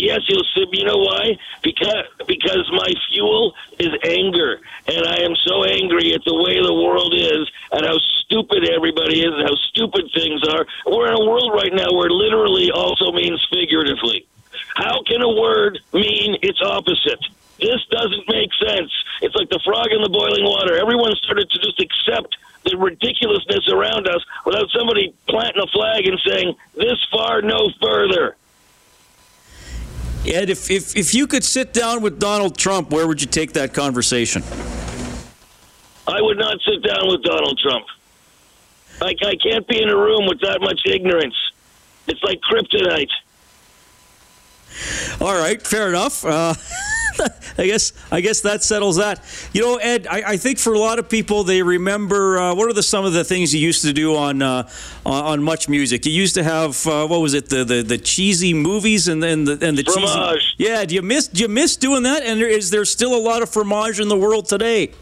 Yes, 0.00 0.20
you'll 0.28 0.48
see. 0.54 0.64
You 0.72 0.84
know 0.84 0.96
why? 0.96 1.36
Because 1.62 2.08
because 2.26 2.64
my 2.72 2.90
fuel 3.12 3.54
is 3.78 3.92
anger, 4.04 4.60
and 4.88 5.06
I 5.06 5.20
am 5.20 5.36
so 5.36 5.64
angry 5.64 6.14
at 6.14 6.24
the 6.24 6.34
way 6.34 6.56
the 6.56 6.72
world 6.72 7.12
is 7.14 7.50
and 7.72 7.84
how 7.84 7.98
stupid 7.98 8.64
everybody 8.70 9.20
is 9.20 9.32
and 9.34 9.42
how 9.42 9.54
stupid 9.68 10.08
things 10.14 10.40
are. 10.48 10.64
We're 10.86 11.08
in 11.08 11.20
a 11.20 11.28
world 11.28 11.52
right 11.52 11.72
now 11.74 11.92
where 11.92 12.08
literally 12.08 12.70
also 12.70 13.12
means 13.12 13.44
figuratively. 13.52 14.26
How 14.74 15.02
can 15.02 15.20
a 15.20 15.28
word 15.28 15.80
mean 15.92 16.38
its 16.40 16.62
opposite? 16.62 17.20
This 17.58 17.84
doesn't 17.90 18.24
make 18.28 18.48
sense. 18.54 18.90
It's 19.20 19.34
like 19.34 19.50
the 19.50 19.60
frog 19.62 19.88
in 19.92 20.00
the 20.00 20.08
boiling 20.08 20.44
water. 20.44 20.78
Everyone 20.80 21.14
started 21.16 21.50
to 21.50 21.58
just 21.58 21.78
accept 21.78 22.38
the 22.64 22.76
ridiculousness 22.76 23.68
around 23.68 24.08
us 24.08 24.24
without 24.46 24.70
somebody 24.70 25.14
planting 25.28 25.62
a 25.62 25.66
flag 25.66 26.06
and 26.06 26.18
saying, 26.26 26.56
this 26.74 26.98
far, 27.12 27.42
no 27.42 27.68
further. 27.82 28.36
Ed, 30.26 30.50
if, 30.50 30.70
if, 30.70 30.96
if 30.96 31.14
you 31.14 31.26
could 31.26 31.44
sit 31.44 31.72
down 31.72 32.02
with 32.02 32.18
Donald 32.18 32.58
Trump, 32.58 32.90
where 32.90 33.06
would 33.06 33.20
you 33.20 33.26
take 33.26 33.52
that 33.54 33.72
conversation? 33.72 34.42
I 36.06 36.20
would 36.20 36.38
not 36.38 36.58
sit 36.60 36.82
down 36.82 37.08
with 37.08 37.22
Donald 37.22 37.58
Trump. 37.58 37.86
Like 39.00 39.18
I 39.24 39.34
can't 39.36 39.66
be 39.66 39.80
in 39.80 39.88
a 39.88 39.96
room 39.96 40.26
with 40.26 40.40
that 40.40 40.60
much 40.60 40.82
ignorance. 40.84 41.34
It's 42.06 42.22
like 42.22 42.40
kryptonite. 42.40 43.08
All 45.20 45.38
right, 45.38 45.60
fair 45.60 45.88
enough. 45.88 46.24
Uh, 46.24 46.54
I 47.58 47.66
guess 47.66 47.92
I 48.10 48.20
guess 48.20 48.40
that 48.42 48.62
settles 48.62 48.96
that. 48.96 49.20
You 49.52 49.62
know, 49.62 49.76
Ed, 49.76 50.06
I, 50.08 50.22
I 50.32 50.36
think 50.36 50.58
for 50.58 50.72
a 50.72 50.78
lot 50.78 50.98
of 50.98 51.08
people, 51.08 51.44
they 51.44 51.62
remember 51.62 52.38
uh, 52.38 52.54
what 52.54 52.68
are 52.68 52.72
the 52.72 52.82
some 52.82 53.04
of 53.04 53.12
the 53.12 53.24
things 53.24 53.54
you 53.54 53.60
used 53.60 53.82
to 53.82 53.92
do 53.92 54.16
on 54.16 54.42
uh, 54.42 54.68
on, 55.04 55.42
Much 55.42 55.68
Music. 55.68 56.06
You 56.06 56.12
used 56.12 56.34
to 56.36 56.42
have 56.42 56.86
uh, 56.86 57.06
what 57.06 57.20
was 57.20 57.34
it 57.34 57.48
the, 57.48 57.64
the, 57.64 57.82
the 57.82 57.98
cheesy 57.98 58.54
movies 58.54 59.08
and 59.08 59.22
then 59.22 59.44
the 59.44 59.58
and 59.60 59.76
the 59.76 59.84
fromage. 59.84 60.56
cheesy. 60.56 60.70
Yeah, 60.70 60.84
do 60.84 60.94
you 60.94 61.02
miss 61.02 61.28
do 61.28 61.42
you 61.42 61.48
miss 61.48 61.76
doing 61.76 62.02
that? 62.04 62.22
And 62.22 62.40
there, 62.40 62.48
is 62.48 62.70
there 62.70 62.84
still 62.84 63.14
a 63.14 63.22
lot 63.22 63.42
of 63.42 63.50
fromage 63.50 64.00
in 64.00 64.08
the 64.08 64.16
world 64.16 64.46
today? 64.46 64.92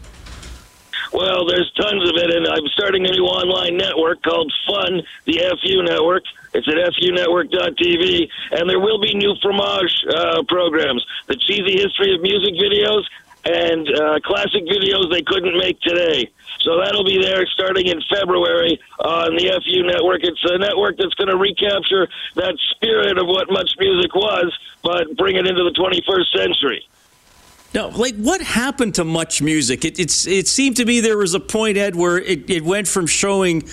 Well, 1.11 1.45
there's 1.47 1.71
tons 1.73 2.07
of 2.07 2.15
it, 2.17 2.35
and 2.35 2.47
I'm 2.47 2.67
starting 2.73 3.05
a 3.07 3.11
new 3.11 3.23
online 3.23 3.77
network 3.77 4.21
called 4.21 4.53
Fun, 4.67 5.01
the 5.25 5.41
FU 5.61 5.81
Network. 5.83 6.23
It's 6.53 6.67
at 6.67 6.75
funetwork.tv, 6.75 8.27
and 8.51 8.69
there 8.69 8.79
will 8.79 8.99
be 8.99 9.13
new 9.13 9.35
fromage 9.41 9.93
uh, 10.09 10.43
programs. 10.47 11.05
The 11.27 11.35
cheesy 11.35 11.81
history 11.81 12.15
of 12.15 12.21
music 12.21 12.55
videos 12.55 13.03
and 13.45 13.87
uh, 13.87 14.19
classic 14.25 14.63
videos 14.65 15.11
they 15.11 15.21
couldn't 15.21 15.57
make 15.57 15.79
today. 15.81 16.29
So 16.61 16.77
that'll 16.83 17.05
be 17.05 17.21
there 17.21 17.45
starting 17.47 17.87
in 17.87 18.01
February 18.11 18.79
on 18.99 19.35
the 19.35 19.47
FU 19.63 19.83
network. 19.83 20.21
It's 20.23 20.43
a 20.43 20.57
network 20.57 20.97
that's 20.97 21.13
going 21.13 21.29
to 21.29 21.37
recapture 21.37 22.07
that 22.35 22.57
spirit 22.75 23.17
of 23.17 23.27
what 23.27 23.49
much 23.49 23.71
music 23.79 24.13
was, 24.13 24.51
but 24.83 25.15
bring 25.15 25.37
it 25.37 25.47
into 25.47 25.63
the 25.63 25.71
21st 25.71 26.37
century. 26.37 26.85
Now, 27.73 27.89
like, 27.89 28.15
what 28.15 28.41
happened 28.41 28.95
to 28.95 29.03
much 29.03 29.41
music? 29.41 29.85
It, 29.85 29.99
it's 29.99 30.25
it 30.25 30.47
seemed 30.47 30.77
to 30.77 30.85
me 30.85 31.01
there 31.01 31.17
was 31.17 31.35
a 31.35 31.39
point, 31.39 31.77
Ed, 31.77 31.95
where 31.95 32.17
it, 32.17 32.49
it 32.49 32.63
went 32.63 32.87
from 32.87 33.05
showing. 33.05 33.63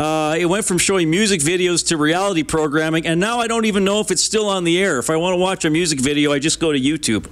Uh, 0.00 0.34
it 0.38 0.46
went 0.46 0.64
from 0.64 0.78
showing 0.78 1.10
music 1.10 1.42
videos 1.42 1.86
to 1.88 1.98
reality 1.98 2.42
programming, 2.42 3.06
and 3.06 3.20
now 3.20 3.38
I 3.38 3.46
don't 3.46 3.66
even 3.66 3.84
know 3.84 4.00
if 4.00 4.10
it's 4.10 4.22
still 4.22 4.48
on 4.48 4.64
the 4.64 4.82
air. 4.82 4.98
If 4.98 5.10
I 5.10 5.16
want 5.16 5.34
to 5.34 5.36
watch 5.36 5.66
a 5.66 5.70
music 5.70 6.00
video, 6.00 6.32
I 6.32 6.38
just 6.38 6.58
go 6.58 6.72
to 6.72 6.80
YouTube. 6.80 7.26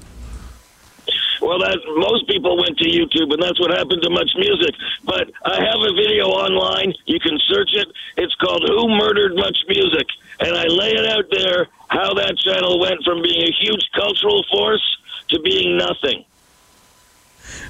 Well, 1.40 1.60
that 1.60 1.78
most 1.96 2.28
people 2.28 2.58
went 2.58 2.76
to 2.76 2.84
YouTube, 2.84 3.32
and 3.32 3.42
that's 3.42 3.58
what 3.58 3.70
happened 3.70 4.02
to 4.02 4.10
much 4.10 4.30
music. 4.36 4.74
But 5.02 5.30
I 5.46 5.64
have 5.64 5.80
a 5.80 5.94
video 5.94 6.26
online. 6.26 6.92
You 7.06 7.18
can 7.18 7.38
search 7.48 7.70
it. 7.72 7.88
It's 8.18 8.34
called 8.34 8.62
"Who 8.68 8.86
Murdered 8.86 9.34
Much 9.34 9.56
Music," 9.66 10.06
and 10.40 10.54
I 10.54 10.64
lay 10.64 10.92
it 10.92 11.06
out 11.06 11.24
there 11.30 11.68
how 11.88 12.12
that 12.20 12.36
channel 12.36 12.78
went 12.78 13.02
from 13.02 13.22
being 13.22 13.48
a 13.48 13.52
huge 13.64 13.88
cultural 13.94 14.44
force 14.50 14.84
to 15.28 15.40
being 15.40 15.78
nothing. 15.78 16.22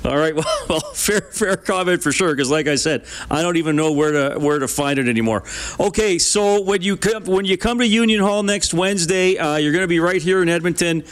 All 0.04 0.16
right, 0.16 0.34
well, 0.34 0.66
well, 0.68 0.80
fair 0.94 1.20
fair 1.20 1.56
comment 1.56 2.02
for 2.02 2.12
sure. 2.12 2.34
Because, 2.34 2.50
like 2.50 2.66
I 2.66 2.76
said, 2.76 3.04
I 3.30 3.42
don't 3.42 3.56
even 3.56 3.76
know 3.76 3.92
where 3.92 4.12
to 4.12 4.38
where 4.38 4.58
to 4.58 4.68
find 4.68 4.98
it 4.98 5.08
anymore. 5.08 5.44
Okay, 5.78 6.18
so 6.18 6.62
when 6.62 6.82
you 6.82 6.96
come 6.96 7.24
when 7.24 7.44
you 7.44 7.56
come 7.56 7.78
to 7.78 7.86
Union 7.86 8.20
Hall 8.20 8.42
next 8.42 8.74
Wednesday, 8.74 9.36
uh, 9.36 9.56
you're 9.56 9.72
going 9.72 9.82
to 9.82 9.88
be 9.88 10.00
right 10.00 10.20
here 10.20 10.42
in 10.42 10.48
Edmonton. 10.48 11.04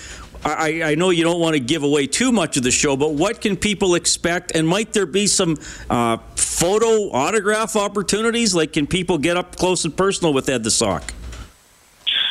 I, 0.45 0.83
I, 0.83 0.95
know 0.95 1.11
you 1.11 1.25
don't 1.25 1.41
want 1.41 1.55
to 1.55 1.61
give 1.61 1.83
away 1.83 2.07
too 2.07 2.31
much 2.31 2.57
of 2.57 2.63
the 2.63 2.71
show, 2.71 2.97
but 2.97 3.15
what 3.15 3.41
can 3.41 3.57
people 3.57 3.97
expect? 3.97 4.55
And 4.55 4.69
might 4.69 4.93
there 4.93 5.07
be 5.07 5.27
some 5.27 5.57
uh, 5.91 6.19
photo 6.37 7.11
autograph 7.11 7.75
opportunities? 7.75 8.55
Like, 8.55 8.73
can 8.73 8.87
people 8.87 9.19
get 9.19 9.37
up 9.37 9.57
close 9.57 9.85
and 9.85 9.97
personal 9.97 10.33
with 10.33 10.49
Ed 10.49 10.63
the 10.63 10.71
Sock? 10.71 11.13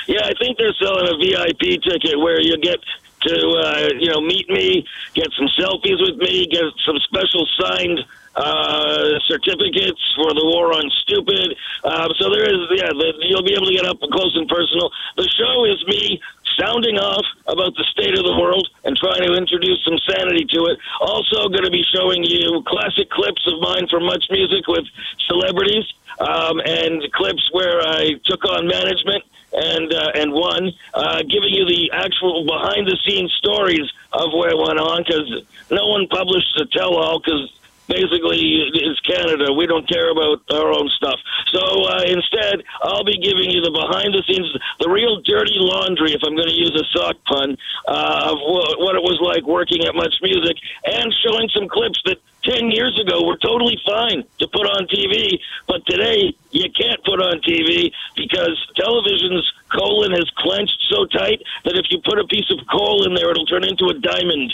Yeah, 0.07 0.21
I 0.23 0.33
think 0.39 0.57
they're 0.57 0.73
selling 0.73 1.07
a 1.07 1.17
VIP 1.17 1.81
ticket 1.81 2.17
where 2.17 2.39
you 2.39 2.57
get 2.57 2.79
to 3.27 3.35
uh, 3.57 3.89
you 3.99 4.09
know 4.09 4.21
meet 4.21 4.49
me, 4.49 4.85
get 5.13 5.27
some 5.37 5.47
selfies 5.57 5.99
with 5.99 6.17
me, 6.17 6.47
get 6.47 6.63
some 6.85 6.97
special 6.99 7.47
signed 7.59 7.99
uh, 8.35 9.15
certificates 9.27 10.01
for 10.15 10.33
the 10.33 10.43
war 10.43 10.73
on 10.75 10.89
stupid. 11.01 11.55
Uh, 11.83 12.09
so 12.19 12.29
there 12.29 12.43
is, 12.43 12.59
yeah, 12.75 12.91
the, 12.91 13.13
you'll 13.23 13.47
be 13.47 13.55
able 13.55 13.67
to 13.67 13.73
get 13.73 13.85
up 13.85 13.99
close 14.11 14.35
and 14.35 14.47
personal. 14.47 14.91
The 15.15 15.27
show 15.39 15.63
is 15.65 15.79
me 15.87 16.19
sounding 16.59 16.99
off 16.99 17.25
about 17.47 17.75
the 17.75 17.83
state 17.91 18.17
of 18.17 18.23
the 18.23 18.35
world 18.35 18.67
and 18.83 18.95
trying 18.95 19.23
to 19.23 19.35
introduce 19.35 19.83
some 19.83 19.97
sanity 20.07 20.45
to 20.51 20.67
it. 20.67 20.79
Also, 20.99 21.47
going 21.47 21.63
to 21.63 21.71
be 21.71 21.83
showing 21.95 22.23
you 22.23 22.63
classic 22.67 23.09
clips 23.09 23.43
of 23.47 23.59
mine 23.59 23.87
from 23.87 24.03
Much 24.03 24.25
Music 24.29 24.67
with 24.67 24.83
celebrities 25.27 25.87
um, 26.19 26.59
and 26.65 27.01
clips 27.13 27.49
where 27.51 27.81
I 27.81 28.13
took 28.25 28.45
on 28.45 28.67
management 28.67 29.23
and 29.53 29.93
uh, 29.93 30.11
and 30.15 30.33
won, 30.33 30.71
uh, 30.93 31.21
giving 31.23 31.53
you 31.53 31.65
the 31.65 31.91
actual 31.93 32.45
behind 32.45 32.87
the 32.87 32.97
scenes 33.05 33.31
stories 33.39 33.89
of 34.11 34.33
where 34.33 34.55
went 34.55 34.79
on 34.79 35.03
because 35.03 35.43
no 35.71 35.87
one 35.87 36.07
published 36.07 36.59
a 36.59 36.65
tell 36.65 36.95
all 36.95 37.19
because 37.19 37.51
basically 37.87 38.67
it's 38.73 38.99
Canada. 39.01 39.53
We 39.53 39.65
don't 39.65 39.87
care 39.87 40.11
about 40.11 40.41
our 40.51 40.71
own 40.71 40.89
stuff. 40.89 41.19
So 41.47 41.61
uh, 41.85 42.03
instead, 42.07 42.63
I'll 42.81 43.03
be 43.03 43.17
giving 43.17 43.49
you 43.51 43.61
the 43.61 43.71
behind 43.71 44.13
the 44.13 44.23
scenes, 44.27 44.51
the 44.79 44.89
real 44.89 45.21
dirty 45.21 45.55
laundry, 45.55 46.13
if 46.13 46.21
I'm 46.25 46.35
going 46.35 46.49
to 46.49 46.55
use 46.57 46.73
a 46.75 46.85
sock 46.97 47.15
pun, 47.25 47.57
uh, 47.87 48.31
of 48.31 48.37
what 48.81 48.95
it 48.95 49.03
was 49.03 49.19
like 49.21 49.45
working 49.45 49.85
at 49.85 49.95
Much 49.95 50.15
Music 50.21 50.57
and 50.85 51.13
showing 51.25 51.49
some 51.49 51.67
clips 51.67 52.01
that 52.05 52.19
10 52.45 52.71
years 52.71 52.99
ago 52.99 53.25
were 53.25 53.37
totally 53.37 53.77
fine 53.85 54.23
to 54.39 54.47
put 54.47 54.65
on 54.65 54.87
TV, 54.87 55.39
but 55.67 55.85
today 55.85 56.35
you 56.51 56.69
can't 56.71 57.03
put 57.03 57.21
on 57.21 57.41
TV 57.41 57.91
because 58.15 58.67
television's 58.75 59.51
colon 59.71 60.11
has 60.11 60.29
clenched 60.37 60.77
so 60.89 61.05
tight 61.05 61.41
that 61.63 61.75
if 61.75 61.85
you 61.89 61.99
put 62.05 62.19
a 62.19 62.25
piece 62.25 62.49
of 62.51 62.59
coal 62.67 63.05
in 63.05 63.15
there, 63.15 63.31
it'll 63.31 63.45
turn 63.45 63.63
into 63.63 63.87
a 63.87 63.93
diamond. 63.93 64.53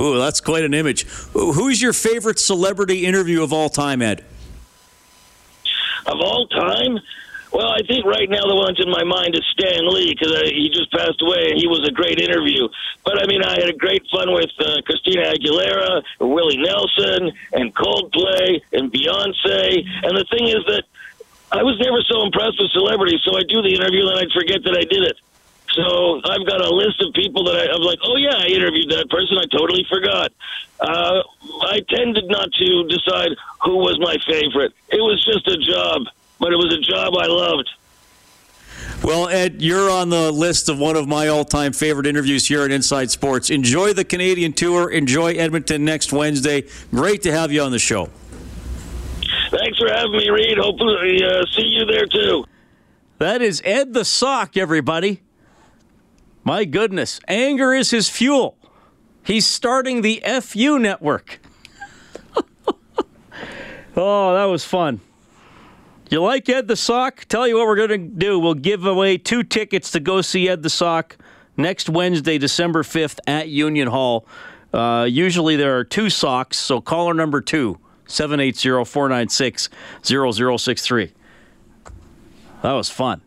Ooh, 0.00 0.16
that's 0.18 0.40
quite 0.40 0.64
an 0.64 0.74
image. 0.74 1.06
Who's 1.32 1.82
your 1.82 1.92
favorite 1.92 2.38
celebrity 2.38 3.04
interview 3.04 3.42
of 3.42 3.52
all 3.52 3.68
time, 3.68 4.00
Ed? 4.00 4.24
Of 6.06 6.20
all 6.20 6.46
time? 6.46 6.98
Well, 7.52 7.68
I 7.68 7.80
think 7.88 8.04
right 8.04 8.28
now 8.28 8.44
the 8.44 8.54
ones 8.54 8.78
in 8.78 8.90
my 8.90 9.04
mind 9.04 9.34
is 9.34 9.44
Stan 9.52 9.88
Lee 9.88 10.14
because 10.14 10.50
he 10.50 10.68
just 10.68 10.92
passed 10.92 11.22
away 11.22 11.50
and 11.50 11.58
he 11.58 11.66
was 11.66 11.86
a 11.88 11.90
great 11.90 12.20
interview. 12.20 12.68
But 13.04 13.22
I 13.22 13.26
mean, 13.26 13.42
I 13.42 13.54
had 13.58 13.68
a 13.68 13.76
great 13.76 14.04
fun 14.12 14.32
with 14.32 14.50
uh, 14.60 14.82
Christina 14.84 15.32
Aguilera, 15.32 16.02
Willie 16.20 16.58
Nelson, 16.58 17.32
and 17.52 17.74
Coldplay, 17.74 18.60
and 18.72 18.92
Beyonce. 18.92 19.80
And 20.04 20.16
the 20.16 20.26
thing 20.30 20.48
is 20.48 20.62
that 20.66 20.84
I 21.50 21.62
was 21.62 21.80
never 21.80 22.02
so 22.02 22.22
impressed 22.24 22.60
with 22.60 22.70
celebrities, 22.72 23.20
so 23.24 23.36
I 23.36 23.42
do 23.48 23.62
the 23.62 23.72
interview 23.72 24.06
and 24.08 24.18
I'd 24.18 24.32
forget 24.32 24.62
that 24.64 24.76
I 24.76 24.84
did 24.84 25.02
it. 25.02 25.16
So 25.72 26.20
I've 26.24 26.46
got 26.46 26.60
a 26.64 26.70
list 26.70 27.00
of 27.00 27.12
people 27.14 27.44
that 27.44 27.56
I, 27.56 27.72
I'm 27.72 27.82
like, 27.82 27.98
oh 28.02 28.16
yeah, 28.16 28.36
I 28.36 28.46
interviewed 28.46 28.90
that 28.90 29.08
person. 29.08 29.38
I 29.38 29.44
totally 29.48 29.86
forgot. 29.88 30.32
Uh, 30.80 31.22
I 31.62 31.80
tended 31.88 32.28
not 32.28 32.52
to 32.52 32.84
decide 32.88 33.32
who 33.64 33.76
was 33.76 33.98
my 34.00 34.16
favorite. 34.26 34.72
It 34.88 35.00
was 35.00 35.24
just 35.24 35.46
a 35.48 35.56
job, 35.56 36.02
but 36.38 36.52
it 36.52 36.56
was 36.56 36.74
a 36.74 36.80
job 36.80 37.14
I 37.16 37.26
loved. 37.26 37.68
Well, 39.02 39.28
Ed, 39.28 39.62
you're 39.62 39.90
on 39.90 40.08
the 40.08 40.32
list 40.32 40.68
of 40.68 40.78
one 40.78 40.96
of 40.96 41.06
my 41.06 41.28
all-time 41.28 41.72
favorite 41.72 42.06
interviews 42.06 42.46
here 42.46 42.62
at 42.62 42.72
Inside 42.72 43.10
Sports. 43.10 43.48
Enjoy 43.48 43.92
the 43.92 44.04
Canadian 44.04 44.52
tour. 44.52 44.90
Enjoy 44.90 45.34
Edmonton 45.34 45.84
next 45.84 46.12
Wednesday. 46.12 46.64
Great 46.90 47.22
to 47.22 47.32
have 47.32 47.52
you 47.52 47.62
on 47.62 47.70
the 47.70 47.78
show. 47.78 48.08
Thanks 49.50 49.78
for 49.78 49.88
having 49.88 50.12
me, 50.12 50.28
Reid. 50.28 50.58
Hopefully, 50.58 51.22
uh, 51.24 51.44
see 51.52 51.62
you 51.62 51.84
there 51.86 52.06
too. 52.06 52.44
That 53.18 53.40
is 53.40 53.62
Ed 53.64 53.94
the 53.94 54.04
Sock, 54.04 54.56
everybody. 54.56 55.22
My 56.44 56.64
goodness, 56.64 57.20
anger 57.28 57.72
is 57.72 57.90
his 57.90 58.08
fuel. 58.08 58.56
He's 59.22 59.46
starting 59.46 60.02
the 60.02 60.22
FU 60.40 60.78
network. 60.78 61.40
oh, 63.96 64.34
that 64.34 64.44
was 64.44 64.64
fun. 64.64 65.00
You 66.10 66.22
like 66.22 66.48
Ed 66.48 66.68
the 66.68 66.76
Sock? 66.76 67.26
Tell 67.26 67.46
you 67.46 67.58
what 67.58 67.66
we're 67.66 67.76
going 67.76 67.90
to 67.90 67.98
do. 67.98 68.38
We'll 68.38 68.54
give 68.54 68.86
away 68.86 69.18
two 69.18 69.42
tickets 69.42 69.90
to 69.90 70.00
go 70.00 70.22
see 70.22 70.48
Ed 70.48 70.62
the 70.62 70.70
Sock 70.70 71.18
next 71.58 71.90
Wednesday, 71.90 72.38
December 72.38 72.82
5th 72.82 73.18
at 73.26 73.48
Union 73.48 73.88
Hall. 73.88 74.26
Uh, 74.72 75.06
usually 75.08 75.56
there 75.56 75.76
are 75.76 75.84
two 75.84 76.08
socks, 76.08 76.56
so 76.56 76.80
caller 76.80 77.12
number 77.12 77.42
two, 77.42 77.78
780 78.06 78.84
496 78.86 79.68
0063. 80.02 81.12
That 82.62 82.72
was 82.72 82.88
fun. 82.88 83.20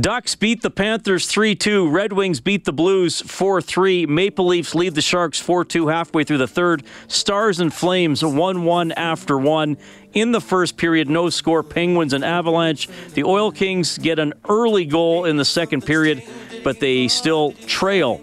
Ducks 0.00 0.36
beat 0.36 0.62
the 0.62 0.70
Panthers 0.70 1.26
3 1.26 1.54
2. 1.54 1.90
Red 1.90 2.14
Wings 2.14 2.40
beat 2.40 2.64
the 2.64 2.72
Blues 2.72 3.20
4 3.20 3.60
3. 3.60 4.06
Maple 4.06 4.46
Leafs 4.46 4.74
lead 4.74 4.94
the 4.94 5.02
Sharks 5.02 5.38
4 5.38 5.66
2 5.66 5.88
halfway 5.88 6.24
through 6.24 6.38
the 6.38 6.48
third. 6.48 6.82
Stars 7.08 7.60
and 7.60 7.74
Flames 7.74 8.24
1 8.24 8.64
1 8.64 8.92
after 8.92 9.36
1. 9.36 9.76
In 10.14 10.32
the 10.32 10.40
first 10.40 10.76
period, 10.76 11.08
no 11.08 11.30
score. 11.30 11.62
Penguins 11.62 12.12
and 12.12 12.24
Avalanche. 12.24 12.88
The 13.14 13.24
Oil 13.24 13.50
Kings 13.50 13.98
get 13.98 14.18
an 14.18 14.34
early 14.48 14.84
goal 14.84 15.24
in 15.24 15.36
the 15.36 15.44
second 15.44 15.86
period, 15.86 16.22
but 16.62 16.80
they 16.80 17.08
still 17.08 17.52
trail 17.66 18.20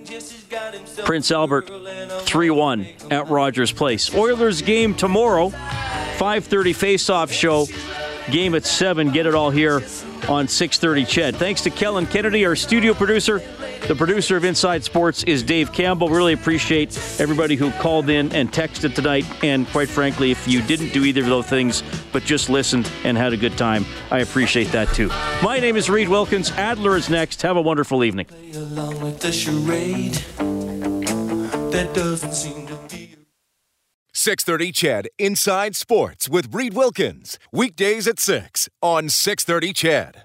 Prince 1.03 1.31
Albert 1.31 1.69
3 2.21 2.49
1 2.49 2.87
at 3.11 3.27
Rogers 3.29 3.71
Place. 3.71 4.13
Oilers 4.13 4.61
game 4.61 4.93
tomorrow, 4.93 5.49
5.30 5.49 6.75
face-off 6.75 7.31
show. 7.31 7.65
Game 8.31 8.53
at 8.53 8.63
7. 8.63 9.09
Get 9.09 9.25
it 9.25 9.33
all 9.33 9.49
here 9.49 9.81
on 10.27 10.47
630 10.47 11.05
CHED. 11.05 11.35
Thanks 11.37 11.61
to 11.61 11.71
Kellen 11.71 12.05
Kennedy, 12.05 12.45
our 12.45 12.55
studio 12.55 12.93
producer. 12.93 13.41
The 13.87 13.95
producer 13.95 14.37
of 14.37 14.45
Inside 14.45 14.83
Sports 14.83 15.23
is 15.23 15.41
Dave 15.41 15.73
Campbell. 15.73 16.09
Really 16.09 16.33
appreciate 16.33 16.95
everybody 17.19 17.55
who 17.55 17.71
called 17.71 18.09
in 18.09 18.31
and 18.33 18.51
texted 18.51 18.93
tonight. 18.93 19.25
And 19.43 19.67
quite 19.67 19.89
frankly, 19.89 20.29
if 20.29 20.47
you 20.47 20.61
didn't 20.61 20.93
do 20.93 21.05
either 21.05 21.21
of 21.21 21.27
those 21.27 21.47
things, 21.47 21.81
but 22.11 22.23
just 22.23 22.49
listened 22.49 22.91
and 23.03 23.17
had 23.17 23.33
a 23.33 23.37
good 23.37 23.57
time, 23.57 23.85
I 24.11 24.19
appreciate 24.19 24.71
that 24.73 24.89
too. 24.93 25.07
My 25.41 25.59
name 25.59 25.75
is 25.75 25.89
Reid 25.89 26.07
Wilkins. 26.07 26.51
Adler 26.51 26.97
is 26.97 27.09
next. 27.09 27.41
Have 27.41 27.57
a 27.57 27.61
wonderful 27.61 28.03
evening. 28.03 28.27
That 31.71 31.91
doesn't 31.93 32.33
seem 32.33 32.67
to 32.67 32.75
be. 32.89 33.15
630 34.13 34.71
CHED 34.73 35.07
Inside 35.17 35.75
Sports 35.75 36.27
with 36.27 36.53
Reid 36.53 36.73
Wilkins. 36.73 37.39
Weekdays 37.53 38.05
at 38.07 38.19
6 38.19 38.67
on 38.81 39.07
630 39.07 39.73
CHED. 39.73 40.17